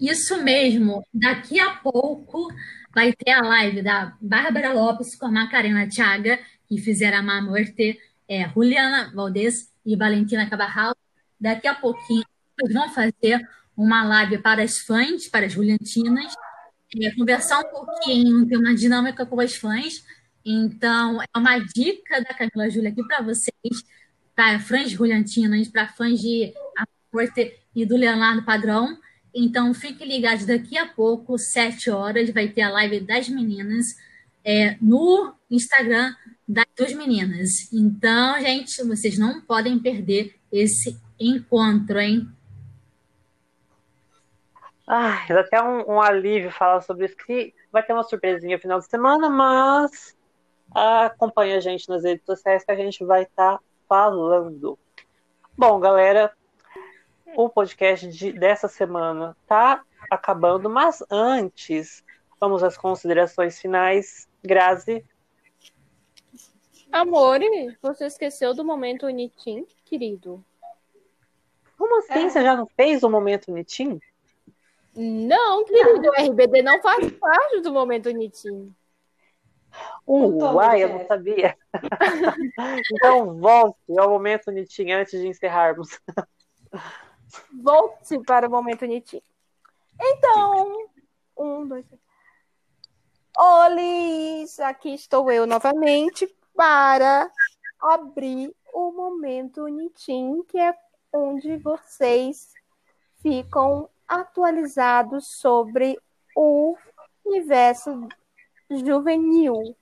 Isso 0.00 0.42
mesmo. 0.42 1.04
Daqui 1.12 1.60
a 1.60 1.76
pouco 1.76 2.48
vai 2.94 3.12
ter 3.12 3.30
a 3.30 3.40
live 3.40 3.82
da 3.82 4.16
Bárbara 4.20 4.72
Lopes 4.72 5.14
com 5.16 5.26
a 5.26 5.30
Macarena 5.30 5.88
Thiaga, 5.88 6.38
que 6.66 6.78
fizeram 6.78 7.18
a 7.18 7.22
Mamorte, 7.22 8.00
é, 8.28 8.48
Juliana 8.48 9.12
Valdez 9.14 9.70
e 9.84 9.96
Valentina 9.96 10.48
Cabarral. 10.48 10.94
Daqui 11.40 11.68
a 11.68 11.74
pouquinho 11.74 12.24
eles 12.60 12.74
vão 12.74 12.88
fazer 12.90 13.40
uma 13.76 14.04
live 14.04 14.38
para 14.38 14.62
as 14.62 14.78
fãs, 14.78 15.28
para 15.28 15.46
as 15.46 15.52
Juliantinas, 15.52 16.34
é, 17.00 17.10
conversar 17.12 17.60
um 17.60 17.70
pouquinho, 17.70 18.46
ter 18.46 18.56
uma 18.56 18.74
dinâmica 18.74 19.24
com 19.24 19.40
as 19.40 19.56
fãs. 19.56 20.04
Então, 20.44 21.22
é 21.22 21.38
uma 21.38 21.58
dica 21.58 22.20
da 22.20 22.34
Camila 22.34 22.68
Júlia 22.68 22.90
aqui 22.90 23.02
para 23.06 23.22
vocês, 23.22 23.84
para 24.34 24.58
fãs 24.58 24.90
Juliantinas, 24.90 25.68
para 25.68 25.88
fãs 25.88 26.20
de 26.20 26.52
Porte 27.10 27.54
e 27.74 27.84
do 27.84 27.96
Leonardo 27.96 28.42
Padrão. 28.42 28.98
Então, 29.34 29.72
fique 29.72 30.04
ligado 30.04 30.46
daqui 30.46 30.76
a 30.76 30.86
pouco, 30.86 31.38
sete 31.38 31.90
horas, 31.90 32.30
vai 32.30 32.48
ter 32.48 32.62
a 32.62 32.70
live 32.70 33.00
das 33.00 33.28
meninas 33.28 33.86
é, 34.44 34.76
no 34.80 35.34
Instagram 35.50 36.14
das 36.46 36.66
duas 36.76 36.92
meninas. 36.92 37.72
Então, 37.72 38.40
gente, 38.40 38.82
vocês 38.84 39.16
não 39.16 39.40
podem 39.40 39.78
perder 39.78 40.34
esse 40.50 40.98
encontro, 41.18 41.98
hein? 41.98 42.28
Ai, 44.94 45.26
dá 45.26 45.40
até 45.40 45.62
um, 45.62 45.92
um 45.92 46.00
alívio 46.02 46.50
falar 46.50 46.82
sobre 46.82 47.06
isso, 47.06 47.16
que 47.16 47.54
vai 47.72 47.82
ter 47.82 47.94
uma 47.94 48.02
surpresinha 48.02 48.56
no 48.56 48.60
final 48.60 48.78
de 48.78 48.84
semana, 48.84 49.30
mas 49.30 50.14
acompanha 50.70 51.56
a 51.56 51.60
gente 51.60 51.88
nas 51.88 52.04
redes 52.04 52.26
sociais 52.26 52.62
que 52.62 52.70
a 52.70 52.76
gente 52.76 53.02
vai 53.02 53.22
estar 53.22 53.56
tá 53.56 53.64
falando. 53.88 54.78
Bom, 55.56 55.80
galera, 55.80 56.30
o 57.34 57.48
podcast 57.48 58.06
de, 58.06 58.32
dessa 58.34 58.68
semana 58.68 59.34
tá 59.46 59.82
acabando, 60.10 60.68
mas 60.68 61.02
antes, 61.10 62.04
vamos 62.38 62.62
às 62.62 62.76
considerações 62.76 63.58
finais. 63.58 64.28
Grazi. 64.44 65.02
Amore, 66.92 67.78
você 67.80 68.04
esqueceu 68.04 68.52
do 68.52 68.62
momento 68.62 69.06
Unitim, 69.06 69.66
querido? 69.86 70.44
Como 71.78 71.98
assim? 71.98 72.26
É. 72.26 72.28
Você 72.28 72.42
já 72.42 72.54
não 72.54 72.66
fez 72.66 73.02
o 73.02 73.08
momento 73.08 73.50
Unitim? 73.50 73.98
Não, 74.94 75.64
querido, 75.64 76.08
o 76.08 76.30
RBD 76.30 76.62
não 76.62 76.80
faz 76.82 77.10
parte 77.12 77.60
do 77.60 77.72
momento 77.72 78.08
Unitim. 78.08 78.74
Uh, 80.06 80.54
uai, 80.54 80.84
eu 80.84 80.90
não 80.90 81.06
sabia. 81.06 81.56
então 82.92 83.38
volte 83.38 83.98
ao 83.98 84.10
momento 84.10 84.48
Unitim 84.48 84.90
antes 84.90 85.18
de 85.18 85.26
encerrarmos. 85.26 85.98
Volte 87.62 88.18
para 88.26 88.46
o 88.46 88.50
momento 88.50 88.82
Unitim. 88.82 89.22
Então, 89.98 90.88
um, 91.36 91.66
dois, 91.66 91.86
três. 91.86 92.02
Olis, 93.38 94.60
aqui 94.60 94.94
estou 94.94 95.30
eu 95.32 95.46
novamente 95.46 96.26
para 96.54 97.30
abrir 97.80 98.54
o 98.74 98.92
momento 98.92 99.66
Nitim, 99.68 100.42
que 100.44 100.58
é 100.58 100.74
onde 101.12 101.56
vocês 101.56 102.52
ficam 103.22 103.88
atualizados 104.12 105.26
sobre 105.26 105.98
o 106.36 106.76
universo 107.24 108.06
juvenil. 108.68 109.74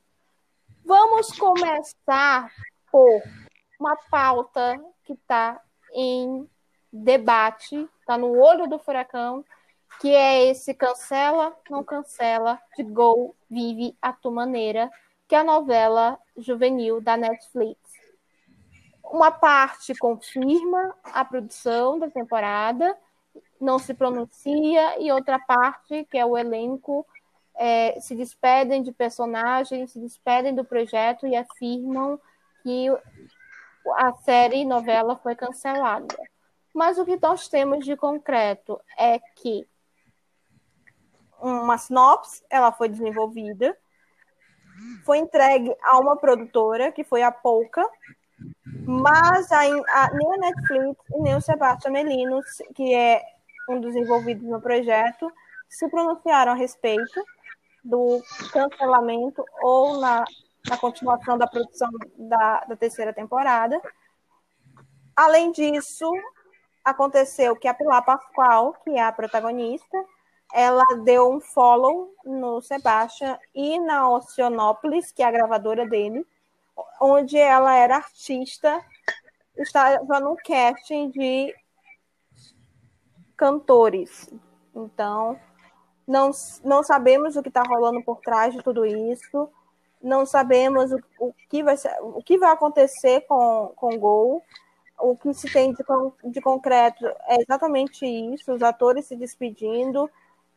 Vamos 0.84 1.32
começar 1.36 2.52
por 2.92 3.22
uma 3.78 3.96
pauta 4.08 4.80
que 5.02 5.14
está 5.14 5.60
em 5.92 6.48
debate, 6.92 7.88
está 7.98 8.16
no 8.16 8.38
olho 8.38 8.68
do 8.68 8.78
furacão, 8.78 9.44
que 10.00 10.14
é 10.14 10.44
esse 10.46 10.74
cancela, 10.74 11.56
não 11.68 11.82
cancela, 11.82 12.60
de 12.76 12.84
Gol, 12.84 13.34
Vive 13.50 13.96
a 14.00 14.12
tua 14.12 14.30
maneira, 14.30 14.88
que 15.26 15.34
é 15.34 15.38
a 15.38 15.44
novela 15.44 16.16
juvenil 16.36 17.00
da 17.00 17.16
Netflix. 17.16 17.80
Uma 19.02 19.32
parte 19.32 19.92
confirma 19.96 20.94
a 21.02 21.24
produção 21.24 21.98
da 21.98 22.08
temporada, 22.08 22.96
não 23.60 23.78
se 23.78 23.94
pronuncia, 23.94 25.00
e 25.00 25.12
outra 25.12 25.38
parte, 25.38 26.04
que 26.10 26.18
é 26.18 26.24
o 26.24 26.36
elenco, 26.36 27.06
é, 27.54 28.00
se 28.00 28.14
despedem 28.14 28.82
de 28.82 28.92
personagens, 28.92 29.92
se 29.92 30.00
despedem 30.00 30.54
do 30.54 30.64
projeto 30.64 31.26
e 31.26 31.36
afirmam 31.36 32.18
que 32.62 32.88
a 33.96 34.12
série 34.14 34.64
novela 34.64 35.16
foi 35.16 35.34
cancelada. 35.34 36.16
Mas 36.74 36.98
o 36.98 37.04
que 37.04 37.18
nós 37.20 37.48
temos 37.48 37.84
de 37.84 37.96
concreto 37.96 38.80
é 38.98 39.18
que 39.36 39.66
uma 41.40 41.78
sinopse, 41.78 42.42
ela 42.48 42.70
foi 42.70 42.88
desenvolvida, 42.88 43.76
foi 45.04 45.18
entregue 45.18 45.74
a 45.82 45.98
uma 45.98 46.16
produtora, 46.16 46.92
que 46.92 47.02
foi 47.02 47.22
a 47.22 47.32
Pouca, 47.32 47.86
mas 48.90 49.52
a, 49.52 49.60
a, 49.60 50.10
nem 50.14 50.34
a 50.34 50.36
Netflix 50.38 51.00
e 51.14 51.20
nem 51.20 51.36
o 51.36 51.40
Sebastião 51.40 51.92
Melino, 51.92 52.40
que 52.74 52.92
é 52.92 53.22
um 53.68 53.80
dos 53.80 53.94
envolvidos 53.94 54.42
no 54.42 54.60
projeto, 54.60 55.32
se 55.68 55.88
pronunciaram 55.88 56.50
a 56.50 56.56
respeito 56.56 57.24
do 57.84 58.20
cancelamento 58.52 59.44
ou 59.62 60.00
na, 60.00 60.24
na 60.68 60.76
continuação 60.76 61.38
da 61.38 61.46
produção 61.46 61.88
da, 62.18 62.64
da 62.64 62.74
terceira 62.74 63.12
temporada. 63.12 63.80
Além 65.14 65.52
disso, 65.52 66.10
aconteceu 66.84 67.54
que 67.54 67.68
a 67.68 67.74
Pilar 67.74 68.04
Pascoal, 68.04 68.72
que 68.82 68.90
é 68.90 69.02
a 69.02 69.12
protagonista, 69.12 70.04
ela 70.52 70.84
deu 71.04 71.30
um 71.30 71.40
follow 71.40 72.12
no 72.24 72.60
Sebastian 72.60 73.38
e 73.54 73.78
na 73.78 74.10
Oceanópolis, 74.10 75.12
que 75.12 75.22
é 75.22 75.26
a 75.26 75.30
gravadora 75.30 75.86
dele, 75.86 76.26
onde 77.00 77.38
ela 77.38 77.74
era 77.74 77.96
artista, 77.96 78.84
estava 79.56 80.20
no 80.20 80.36
casting 80.36 81.10
de 81.10 81.54
cantores. 83.36 84.28
Então, 84.74 85.40
não, 86.06 86.30
não 86.62 86.82
sabemos 86.82 87.36
o 87.36 87.42
que 87.42 87.48
está 87.48 87.62
rolando 87.62 88.02
por 88.02 88.20
trás 88.20 88.52
de 88.52 88.62
tudo 88.62 88.84
isso, 88.84 89.48
não 90.02 90.26
sabemos 90.26 90.92
o, 90.92 91.00
o, 91.18 91.34
que, 91.48 91.62
vai 91.62 91.76
ser, 91.76 91.94
o 92.00 92.22
que 92.22 92.38
vai 92.38 92.50
acontecer 92.50 93.22
com, 93.22 93.72
com 93.76 93.94
o 93.94 93.98
Gol. 93.98 94.42
O 94.98 95.16
que 95.16 95.32
se 95.32 95.50
tem 95.50 95.72
de, 95.72 95.82
de 96.24 96.40
concreto 96.42 97.06
é 97.26 97.40
exatamente 97.40 98.04
isso: 98.04 98.52
os 98.52 98.62
atores 98.62 99.06
se 99.06 99.16
despedindo, 99.16 100.10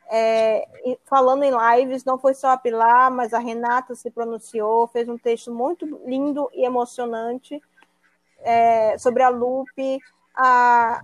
é, 0.09 0.67
falando 1.05 1.43
em 1.43 1.51
lives, 1.51 2.03
não 2.03 2.17
foi 2.17 2.33
só 2.33 2.49
a 2.49 2.57
Pilar, 2.57 3.11
mas 3.11 3.33
a 3.33 3.39
Renata 3.39 3.95
se 3.95 4.11
pronunciou, 4.11 4.87
fez 4.87 5.07
um 5.09 5.17
texto 5.17 5.51
muito 5.51 5.85
lindo 6.05 6.49
e 6.53 6.65
emocionante 6.65 7.61
é, 8.43 8.97
sobre 8.97 9.23
a 9.23 9.29
Lupe, 9.29 9.99
a 10.35 11.03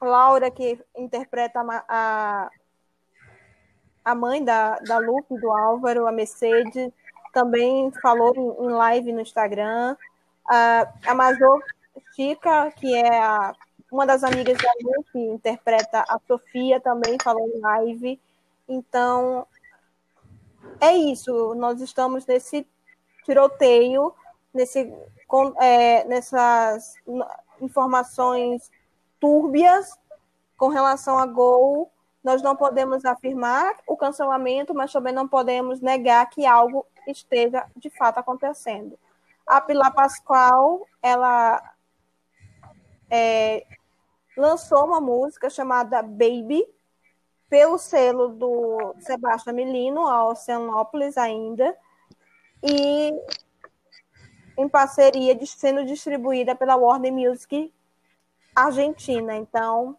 Laura, 0.00 0.50
que 0.50 0.78
interpreta 0.96 1.60
a, 1.88 2.50
a, 4.04 4.14
mãe 4.14 4.44
da, 4.44 4.78
da 4.80 4.98
Lupe, 4.98 5.38
do 5.38 5.50
Álvaro, 5.50 6.06
a 6.06 6.12
Mercedes, 6.12 6.92
também 7.32 7.90
falou 8.02 8.34
em, 8.36 8.66
em 8.66 8.70
live 8.70 9.12
no 9.12 9.20
Instagram. 9.20 9.96
A, 10.48 10.92
a 11.06 11.14
Major 11.14 11.60
Chica, 12.14 12.70
que 12.72 12.94
é 12.94 13.18
a, 13.18 13.54
uma 13.90 14.06
das 14.06 14.22
amigas 14.22 14.58
da 14.58 14.72
Lupe, 14.82 15.18
interpreta 15.18 16.04
a 16.08 16.18
Sofia, 16.26 16.80
também 16.80 17.16
falou 17.22 17.48
em 17.48 17.60
live. 17.60 18.20
Então, 18.68 19.46
é 20.80 20.94
isso. 20.94 21.54
Nós 21.54 21.80
estamos 21.80 22.26
nesse 22.26 22.66
tiroteio, 23.24 24.12
nesse, 24.52 24.92
é, 25.60 26.04
nessas 26.04 26.94
informações 27.60 28.70
túrbias 29.20 29.98
com 30.56 30.68
relação 30.68 31.18
a 31.18 31.26
Gol. 31.26 31.90
Nós 32.22 32.42
não 32.42 32.56
podemos 32.56 33.04
afirmar 33.04 33.76
o 33.86 33.96
cancelamento, 33.96 34.74
mas 34.74 34.92
também 34.92 35.12
não 35.12 35.28
podemos 35.28 35.80
negar 35.80 36.28
que 36.28 36.44
algo 36.44 36.86
esteja 37.06 37.66
de 37.76 37.90
fato 37.90 38.18
acontecendo. 38.18 38.98
A 39.46 39.60
Pilar 39.60 39.94
Pascoal, 39.94 40.86
ela 41.00 41.62
é, 43.08 43.64
lançou 44.36 44.84
uma 44.84 45.00
música 45.00 45.48
chamada 45.48 46.02
Baby, 46.02 46.66
pelo 47.48 47.78
selo 47.78 48.28
do 48.28 48.94
Sebastião 49.00 49.54
Milino, 49.54 50.06
a 50.06 50.26
Oceanópolis 50.28 51.16
ainda, 51.16 51.76
e 52.62 53.12
em 54.58 54.68
parceria 54.68 55.38
sendo 55.46 55.84
distribuída 55.84 56.54
pela 56.54 56.76
Warner 56.76 57.12
Music 57.12 57.72
Argentina. 58.54 59.36
Então, 59.36 59.96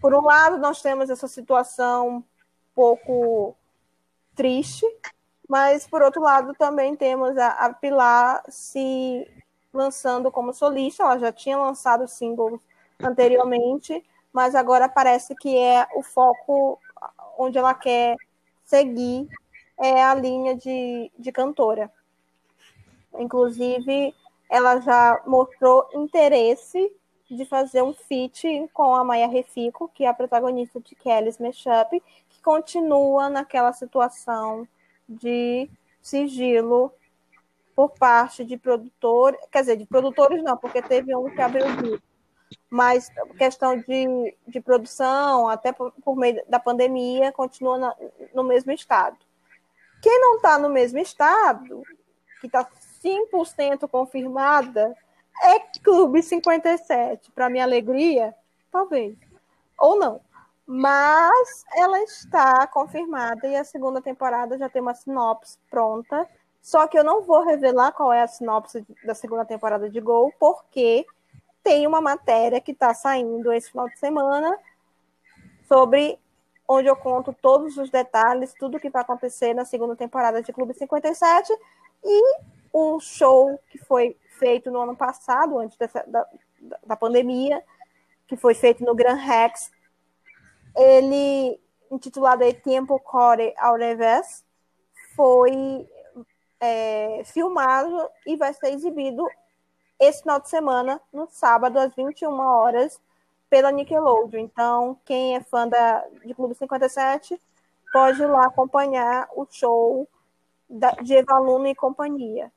por 0.00 0.14
um 0.14 0.22
lado, 0.22 0.58
nós 0.58 0.82
temos 0.82 1.08
essa 1.08 1.28
situação 1.28 2.16
um 2.18 2.24
pouco 2.74 3.56
triste, 4.34 4.84
mas 5.48 5.86
por 5.86 6.02
outro 6.02 6.20
lado 6.20 6.52
também 6.54 6.96
temos 6.96 7.38
a, 7.38 7.48
a 7.50 7.72
Pilar 7.72 8.42
se 8.48 9.26
lançando 9.72 10.30
como 10.30 10.52
solista, 10.52 11.02
ela 11.02 11.18
já 11.18 11.32
tinha 11.32 11.58
lançado 11.58 12.06
singles 12.06 12.60
anteriormente, 13.02 14.04
mas 14.34 14.56
agora 14.56 14.88
parece 14.88 15.32
que 15.36 15.56
é 15.56 15.86
o 15.94 16.02
foco 16.02 16.80
onde 17.38 17.56
ela 17.56 17.72
quer 17.72 18.16
seguir 18.64 19.28
é 19.78 20.02
a 20.02 20.12
linha 20.14 20.56
de, 20.56 21.10
de 21.16 21.30
cantora. 21.30 21.90
Inclusive, 23.16 24.12
ela 24.50 24.80
já 24.80 25.22
mostrou 25.24 25.88
interesse 25.94 26.92
de 27.30 27.44
fazer 27.44 27.82
um 27.82 27.94
feat 27.94 28.68
com 28.72 28.94
a 28.94 29.04
Maya 29.04 29.28
Refico, 29.28 29.88
que 29.94 30.04
é 30.04 30.08
a 30.08 30.14
protagonista 30.14 30.80
de 30.80 30.96
Kelly's 30.96 31.38
Mashup, 31.38 32.02
que 32.28 32.42
continua 32.42 33.28
naquela 33.28 33.72
situação 33.72 34.66
de 35.08 35.70
sigilo 36.02 36.92
por 37.74 37.90
parte 37.90 38.44
de 38.44 38.56
produtores, 38.56 39.40
quer 39.50 39.60
dizer, 39.60 39.76
de 39.76 39.86
produtores 39.86 40.42
não, 40.42 40.56
porque 40.56 40.82
teve 40.82 41.14
um 41.14 41.30
que 41.30 41.40
abriu 41.40 41.66
o 41.66 42.00
mas 42.70 43.10
questão 43.38 43.78
de, 43.78 44.36
de 44.46 44.60
produção, 44.60 45.48
até 45.48 45.72
por, 45.72 45.92
por 46.04 46.16
meio 46.16 46.42
da 46.48 46.58
pandemia, 46.58 47.32
continua 47.32 47.78
na, 47.78 47.96
no 48.34 48.42
mesmo 48.42 48.72
estado. 48.72 49.16
Quem 50.02 50.20
não 50.20 50.36
está 50.36 50.58
no 50.58 50.68
mesmo 50.68 50.98
estado, 50.98 51.82
que 52.40 52.46
está 52.46 52.68
100% 53.02 53.88
confirmada, 53.88 54.96
é 55.42 55.60
Clube 55.82 56.22
57. 56.22 57.30
Para 57.32 57.50
minha 57.50 57.64
alegria, 57.64 58.34
talvez. 58.70 59.16
Ou 59.78 59.98
não. 59.98 60.20
Mas 60.66 61.64
ela 61.76 62.00
está 62.00 62.66
confirmada 62.66 63.46
e 63.46 63.56
a 63.56 63.64
segunda 63.64 64.00
temporada 64.00 64.56
já 64.56 64.68
tem 64.68 64.80
uma 64.80 64.94
sinopse 64.94 65.58
pronta. 65.70 66.28
Só 66.62 66.86
que 66.86 66.98
eu 66.98 67.04
não 67.04 67.22
vou 67.22 67.44
revelar 67.44 67.92
qual 67.92 68.12
é 68.12 68.22
a 68.22 68.26
sinopse 68.26 68.86
da 69.04 69.14
segunda 69.14 69.44
temporada 69.44 69.90
de 69.90 70.00
Gol, 70.00 70.32
porque 70.40 71.06
tem 71.64 71.86
uma 71.86 72.00
matéria 72.00 72.60
que 72.60 72.72
está 72.72 72.92
saindo 72.92 73.50
esse 73.50 73.70
final 73.70 73.88
de 73.88 73.98
semana 73.98 74.56
sobre 75.66 76.18
onde 76.68 76.88
eu 76.88 76.94
conto 76.94 77.32
todos 77.32 77.76
os 77.78 77.90
detalhes, 77.90 78.54
tudo 78.54 78.78
que 78.78 78.90
vai 78.90 79.02
acontecer 79.02 79.54
na 79.54 79.64
segunda 79.64 79.96
temporada 79.96 80.42
de 80.42 80.52
Clube 80.52 80.74
57 80.74 81.52
e 82.04 82.38
o 82.72 83.00
show 83.00 83.58
que 83.70 83.78
foi 83.78 84.16
feito 84.38 84.70
no 84.70 84.80
ano 84.80 84.94
passado, 84.94 85.58
antes 85.58 85.76
dessa, 85.78 86.04
da, 86.06 86.28
da 86.86 86.96
pandemia, 86.96 87.62
que 88.26 88.36
foi 88.36 88.54
feito 88.54 88.84
no 88.84 88.94
Grand 88.94 89.16
Rex, 89.16 89.70
ele, 90.76 91.60
intitulado 91.90 92.44
aí 92.44 92.52
Tempo 92.52 92.98
Core 93.00 93.54
ao 93.56 93.76
revés, 93.76 94.44
foi 95.14 95.88
é, 96.60 97.22
filmado 97.24 98.10
e 98.26 98.36
vai 98.36 98.52
ser 98.52 98.72
exibido 98.72 99.26
esse 99.98 100.22
final 100.22 100.40
de 100.40 100.48
semana, 100.48 101.00
no 101.12 101.26
sábado, 101.30 101.78
às 101.78 101.94
21 101.94 102.38
horas, 102.40 103.00
pela 103.48 103.70
Nickelodeon. 103.70 104.40
Então, 104.40 104.98
quem 105.04 105.36
é 105.36 105.40
fã 105.40 105.68
da, 105.68 106.04
de 106.24 106.34
Clube 106.34 106.54
57 106.54 107.40
pode 107.92 108.20
ir 108.20 108.26
lá 108.26 108.46
acompanhar 108.46 109.28
o 109.34 109.46
show 109.48 110.08
da, 110.68 110.90
de 110.90 111.14
Evaluno 111.14 111.66
e 111.68 111.74
companhia. 111.74 112.50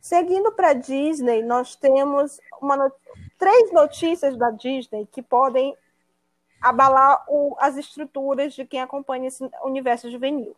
Seguindo 0.00 0.50
para 0.52 0.72
Disney, 0.72 1.42
nós 1.42 1.76
temos 1.76 2.40
uma, 2.60 2.92
três 3.38 3.72
notícias 3.72 4.36
da 4.36 4.50
Disney 4.50 5.06
que 5.12 5.22
podem 5.22 5.76
abalar 6.60 7.24
o, 7.28 7.54
as 7.58 7.76
estruturas 7.76 8.54
de 8.54 8.64
quem 8.64 8.80
acompanha 8.80 9.28
esse 9.28 9.48
universo 9.62 10.10
juvenil. 10.10 10.56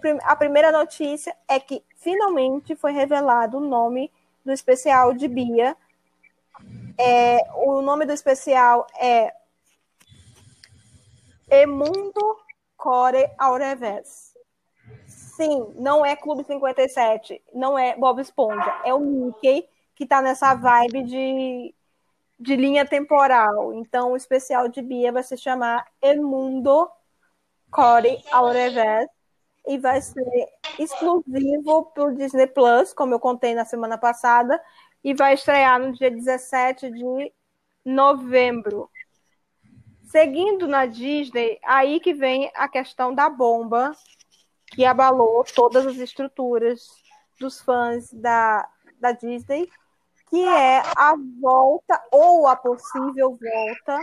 Prim, 0.00 0.18
a 0.22 0.36
primeira 0.36 0.70
notícia 0.70 1.34
é 1.46 1.58
que 1.58 1.82
finalmente 1.96 2.76
foi 2.76 2.92
revelado 2.92 3.56
o 3.56 3.60
nome 3.60 4.12
do 4.48 4.52
especial 4.52 5.12
de 5.12 5.28
Bia. 5.28 5.76
É, 6.98 7.38
o 7.54 7.82
nome 7.82 8.06
do 8.06 8.12
especial 8.12 8.86
é 8.98 9.32
Emundo 11.50 12.38
Core 12.76 13.30
ao 13.38 13.56
revés. 13.56 14.34
Sim, 15.06 15.72
não 15.76 16.04
é 16.04 16.16
Clube 16.16 16.44
57, 16.44 17.42
não 17.54 17.78
é 17.78 17.94
Bob 17.94 18.20
Esponja, 18.20 18.80
é 18.84 18.92
o 18.92 18.98
Mickey 18.98 19.68
que 19.94 20.04
está 20.04 20.22
nessa 20.22 20.54
vibe 20.54 21.04
de 21.04 21.74
de 22.40 22.54
linha 22.54 22.86
temporal. 22.86 23.74
Então, 23.74 24.12
o 24.12 24.16
especial 24.16 24.68
de 24.68 24.80
Bia 24.80 25.10
vai 25.10 25.24
se 25.24 25.36
chamar 25.36 25.84
El 26.00 26.22
Mundo 26.22 26.88
Core 27.68 28.22
ao 28.30 28.48
revés 28.48 29.08
e 29.68 29.78
vai 29.78 30.00
ser 30.00 30.48
exclusivo 30.78 31.84
para 31.92 32.04
o 32.04 32.14
Disney 32.14 32.46
Plus, 32.46 32.92
como 32.92 33.14
eu 33.14 33.20
contei 33.20 33.54
na 33.54 33.64
semana 33.64 33.98
passada, 33.98 34.60
e 35.04 35.14
vai 35.14 35.34
estrear 35.34 35.78
no 35.78 35.92
dia 35.92 36.10
17 36.10 36.90
de 36.90 37.32
novembro. 37.84 38.90
Seguindo 40.04 40.66
na 40.66 40.86
Disney, 40.86 41.58
aí 41.62 42.00
que 42.00 42.14
vem 42.14 42.50
a 42.54 42.66
questão 42.66 43.14
da 43.14 43.28
bomba 43.28 43.92
que 44.68 44.84
abalou 44.84 45.44
todas 45.54 45.86
as 45.86 45.96
estruturas 45.96 46.88
dos 47.38 47.60
fãs 47.60 48.12
da, 48.12 48.66
da 48.98 49.12
Disney 49.12 49.68
que 50.30 50.44
é 50.44 50.82
a 50.96 51.14
volta 51.40 52.00
ou 52.12 52.46
a 52.46 52.54
possível 52.54 53.30
volta 53.30 54.02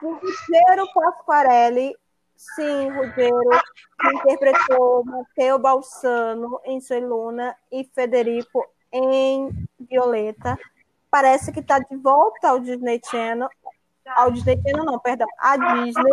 do 0.00 0.14
Rogério 0.14 0.86
Pasquarelli, 0.94 1.94
sim, 2.36 2.90
Rogério, 2.90 3.50
que 4.00 4.08
interpretou 4.14 5.04
Matteo 5.04 5.58
Balsano 5.58 6.60
em 6.64 6.80
Luna 7.00 7.56
e 7.70 7.84
Federico 7.94 8.64
em 8.92 9.50
Violeta. 9.78 10.58
Parece 11.10 11.52
que 11.52 11.60
está 11.60 11.78
de 11.78 11.96
volta 11.96 12.48
ao 12.48 12.60
Disney 12.60 13.00
Channel, 13.04 13.48
ao 14.06 14.30
Disney 14.30 14.60
Channel 14.62 14.84
não, 14.84 14.98
perdão, 14.98 15.28
a 15.38 15.56
Disney, 15.56 16.12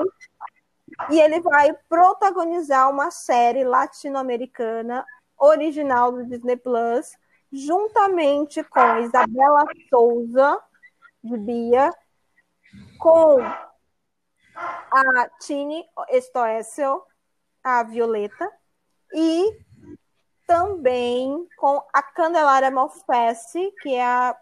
e 1.10 1.20
ele 1.20 1.42
vai 1.42 1.74
protagonizar 1.90 2.90
uma 2.90 3.10
série 3.12 3.64
latino-americana 3.64 5.06
original 5.38 6.12
do 6.12 6.26
Disney 6.26 6.56
Plus, 6.56 7.18
juntamente 7.52 8.64
com 8.64 8.98
Isabela 9.00 9.66
Souza, 9.90 10.60
de 11.24 11.38
Bia, 11.38 11.92
com 13.00 13.38
a 14.56 15.30
Tini 15.40 15.86
Stoessel, 16.20 17.06
a 17.64 17.84
Violeta, 17.84 18.52
e 19.14 19.58
também 20.48 21.48
com 21.58 21.82
a 21.94 22.02
Candelária 22.02 22.72
Malfesse, 22.72 23.74
que 23.82 23.96
é 23.96 24.04
a, 24.04 24.36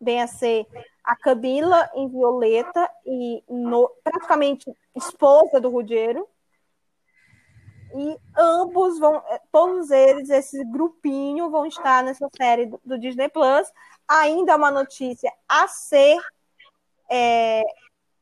bem 0.00 0.22
a 0.22 0.26
ser 0.26 0.66
a 1.02 1.16
Camila 1.16 1.90
em 1.94 2.08
Violeta 2.08 2.88
e 3.04 3.42
no, 3.48 3.90
praticamente 4.04 4.72
esposa 4.94 5.60
do 5.60 5.70
Rudeiro, 5.70 6.28
e 7.94 8.16
ambos 8.38 8.98
vão, 8.98 9.16
é, 9.28 9.40
todos 9.50 9.90
eles, 9.90 10.30
esse 10.30 10.64
grupinho, 10.64 11.50
vão 11.50 11.66
estar 11.66 12.04
nessa 12.04 12.28
série 12.36 12.66
do, 12.66 12.80
do 12.84 12.98
Disney 12.98 13.28
Plus. 13.28 13.66
Ainda 14.06 14.52
é 14.52 14.56
uma 14.56 14.70
notícia 14.70 15.32
a 15.48 15.66
ser 15.66 16.16
é, 17.10 17.62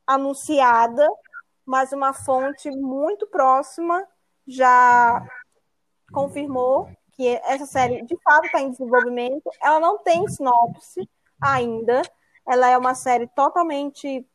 anunciada, 0.08 1.06
mas 1.66 1.92
uma 1.92 2.14
fonte 2.14 2.70
muito 2.70 3.26
próxima 3.26 4.02
já 4.46 5.22
confirmou 6.10 6.88
que 7.12 7.28
essa 7.44 7.66
série 7.66 8.02
de 8.06 8.16
fato 8.22 8.46
está 8.46 8.60
em 8.60 8.70
desenvolvimento. 8.70 9.50
Ela 9.62 9.78
não 9.78 9.98
tem 9.98 10.26
sinopse 10.28 11.06
ainda. 11.38 12.00
Ela 12.48 12.70
é 12.70 12.78
uma 12.78 12.94
série 12.94 13.26
totalmente 13.26 14.26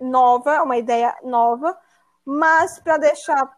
nova, 0.00 0.62
uma 0.62 0.76
ideia 0.76 1.16
nova, 1.22 1.78
mas 2.24 2.80
para 2.80 2.98
deixar 2.98 3.56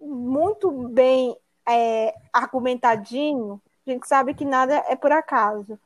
muito 0.00 0.70
bem 0.88 1.36
é, 1.68 2.14
argumentadinho, 2.32 3.60
a 3.86 3.90
gente 3.90 4.08
sabe 4.08 4.34
que 4.34 4.44
nada 4.44 4.84
é 4.88 4.96
por 4.96 5.12
acaso. 5.12 5.78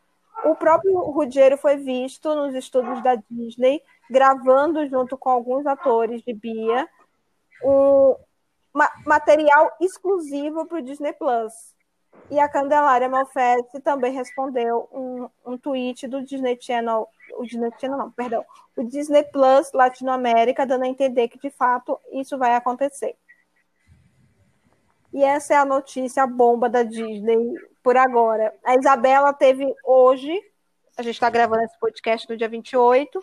O 0.44 0.55
próprio 0.55 0.99
Ruggiero 1.11 1.57
foi 1.59 1.76
visto 1.76 2.34
nos 2.34 2.55
estúdios 2.55 3.03
da 3.03 3.16
Disney, 3.30 3.82
gravando 4.11 4.86
junto 4.86 5.16
com 5.16 5.30
alguns 5.30 5.66
atores 5.66 6.22
de 6.22 6.32
Bia, 6.32 6.88
um 7.62 8.16
ma 8.72 8.90
material 9.07 9.74
exclusivo 9.80 10.66
para 10.66 10.78
o 10.78 10.82
Disney 10.82 11.12
Plus. 11.14 11.74
E 12.30 12.40
a 12.40 12.48
Candelária 12.48 13.09
Malfetti 13.09 13.80
também 13.80 14.12
respondeu 14.12 14.88
um, 14.92 15.28
um 15.52 15.57
tweet 15.57 16.07
do 16.09 16.22
Disney 16.22 16.59
Channel, 16.61 17.09
o 17.34 17.44
Disney 17.44 17.70
Channel 17.78 17.98
não, 17.98 18.11
perdão, 18.11 18.44
o 18.76 18.82
Disney 18.82 19.22
Plus 19.24 19.72
Latinoamérica, 19.72 20.66
dando 20.66 20.84
a 20.84 20.88
entender 20.88 21.28
que 21.28 21.38
de 21.38 21.50
fato 21.50 21.98
isso 22.12 22.36
vai 22.36 22.54
acontecer. 22.54 23.16
E 25.12 25.22
essa 25.22 25.54
é 25.54 25.57
a 25.57 25.64
notícia 25.64 26.26
bomba 26.26 26.68
da 26.68 26.82
Disney 26.82 27.54
por 27.82 27.96
agora. 27.96 28.52
A 28.64 28.74
Isabela 28.74 29.32
teve 29.32 29.72
hoje, 29.84 30.32
a 30.96 31.02
gente 31.02 31.14
está 31.14 31.30
gravando 31.30 31.62
esse 31.62 31.78
podcast 31.78 32.28
no 32.28 32.36
dia 32.36 32.48
28, 32.48 33.20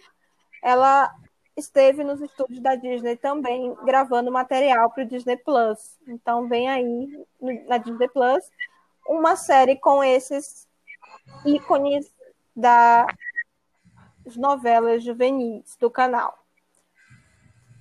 ela 0.64 1.14
esteve 1.55 2.03
nos 2.03 2.22
estúdios 2.22 2.61
da 2.61 2.76
Disney 2.76 3.18
também 3.18 3.76
gravando 3.84 4.32
material 4.32 4.89
para 4.89 5.03
o 5.03 5.07
Disney 5.07 5.38
Plus. 5.38 5.99
Então 6.07 6.47
vem 6.47 6.70
aí 6.70 7.26
na 7.68 7.78
Disney 7.78 8.07
Plus 8.07 8.49
uma 9.07 9.36
série 9.36 9.76
com 9.76 10.03
esses 10.03 10.68
ícones 11.45 12.11
das 12.55 13.05
novelas 14.38 15.03
juvenis 15.03 15.76
do 15.80 15.91
canal. 15.91 16.39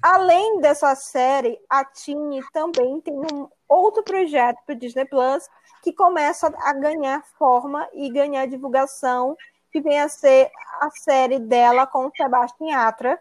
Além 0.03 0.61
dessa 0.61 0.97
série, 0.97 1.61
a 1.71 1.85
Tini 1.85 2.43
também 2.53 3.01
tem 3.01 3.15
um 3.15 3.49
outro 3.69 4.03
projeto 4.03 4.59
para 4.67 4.75
o 4.75 4.79
Disney 4.79 5.05
Plus 5.05 5.49
que 5.85 5.93
começa 5.93 6.53
a 6.63 6.73
ganhar 6.73 7.25
forma 7.39 7.89
e 7.95 8.11
ganhar 8.11 8.47
divulgação, 8.47 9.37
que 9.73 9.81
vem 9.81 9.99
a 9.99 10.09
ser 10.09 10.51
a 10.81 10.91
série 10.91 11.39
dela 11.39 11.87
com 11.87 12.07
o 12.07 12.13
Sebastian 12.15 12.69
Yatra, 12.69 13.19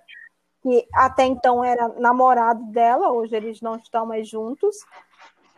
que 0.61 0.87
até 0.93 1.23
então 1.25 1.63
era 1.63 1.87
namorado 1.87 2.63
dela, 2.65 3.11
hoje 3.11 3.35
eles 3.35 3.61
não 3.61 3.77
estão 3.77 4.05
mais 4.05 4.27
juntos. 4.27 4.75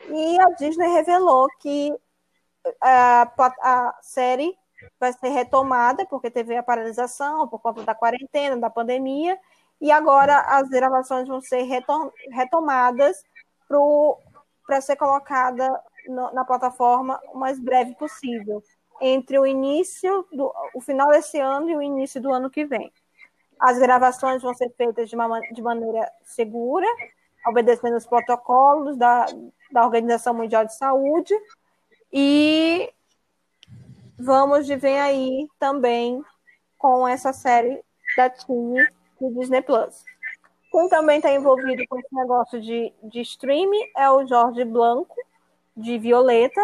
E 0.07 0.39
a 0.39 0.45
Disney 0.51 0.87
revelou 0.87 1.47
que 1.59 1.93
a, 2.81 3.29
a 3.61 3.97
série 4.01 4.57
vai 4.99 5.11
ser 5.13 5.29
retomada, 5.29 6.05
porque 6.05 6.29
teve 6.29 6.55
a 6.55 6.63
paralisação 6.63 7.47
por 7.47 7.59
conta 7.59 7.83
da 7.83 7.95
quarentena, 7.95 8.57
da 8.57 8.69
pandemia, 8.69 9.37
e 9.81 9.91
agora 9.91 10.39
as 10.39 10.69
gravações 10.69 11.27
vão 11.27 11.41
ser 11.41 11.63
retomadas 12.31 13.23
para 14.65 14.79
ser 14.79 14.95
colocada 14.95 15.81
no, 16.07 16.31
na 16.33 16.45
plataforma 16.45 17.19
o 17.33 17.37
mais 17.37 17.59
breve 17.59 17.95
possível, 17.95 18.61
entre 19.05 19.37
o 19.37 19.45
início 19.45 20.25
do 20.31 20.49
o 20.73 20.79
final 20.79 21.09
desse 21.09 21.37
ano 21.37 21.69
e 21.69 21.75
o 21.75 21.81
início 21.81 22.21
do 22.21 22.31
ano 22.31 22.49
que 22.49 22.63
vem. 22.63 22.89
As 23.59 23.77
gravações 23.77 24.41
vão 24.41 24.53
ser 24.53 24.69
feitas 24.77 25.09
de, 25.09 25.15
uma, 25.15 25.41
de 25.41 25.61
maneira 25.61 26.09
segura, 26.23 26.87
obedecendo 27.45 27.97
os 27.97 28.07
protocolos 28.07 28.95
da, 28.95 29.25
da 29.71 29.83
Organização 29.83 30.33
Mundial 30.33 30.65
de 30.65 30.73
Saúde. 30.75 31.33
E 32.13 32.89
vamos 34.17 34.65
de 34.65 34.77
ver 34.77 34.99
aí 34.99 35.49
também 35.59 36.23
com 36.77 37.05
essa 37.05 37.33
série 37.33 37.83
da 38.15 38.29
Tini 38.29 38.87
do 39.19 39.33
Disney 39.37 39.61
Plus. 39.61 40.05
Quem 40.71 40.87
também 40.87 41.17
está 41.17 41.29
envolvido 41.29 41.83
com 41.89 41.99
esse 41.99 42.15
negócio 42.15 42.61
de, 42.61 42.93
de 43.03 43.21
streaming 43.21 43.85
é 43.97 44.09
o 44.09 44.25
Jorge 44.25 44.63
Blanco, 44.63 45.15
de 45.75 45.97
Violeta. 45.99 46.61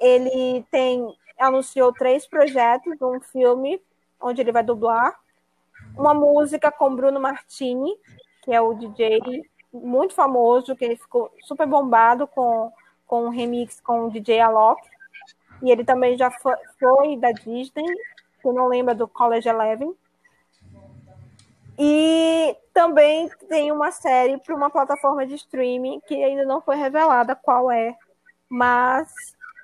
Ele 0.00 0.64
tem 0.70 1.14
anunciou 1.38 1.92
três 1.92 2.26
projetos, 2.26 3.00
um 3.00 3.20
filme 3.20 3.80
onde 4.20 4.40
ele 4.40 4.52
vai 4.52 4.62
dublar, 4.62 5.18
uma 5.96 6.14
música 6.14 6.70
com 6.70 6.94
Bruno 6.94 7.20
Martini, 7.20 7.94
que 8.42 8.52
é 8.52 8.60
o 8.60 8.74
DJ 8.74 9.20
muito 9.72 10.14
famoso, 10.14 10.74
que 10.74 10.84
ele 10.84 10.96
ficou 10.96 11.32
super 11.42 11.66
bombado 11.66 12.26
com, 12.26 12.72
com 13.06 13.26
um 13.26 13.30
remix 13.30 13.80
com 13.80 14.06
o 14.06 14.10
DJ 14.10 14.40
Alok. 14.40 14.80
E 15.62 15.70
ele 15.70 15.84
também 15.84 16.16
já 16.16 16.30
foi, 16.30 16.54
foi 16.78 17.16
da 17.16 17.32
Disney, 17.32 17.86
que 18.40 18.52
não 18.52 18.68
lembra 18.68 18.94
do 18.94 19.08
College 19.08 19.48
Eleven. 19.48 19.94
E 21.78 22.56
também 22.72 23.28
tem 23.48 23.70
uma 23.70 23.90
série 23.90 24.38
para 24.38 24.54
uma 24.54 24.70
plataforma 24.70 25.26
de 25.26 25.34
streaming 25.34 26.00
que 26.06 26.14
ainda 26.22 26.44
não 26.44 26.60
foi 26.60 26.76
revelada 26.76 27.36
qual 27.36 27.70
é, 27.70 27.94
mas 28.48 29.12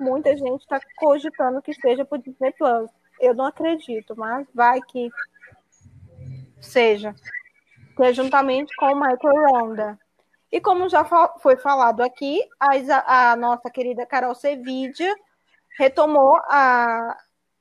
muita 0.00 0.36
gente 0.36 0.62
está 0.62 0.80
cogitando 0.96 1.62
que 1.62 1.74
seja 1.74 2.04
para 2.04 2.18
Disney 2.18 2.52
Plus. 2.52 2.90
Eu 3.20 3.34
não 3.34 3.46
acredito, 3.46 4.14
mas 4.16 4.46
vai 4.54 4.80
que 4.82 5.10
seja. 6.60 7.14
Que 7.96 8.04
é 8.04 8.12
juntamente 8.12 8.74
com 8.76 8.86
o 8.86 8.94
Michael 8.94 9.50
Ronda. 9.50 9.98
E 10.50 10.60
como 10.60 10.88
já 10.88 11.04
foi 11.40 11.56
falado 11.56 12.02
aqui, 12.02 12.40
a, 12.60 13.32
a 13.32 13.36
nossa 13.36 13.70
querida 13.70 14.04
Carol 14.04 14.34
Sevidia 14.34 15.14
retomou 15.78 16.36
a, 16.48 17.16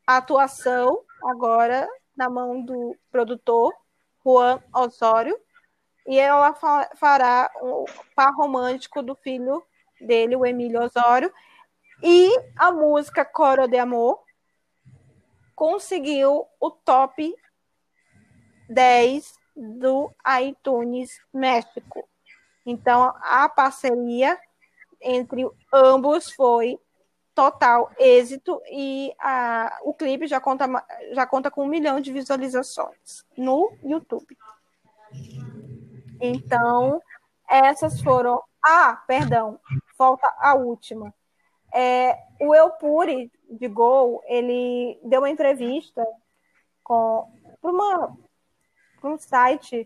a 0.06 0.18
atuação 0.18 1.02
agora 1.24 1.88
na 2.16 2.30
mão 2.30 2.62
do 2.62 2.98
produtor 3.10 3.74
Juan 4.24 4.62
Osório 4.76 5.38
e 6.06 6.20
ela 6.20 6.54
fará 6.96 7.50
o 7.62 7.86
par 8.16 8.34
romântico 8.34 9.02
do 9.02 9.16
filho 9.16 9.64
dele, 10.00 10.36
o 10.36 10.46
Emílio 10.46 10.82
Osório, 10.82 11.32
e 12.02 12.30
a 12.58 12.72
música 12.72 13.24
Coro 13.24 13.68
de 13.68 13.78
Amor 13.78 14.24
conseguiu 15.56 16.48
o 16.60 16.72
top 16.72 17.36
10 18.70 19.40
do 19.56 20.12
iTunes 20.42 21.20
México. 21.34 22.08
Então, 22.66 23.14
a 23.22 23.48
parceria 23.50 24.40
entre 25.02 25.48
ambos 25.74 26.32
foi 26.32 26.80
total 27.34 27.92
êxito 27.98 28.62
e 28.70 29.14
a, 29.20 29.80
o 29.84 29.94
clipe 29.94 30.28
já 30.28 30.40
conta, 30.40 30.66
já 31.12 31.26
conta 31.26 31.50
com 31.50 31.64
um 31.64 31.70
milhão 31.70 32.00
de 32.00 32.12
visualizações 32.12 33.26
no 33.38 33.72
YouTube. 33.84 34.38
Então, 36.20 37.02
essas 37.48 38.02
foram. 38.02 38.44
Ah, 38.64 39.04
perdão, 39.08 39.60
falta 39.98 40.32
a 40.38 40.54
última. 40.54 41.14
É, 41.74 42.18
o 42.40 42.54
Elpuri 42.54 43.32
de 43.50 43.68
Gol, 43.68 44.22
ele 44.26 45.00
deu 45.04 45.22
uma 45.22 45.30
entrevista 45.30 46.06
para 47.62 48.14
um 49.04 49.18
site 49.18 49.86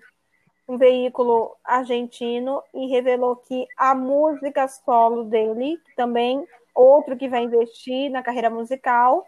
um 0.67 0.77
veículo 0.77 1.55
argentino 1.63 2.61
e 2.73 2.87
revelou 2.87 3.35
que 3.35 3.67
a 3.77 3.93
música 3.93 4.67
solo 4.67 5.25
dele, 5.25 5.79
também 5.95 6.45
outro 6.73 7.15
que 7.15 7.29
vai 7.29 7.43
investir 7.43 8.09
na 8.09 8.23
carreira 8.23 8.49
musical, 8.49 9.25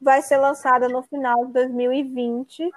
vai 0.00 0.20
ser 0.22 0.38
lançada 0.38 0.88
no 0.88 1.02
final 1.02 1.46
de 1.46 1.52
2020 1.52 2.70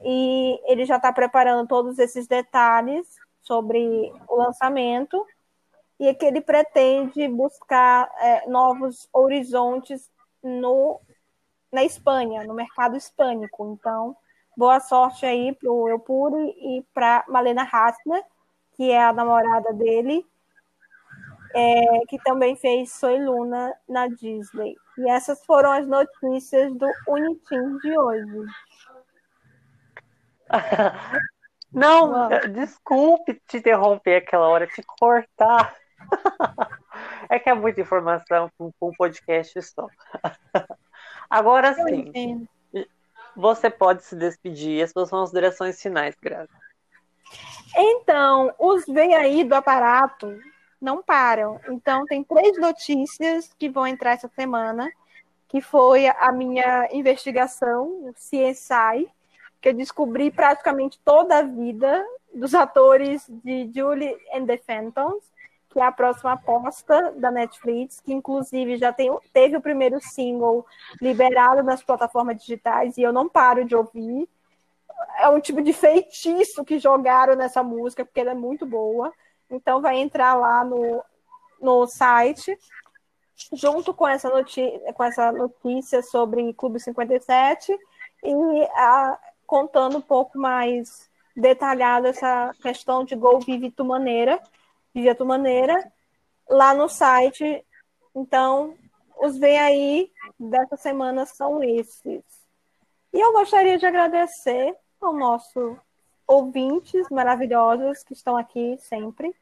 e 0.00 0.60
ele 0.64 0.84
já 0.84 0.96
está 0.96 1.12
preparando 1.12 1.66
todos 1.66 1.98
esses 1.98 2.26
detalhes 2.26 3.06
sobre 3.40 4.12
o 4.28 4.36
lançamento 4.36 5.24
e 5.98 6.06
é 6.06 6.14
que 6.14 6.24
ele 6.24 6.40
pretende 6.40 7.26
buscar 7.28 8.08
é, 8.18 8.46
novos 8.48 9.08
horizontes 9.12 10.10
no, 10.42 11.00
na 11.72 11.82
Espanha, 11.84 12.44
no 12.44 12.54
mercado 12.54 12.96
hispânico. 12.96 13.72
Então, 13.72 14.16
boa 14.56 14.78
sorte 14.80 15.26
aí 15.26 15.54
para 15.54 15.70
o 15.70 15.88
Elpuri 15.88 16.54
e 16.60 16.84
para 16.94 17.24
Malena 17.28 17.68
Hassner, 17.70 18.22
que 18.72 18.90
é 18.90 19.02
a 19.02 19.12
namorada 19.12 19.72
dele, 19.72 20.24
é, 21.54 22.06
que 22.06 22.18
também 22.22 22.54
fez 22.54 22.92
Soy 22.92 23.18
Luna 23.18 23.74
na 23.88 24.06
Disney. 24.06 24.76
E 24.98 25.10
essas 25.10 25.44
foram 25.44 25.72
as 25.72 25.86
notícias 25.86 26.72
do 26.74 26.86
Unitim 27.08 27.78
de 27.78 27.98
hoje. 27.98 28.46
Não, 31.72 32.28
desculpe 32.52 33.34
te 33.46 33.58
interromper 33.58 34.16
aquela 34.16 34.48
hora, 34.48 34.66
te 34.66 34.82
cortar. 34.82 35.76
É 37.30 37.38
que 37.38 37.50
é 37.50 37.54
muita 37.54 37.80
informação 37.80 38.50
para 38.56 38.66
um 38.80 38.92
podcast 38.96 39.60
só. 39.62 39.86
Agora 41.28 41.74
sim, 41.74 42.48
você 43.36 43.68
pode 43.68 44.02
se 44.02 44.16
despedir. 44.16 44.82
Essas 44.82 45.08
são 45.08 45.22
as 45.22 45.30
direções 45.30 45.80
finais, 45.80 46.16
Graça. 46.20 46.48
Então, 47.76 48.52
os 48.58 48.86
vem 48.86 49.14
aí 49.14 49.44
do 49.44 49.54
aparato 49.54 50.38
não 50.80 51.02
param. 51.02 51.60
Então, 51.68 52.04
tem 52.06 52.24
três 52.24 52.58
notícias 52.58 53.52
que 53.58 53.68
vão 53.68 53.86
entrar 53.86 54.12
essa 54.12 54.28
semana, 54.28 54.90
que 55.48 55.60
foi 55.60 56.08
a 56.08 56.32
minha 56.32 56.88
investigação, 56.92 57.86
o 58.06 58.12
CSI, 58.14 59.08
que 59.60 59.68
eu 59.68 59.74
descobri 59.74 60.30
praticamente 60.30 60.98
toda 61.04 61.38
a 61.38 61.42
vida 61.42 62.04
dos 62.34 62.54
atores 62.54 63.24
de 63.28 63.70
Julie 63.74 64.16
and 64.32 64.46
the 64.46 64.56
Phantoms, 64.58 65.30
que 65.70 65.78
é 65.78 65.82
a 65.82 65.92
próxima 65.92 66.32
aposta 66.32 67.12
da 67.16 67.30
Netflix, 67.30 68.00
que 68.00 68.12
inclusive 68.12 68.78
já 68.78 68.92
tem, 68.92 69.10
teve 69.32 69.56
o 69.56 69.60
primeiro 69.60 70.00
single 70.00 70.66
liberado 71.00 71.62
nas 71.62 71.82
plataformas 71.82 72.38
digitais 72.38 72.96
e 72.96 73.02
eu 73.02 73.12
não 73.12 73.28
paro 73.28 73.64
de 73.64 73.76
ouvir. 73.76 74.28
É 75.18 75.28
um 75.28 75.40
tipo 75.40 75.62
de 75.62 75.72
feitiço 75.72 76.64
que 76.64 76.78
jogaram 76.78 77.36
nessa 77.36 77.62
música, 77.62 78.04
porque 78.04 78.20
ela 78.20 78.30
é 78.30 78.34
muito 78.34 78.64
boa. 78.64 79.12
Então 79.50 79.80
vai 79.80 79.96
entrar 79.96 80.34
lá 80.34 80.64
no, 80.64 81.02
no 81.60 81.86
site, 81.86 82.58
junto 83.52 83.94
com 83.94 84.08
essa, 84.08 84.28
notícia, 84.28 84.92
com 84.92 85.04
essa 85.04 85.30
notícia 85.30 86.02
sobre 86.02 86.52
Clube 86.54 86.80
57 86.80 87.72
e 88.24 88.62
a, 88.74 89.18
contando 89.46 89.98
um 89.98 90.02
pouco 90.02 90.38
mais 90.38 91.08
detalhado 91.36 92.06
essa 92.08 92.52
questão 92.60 93.04
de 93.04 93.14
Gol 93.14 93.40
Vive 93.40 93.72
Maneira, 93.84 94.40
Vive 94.98 95.10
a 95.10 95.14
Tu 95.14 95.24
Maneira, 95.24 95.92
lá 96.50 96.74
no 96.74 96.88
site. 96.88 97.64
Então, 98.16 98.74
os 99.22 99.38
vem 99.38 99.56
aí 99.56 100.10
dessa 100.36 100.76
semana 100.76 101.24
são 101.24 101.62
esses. 101.62 102.24
E 103.12 103.20
eu 103.20 103.32
gostaria 103.32 103.78
de 103.78 103.86
agradecer 103.86 104.74
ao 105.00 105.12
nosso 105.12 105.78
ouvintes 106.26 107.08
maravilhosos 107.10 108.02
que 108.02 108.12
estão 108.12 108.36
aqui 108.36 108.76
sempre. 108.80 109.32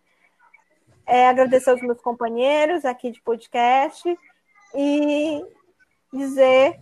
É, 1.07 1.27
agradecer 1.27 1.71
aos 1.71 1.81
meus 1.81 2.03
companheiros 2.03 2.85
aqui 2.85 3.11
de 3.11 3.23
podcast 3.23 4.15
e 4.75 5.43
dizer 6.13 6.79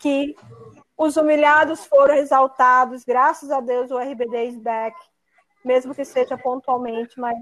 que 0.00 0.34
os 0.98 1.16
humilhados 1.16 1.86
foram 1.86 2.16
exaltados, 2.16 3.04
graças 3.04 3.52
a 3.52 3.60
Deus 3.60 3.92
o 3.92 3.98
RBD 4.00 4.46
is 4.46 4.58
back, 4.58 4.96
mesmo 5.64 5.94
que 5.94 6.04
seja 6.04 6.36
pontualmente, 6.36 7.20
mas 7.20 7.38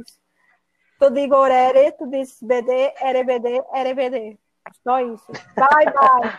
tudo 0.98 1.14
digo 1.14 1.46
ere, 1.46 1.92
tu 1.92 2.06
diz 2.08 2.38
BD, 2.42 2.94
RBD, 3.00 3.62
RBD. 3.72 4.38
Só 4.82 5.00
isso. 5.00 5.32
Bye, 5.56 5.92
bye. 5.92 6.38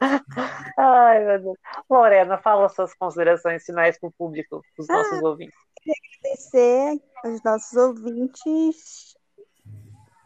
Ai, 0.78 1.24
meu 1.24 1.42
Deus. 1.42 1.58
Lorena, 1.88 2.38
fala 2.38 2.68
suas 2.68 2.94
considerações 2.94 3.64
finais 3.64 3.98
para 3.98 4.08
o 4.08 4.12
público, 4.12 4.62
para 4.74 4.82
os 4.82 4.88
nossos 4.88 5.18
ah, 5.18 5.28
ouvintes. 5.28 5.58
Queria 5.76 5.94
agradecer 6.20 7.02
aos 7.24 7.42
nossos 7.42 7.76
ouvintes 7.76 9.16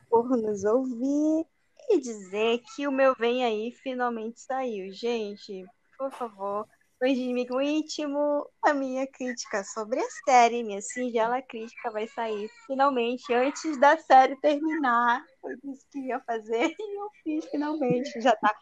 por 0.08 0.28
nos 0.28 0.64
ouvir 0.64 1.46
e 1.88 2.00
dizer 2.00 2.60
que 2.74 2.86
o 2.86 2.92
meu 2.92 3.14
Vem 3.14 3.44
Aí 3.44 3.72
finalmente 3.72 4.40
saiu. 4.40 4.92
Gente, 4.92 5.64
por 5.96 6.10
favor, 6.10 6.66
no 7.00 7.06
Inimigo 7.06 7.60
Íntimo, 7.60 8.46
a 8.62 8.74
minha 8.74 9.06
crítica 9.06 9.64
sobre 9.64 9.98
a 10.00 10.10
série, 10.24 10.62
minha 10.62 10.82
singela 10.82 11.40
crítica 11.40 11.90
vai 11.90 12.06
sair 12.06 12.50
finalmente 12.66 13.32
antes 13.32 13.78
da 13.78 13.96
série 13.96 14.36
terminar. 14.36 15.24
Foi 15.40 15.54
isso 15.64 15.86
que 15.90 15.98
ia 16.00 16.20
fazer 16.20 16.74
e 16.78 17.00
eu 17.00 17.10
fiz 17.24 17.44
finalmente. 17.46 18.20
Já 18.20 18.36
tá, 18.36 18.54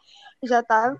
já 0.43 0.63
tá 0.63 0.95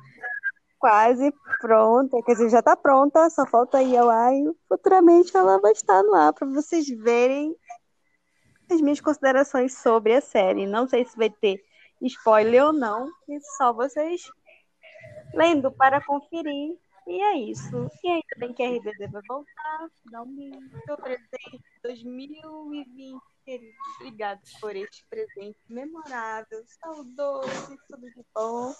quase 0.77 1.33
pronta, 1.61 2.21
quer 2.23 2.33
dizer, 2.33 2.49
já 2.49 2.61
tá 2.61 2.75
pronta, 2.75 3.29
só 3.29 3.45
falta 3.45 3.81
ir 3.81 3.97
ao 3.97 4.09
ar 4.09 4.33
e 4.33 4.51
futuramente 4.67 5.35
ela 5.35 5.59
vai 5.59 5.71
estar 5.71 6.03
no 6.03 6.15
ar 6.15 6.33
para 6.33 6.47
vocês 6.47 6.87
verem 6.89 7.55
as 8.69 8.81
minhas 8.81 8.99
considerações 8.99 9.77
sobre 9.77 10.13
a 10.13 10.21
série. 10.21 10.67
Não 10.67 10.87
sei 10.87 11.05
se 11.05 11.17
vai 11.17 11.29
ter 11.29 11.63
spoiler 12.01 12.65
ou 12.65 12.73
não, 12.73 13.09
e 13.27 13.39
só 13.57 13.73
vocês 13.73 14.21
lendo 15.33 15.71
para 15.71 16.03
conferir. 16.03 16.77
E 17.07 17.21
é 17.21 17.37
isso. 17.37 17.89
E 18.03 18.07
ainda 18.07 18.23
bem 18.37 18.53
que 18.53 18.63
a 18.63 18.69
RBD 18.69 19.07
vai 19.07 19.21
voltar. 19.27 19.89
Dá 20.11 20.21
um 20.21 20.69
seu 20.85 20.97
presente 20.97 21.63
2020, 21.83 23.19
querido. 23.43 23.77
Obrigada 23.95 24.41
por 24.61 24.75
este 24.75 25.05
presente 25.09 25.59
memorável, 25.69 26.63
saudoso, 26.67 27.77
tudo 27.87 28.09
de 28.11 28.25
bom. 28.33 28.73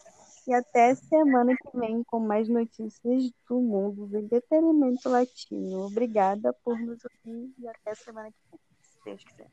E 0.48 0.54
até 0.54 0.96
semana 0.96 1.56
que 1.56 1.78
vem 1.78 2.04
com 2.04 2.20
mais 2.20 2.48
notícias 2.48 3.32
do 3.48 3.60
mundo 3.60 4.08
do 4.08 4.18
entretenimento 4.18 5.10
latino. 5.10 5.86
Obrigada 5.86 6.54
por 6.64 6.78
nos 6.80 7.00
ouvir 7.04 7.54
e 7.58 7.68
até 7.68 7.96
semana 7.96 8.32
que 8.32 8.38
vem, 8.52 8.60
se 8.82 9.04
Deus 9.06 9.24
quiser. 9.24 9.50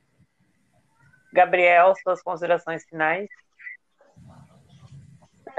Gabriel, 1.33 1.95
suas 2.03 2.23
considerações 2.23 2.85
finais? 2.85 3.29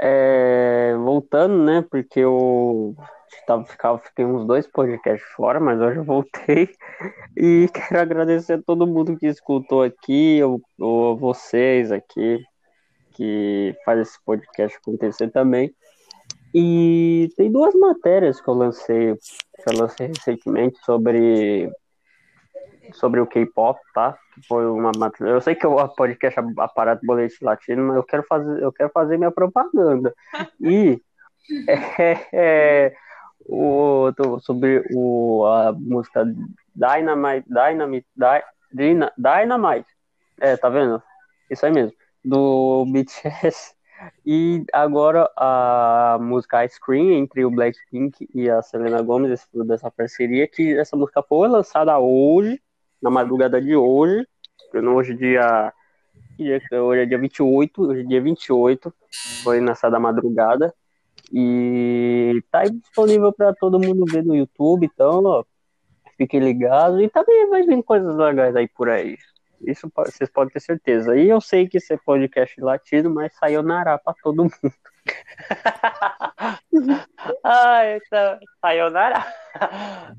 É, 0.00 0.94
voltando, 0.96 1.64
né? 1.64 1.84
Porque 1.90 2.20
eu 2.20 2.94
tava, 3.46 3.64
ficava, 3.64 3.98
fiquei 3.98 4.24
uns 4.24 4.46
dois 4.46 4.66
podcasts 4.66 5.28
fora, 5.32 5.58
mas 5.58 5.80
hoje 5.80 5.98
eu 5.98 6.04
voltei. 6.04 6.68
E 7.36 7.68
quero 7.74 8.00
agradecer 8.00 8.54
a 8.54 8.62
todo 8.62 8.86
mundo 8.86 9.16
que 9.16 9.26
escutou 9.26 9.82
aqui, 9.82 10.40
ou, 10.42 10.60
ou 10.78 11.16
vocês 11.16 11.90
aqui, 11.90 12.42
que 13.12 13.74
faz 13.84 14.00
esse 14.00 14.18
podcast 14.24 14.76
acontecer 14.78 15.30
também. 15.30 15.74
E 16.54 17.28
tem 17.36 17.50
duas 17.50 17.74
matérias 17.74 18.40
que 18.40 18.48
eu 18.48 18.54
lancei, 18.54 19.14
que 19.14 19.70
eu 19.70 19.78
lancei 19.78 20.06
recentemente 20.06 20.78
sobre 20.84 21.70
sobre 22.92 23.20
o 23.20 23.26
K-pop, 23.26 23.78
tá? 23.94 24.16
Foi 24.46 24.66
uma. 24.66 24.92
Eu 25.20 25.40
sei 25.40 25.54
que 25.54 25.66
o 25.66 25.88
podcast 25.88 26.38
é 26.38 26.42
aparato 26.58 27.04
boletim 27.04 27.44
latino, 27.44 27.88
mas 27.88 27.96
eu 27.96 28.02
quero 28.02 28.22
fazer, 28.24 28.62
eu 28.62 28.72
quero 28.72 28.90
fazer 28.90 29.16
minha 29.16 29.30
propaganda. 29.30 30.14
E 30.60 31.00
é, 31.68 32.26
é, 32.32 32.94
o, 33.46 34.12
sobre 34.40 34.84
o, 34.94 35.44
a 35.46 35.72
música 35.72 36.24
Dynamite, 36.74 37.46
Dynamite, 37.48 38.06
Dynamite. 39.16 39.88
É, 40.40 40.56
tá 40.56 40.68
vendo? 40.68 41.02
Isso 41.50 41.66
aí 41.66 41.72
mesmo. 41.72 41.96
Do 42.24 42.84
BTS. 42.86 43.74
E 44.24 44.64
agora 44.72 45.28
a 45.36 46.18
música 46.20 46.64
Ice 46.64 46.80
Cream 46.80 47.10
entre 47.10 47.44
o 47.44 47.50
Blackpink 47.50 48.28
e 48.32 48.48
a 48.48 48.62
Selena 48.62 49.02
Gomez, 49.02 49.48
dessa 49.66 49.90
parceria, 49.90 50.46
que 50.46 50.76
essa 50.78 50.96
música 50.96 51.22
foi 51.22 51.48
lançada 51.48 51.98
hoje, 51.98 52.60
na 53.00 53.10
madrugada 53.10 53.60
de 53.60 53.76
hoje, 53.76 54.26
hoje 54.74 55.14
dia, 55.14 55.72
hoje 56.38 57.02
é 57.02 57.06
dia 57.06 57.18
28, 57.18 57.82
hoje 57.82 58.00
é 58.00 58.04
dia 58.04 58.20
28, 58.20 58.92
foi 59.42 59.60
lançada 59.60 59.96
a 59.96 60.00
madrugada, 60.00 60.74
e 61.32 62.42
tá 62.50 62.64
disponível 62.64 63.32
para 63.32 63.54
todo 63.54 63.78
mundo 63.78 64.04
ver 64.10 64.24
no 64.24 64.34
YouTube, 64.34 64.86
então, 64.86 65.24
ó, 65.24 65.44
fiquem 66.16 66.40
ligados, 66.40 67.00
e 67.00 67.08
também 67.08 67.48
vai 67.48 67.62
vir 67.64 67.82
coisas 67.82 68.16
legais 68.16 68.56
aí 68.56 68.68
por 68.68 68.88
aí. 68.88 69.16
Isso 69.60 69.90
vocês 69.94 70.30
podem 70.30 70.52
ter 70.52 70.60
certeza. 70.60 71.16
E 71.16 71.28
eu 71.28 71.40
sei 71.40 71.68
que 71.68 71.78
esse 71.78 71.92
é 71.92 71.96
podcast 71.96 72.60
latino, 72.60 73.10
mas 73.10 73.34
saiu 73.34 73.62
nará 73.62 73.98
para 73.98 74.14
todo 74.22 74.44
mundo. 74.44 74.74
Ai, 77.44 77.96
então, 77.96 78.38
sayonara. 78.60 79.26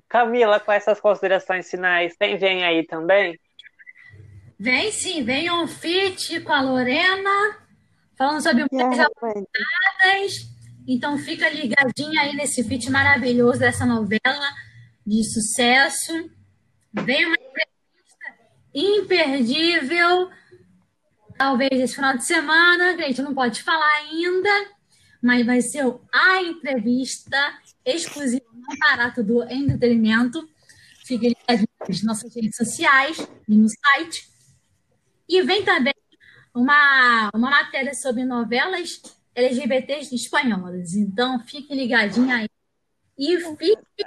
Camila, 0.07 0.59
com 0.59 0.71
essas 0.71 0.99
considerações 0.99 1.69
finais, 1.69 2.15
tem 2.17 2.37
vem 2.37 2.63
aí 2.63 2.85
também? 2.85 3.39
Vem 4.59 4.91
sim, 4.91 5.23
vem 5.23 5.49
um 5.49 5.67
feat 5.67 6.41
com 6.41 6.51
a 6.51 6.61
Lorena, 6.61 7.57
falando 8.17 8.41
sobre 8.41 8.65
mulheres. 8.69 10.49
Então 10.85 11.17
fica 11.17 11.47
ligadinha 11.47 12.21
aí 12.21 12.35
nesse 12.35 12.63
feat 12.63 12.89
maravilhoso 12.89 13.59
dessa 13.59 13.85
novela 13.85 14.49
de 15.05 15.23
sucesso. 15.23 16.29
Vem 16.91 17.25
uma 17.25 17.35
entrevista 17.35 17.69
imperdível, 18.73 20.29
talvez 21.37 21.71
esse 21.71 21.95
final 21.95 22.17
de 22.17 22.25
semana, 22.25 22.95
que 22.95 23.03
a 23.03 23.07
gente 23.07 23.21
não 23.21 23.33
pode 23.33 23.63
falar 23.63 23.89
ainda, 23.99 24.49
mas 25.21 25.45
vai 25.45 25.61
ser 25.61 25.85
a 26.13 26.41
entrevista 26.41 27.37
exclusiva 27.85 28.45
no 28.53 28.73
aparato 28.73 29.23
do 29.23 29.43
entretenimento. 29.43 30.47
Fique 31.05 31.29
ligado 31.29 31.67
nas 31.87 32.03
nossas 32.03 32.35
redes 32.35 32.55
sociais 32.55 33.17
e 33.47 33.55
no 33.55 33.67
site. 33.67 34.29
E 35.27 35.41
vem 35.41 35.63
também 35.63 35.93
uma, 36.53 37.29
uma 37.33 37.49
matéria 37.49 37.93
sobre 37.93 38.23
novelas 38.23 39.01
LGBTs 39.35 40.13
espanholas. 40.15 40.93
Então, 40.93 41.39
fique 41.45 41.73
ligadinho 41.73 42.31
aí. 42.31 42.49
E 43.17 43.37
fique 43.57 44.05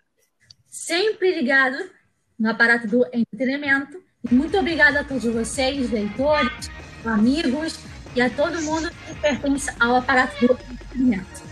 sempre 0.68 1.34
ligado 1.34 1.90
no 2.38 2.50
aparato 2.50 2.86
do 2.86 3.04
entretenimento. 3.12 4.02
E 4.30 4.34
muito 4.34 4.56
obrigada 4.58 5.00
a 5.00 5.04
todos 5.04 5.24
vocês, 5.24 5.90
leitores, 5.90 6.70
amigos 7.04 7.91
e 8.14 8.20
a 8.20 8.30
todo 8.30 8.60
mundo 8.62 8.90
que 8.90 9.14
pertence 9.14 9.70
ao 9.80 9.96
aparato 9.96 10.46
do 10.46 10.52
entretenimento. 10.52 11.42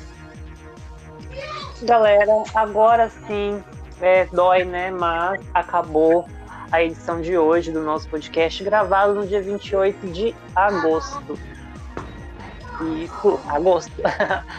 Galera, 1.83 2.43
agora 2.55 3.11
sim, 3.27 3.63
é, 4.01 4.27
dói, 4.27 4.65
né? 4.65 4.91
Mas 4.91 5.41
acabou 5.55 6.29
a 6.71 6.83
edição 6.83 7.21
de 7.21 7.37
hoje 7.37 7.73
do 7.73 7.83
nosso 7.83 8.09
podcast, 8.09 8.63
gravado 8.63 9.15
no 9.15 9.27
dia 9.27 9.41
28 9.41 10.07
de 10.09 10.35
agosto. 10.55 11.39
Isso, 13.03 13.41
agosto. 13.49 13.93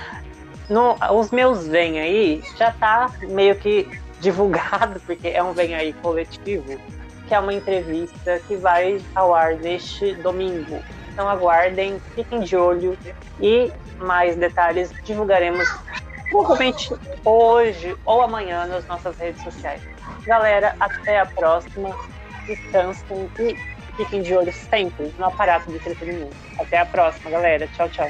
no, 0.70 0.96
os 1.18 1.32
meus 1.32 1.68
vem 1.68 2.00
aí 2.00 2.44
já 2.58 2.72
tá 2.72 3.12
meio 3.22 3.56
que 3.56 3.88
divulgado, 4.20 5.00
porque 5.02 5.30
é 5.30 5.44
um 5.44 5.54
vem 5.54 5.74
aí 5.74 5.94
coletivo, 5.94 6.80
que 7.28 7.34
é 7.34 7.40
uma 7.40 7.54
entrevista 7.54 8.40
que 8.48 8.56
vai 8.56 9.02
ao 9.16 9.34
ar 9.34 9.56
neste 9.56 10.14
domingo. 10.16 10.82
Então 11.12 11.28
aguardem, 11.28 12.00
fiquem 12.16 12.42
de 12.42 12.56
olho 12.56 12.98
e 13.40 13.72
mais 13.98 14.36
detalhes 14.36 14.92
divulgaremos 15.04 15.68
provavelmente 16.30 16.94
hoje 17.26 17.96
ou 18.06 18.22
amanhã 18.22 18.66
nas 18.66 18.86
nossas 18.88 19.18
redes 19.18 19.44
sociais. 19.44 19.82
Galera, 20.26 20.76
até 20.80 21.20
a 21.20 21.26
próxima. 21.26 21.96
Descansem 22.48 23.30
e 23.38 23.56
fiquem 23.96 24.24
de 24.24 24.36
olho 24.36 24.52
sempre 24.52 25.14
no 25.20 25.26
aparato 25.26 25.70
de 25.70 25.76
entretenimento. 25.76 26.36
Até 26.60 26.80
a 26.80 26.86
próxima, 26.86 27.30
galera. 27.30 27.68
Tchau, 27.68 27.88
tchau. 27.90 28.10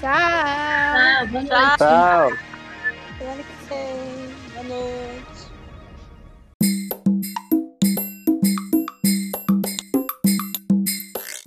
Tchau. 0.00 0.10
Tchau, 0.10 1.26
boa 1.26 1.42
noite. 1.42 1.76
Tchau. 1.76 2.32
Semana 3.18 3.42
que 3.42 3.74
vem. 4.64 5.07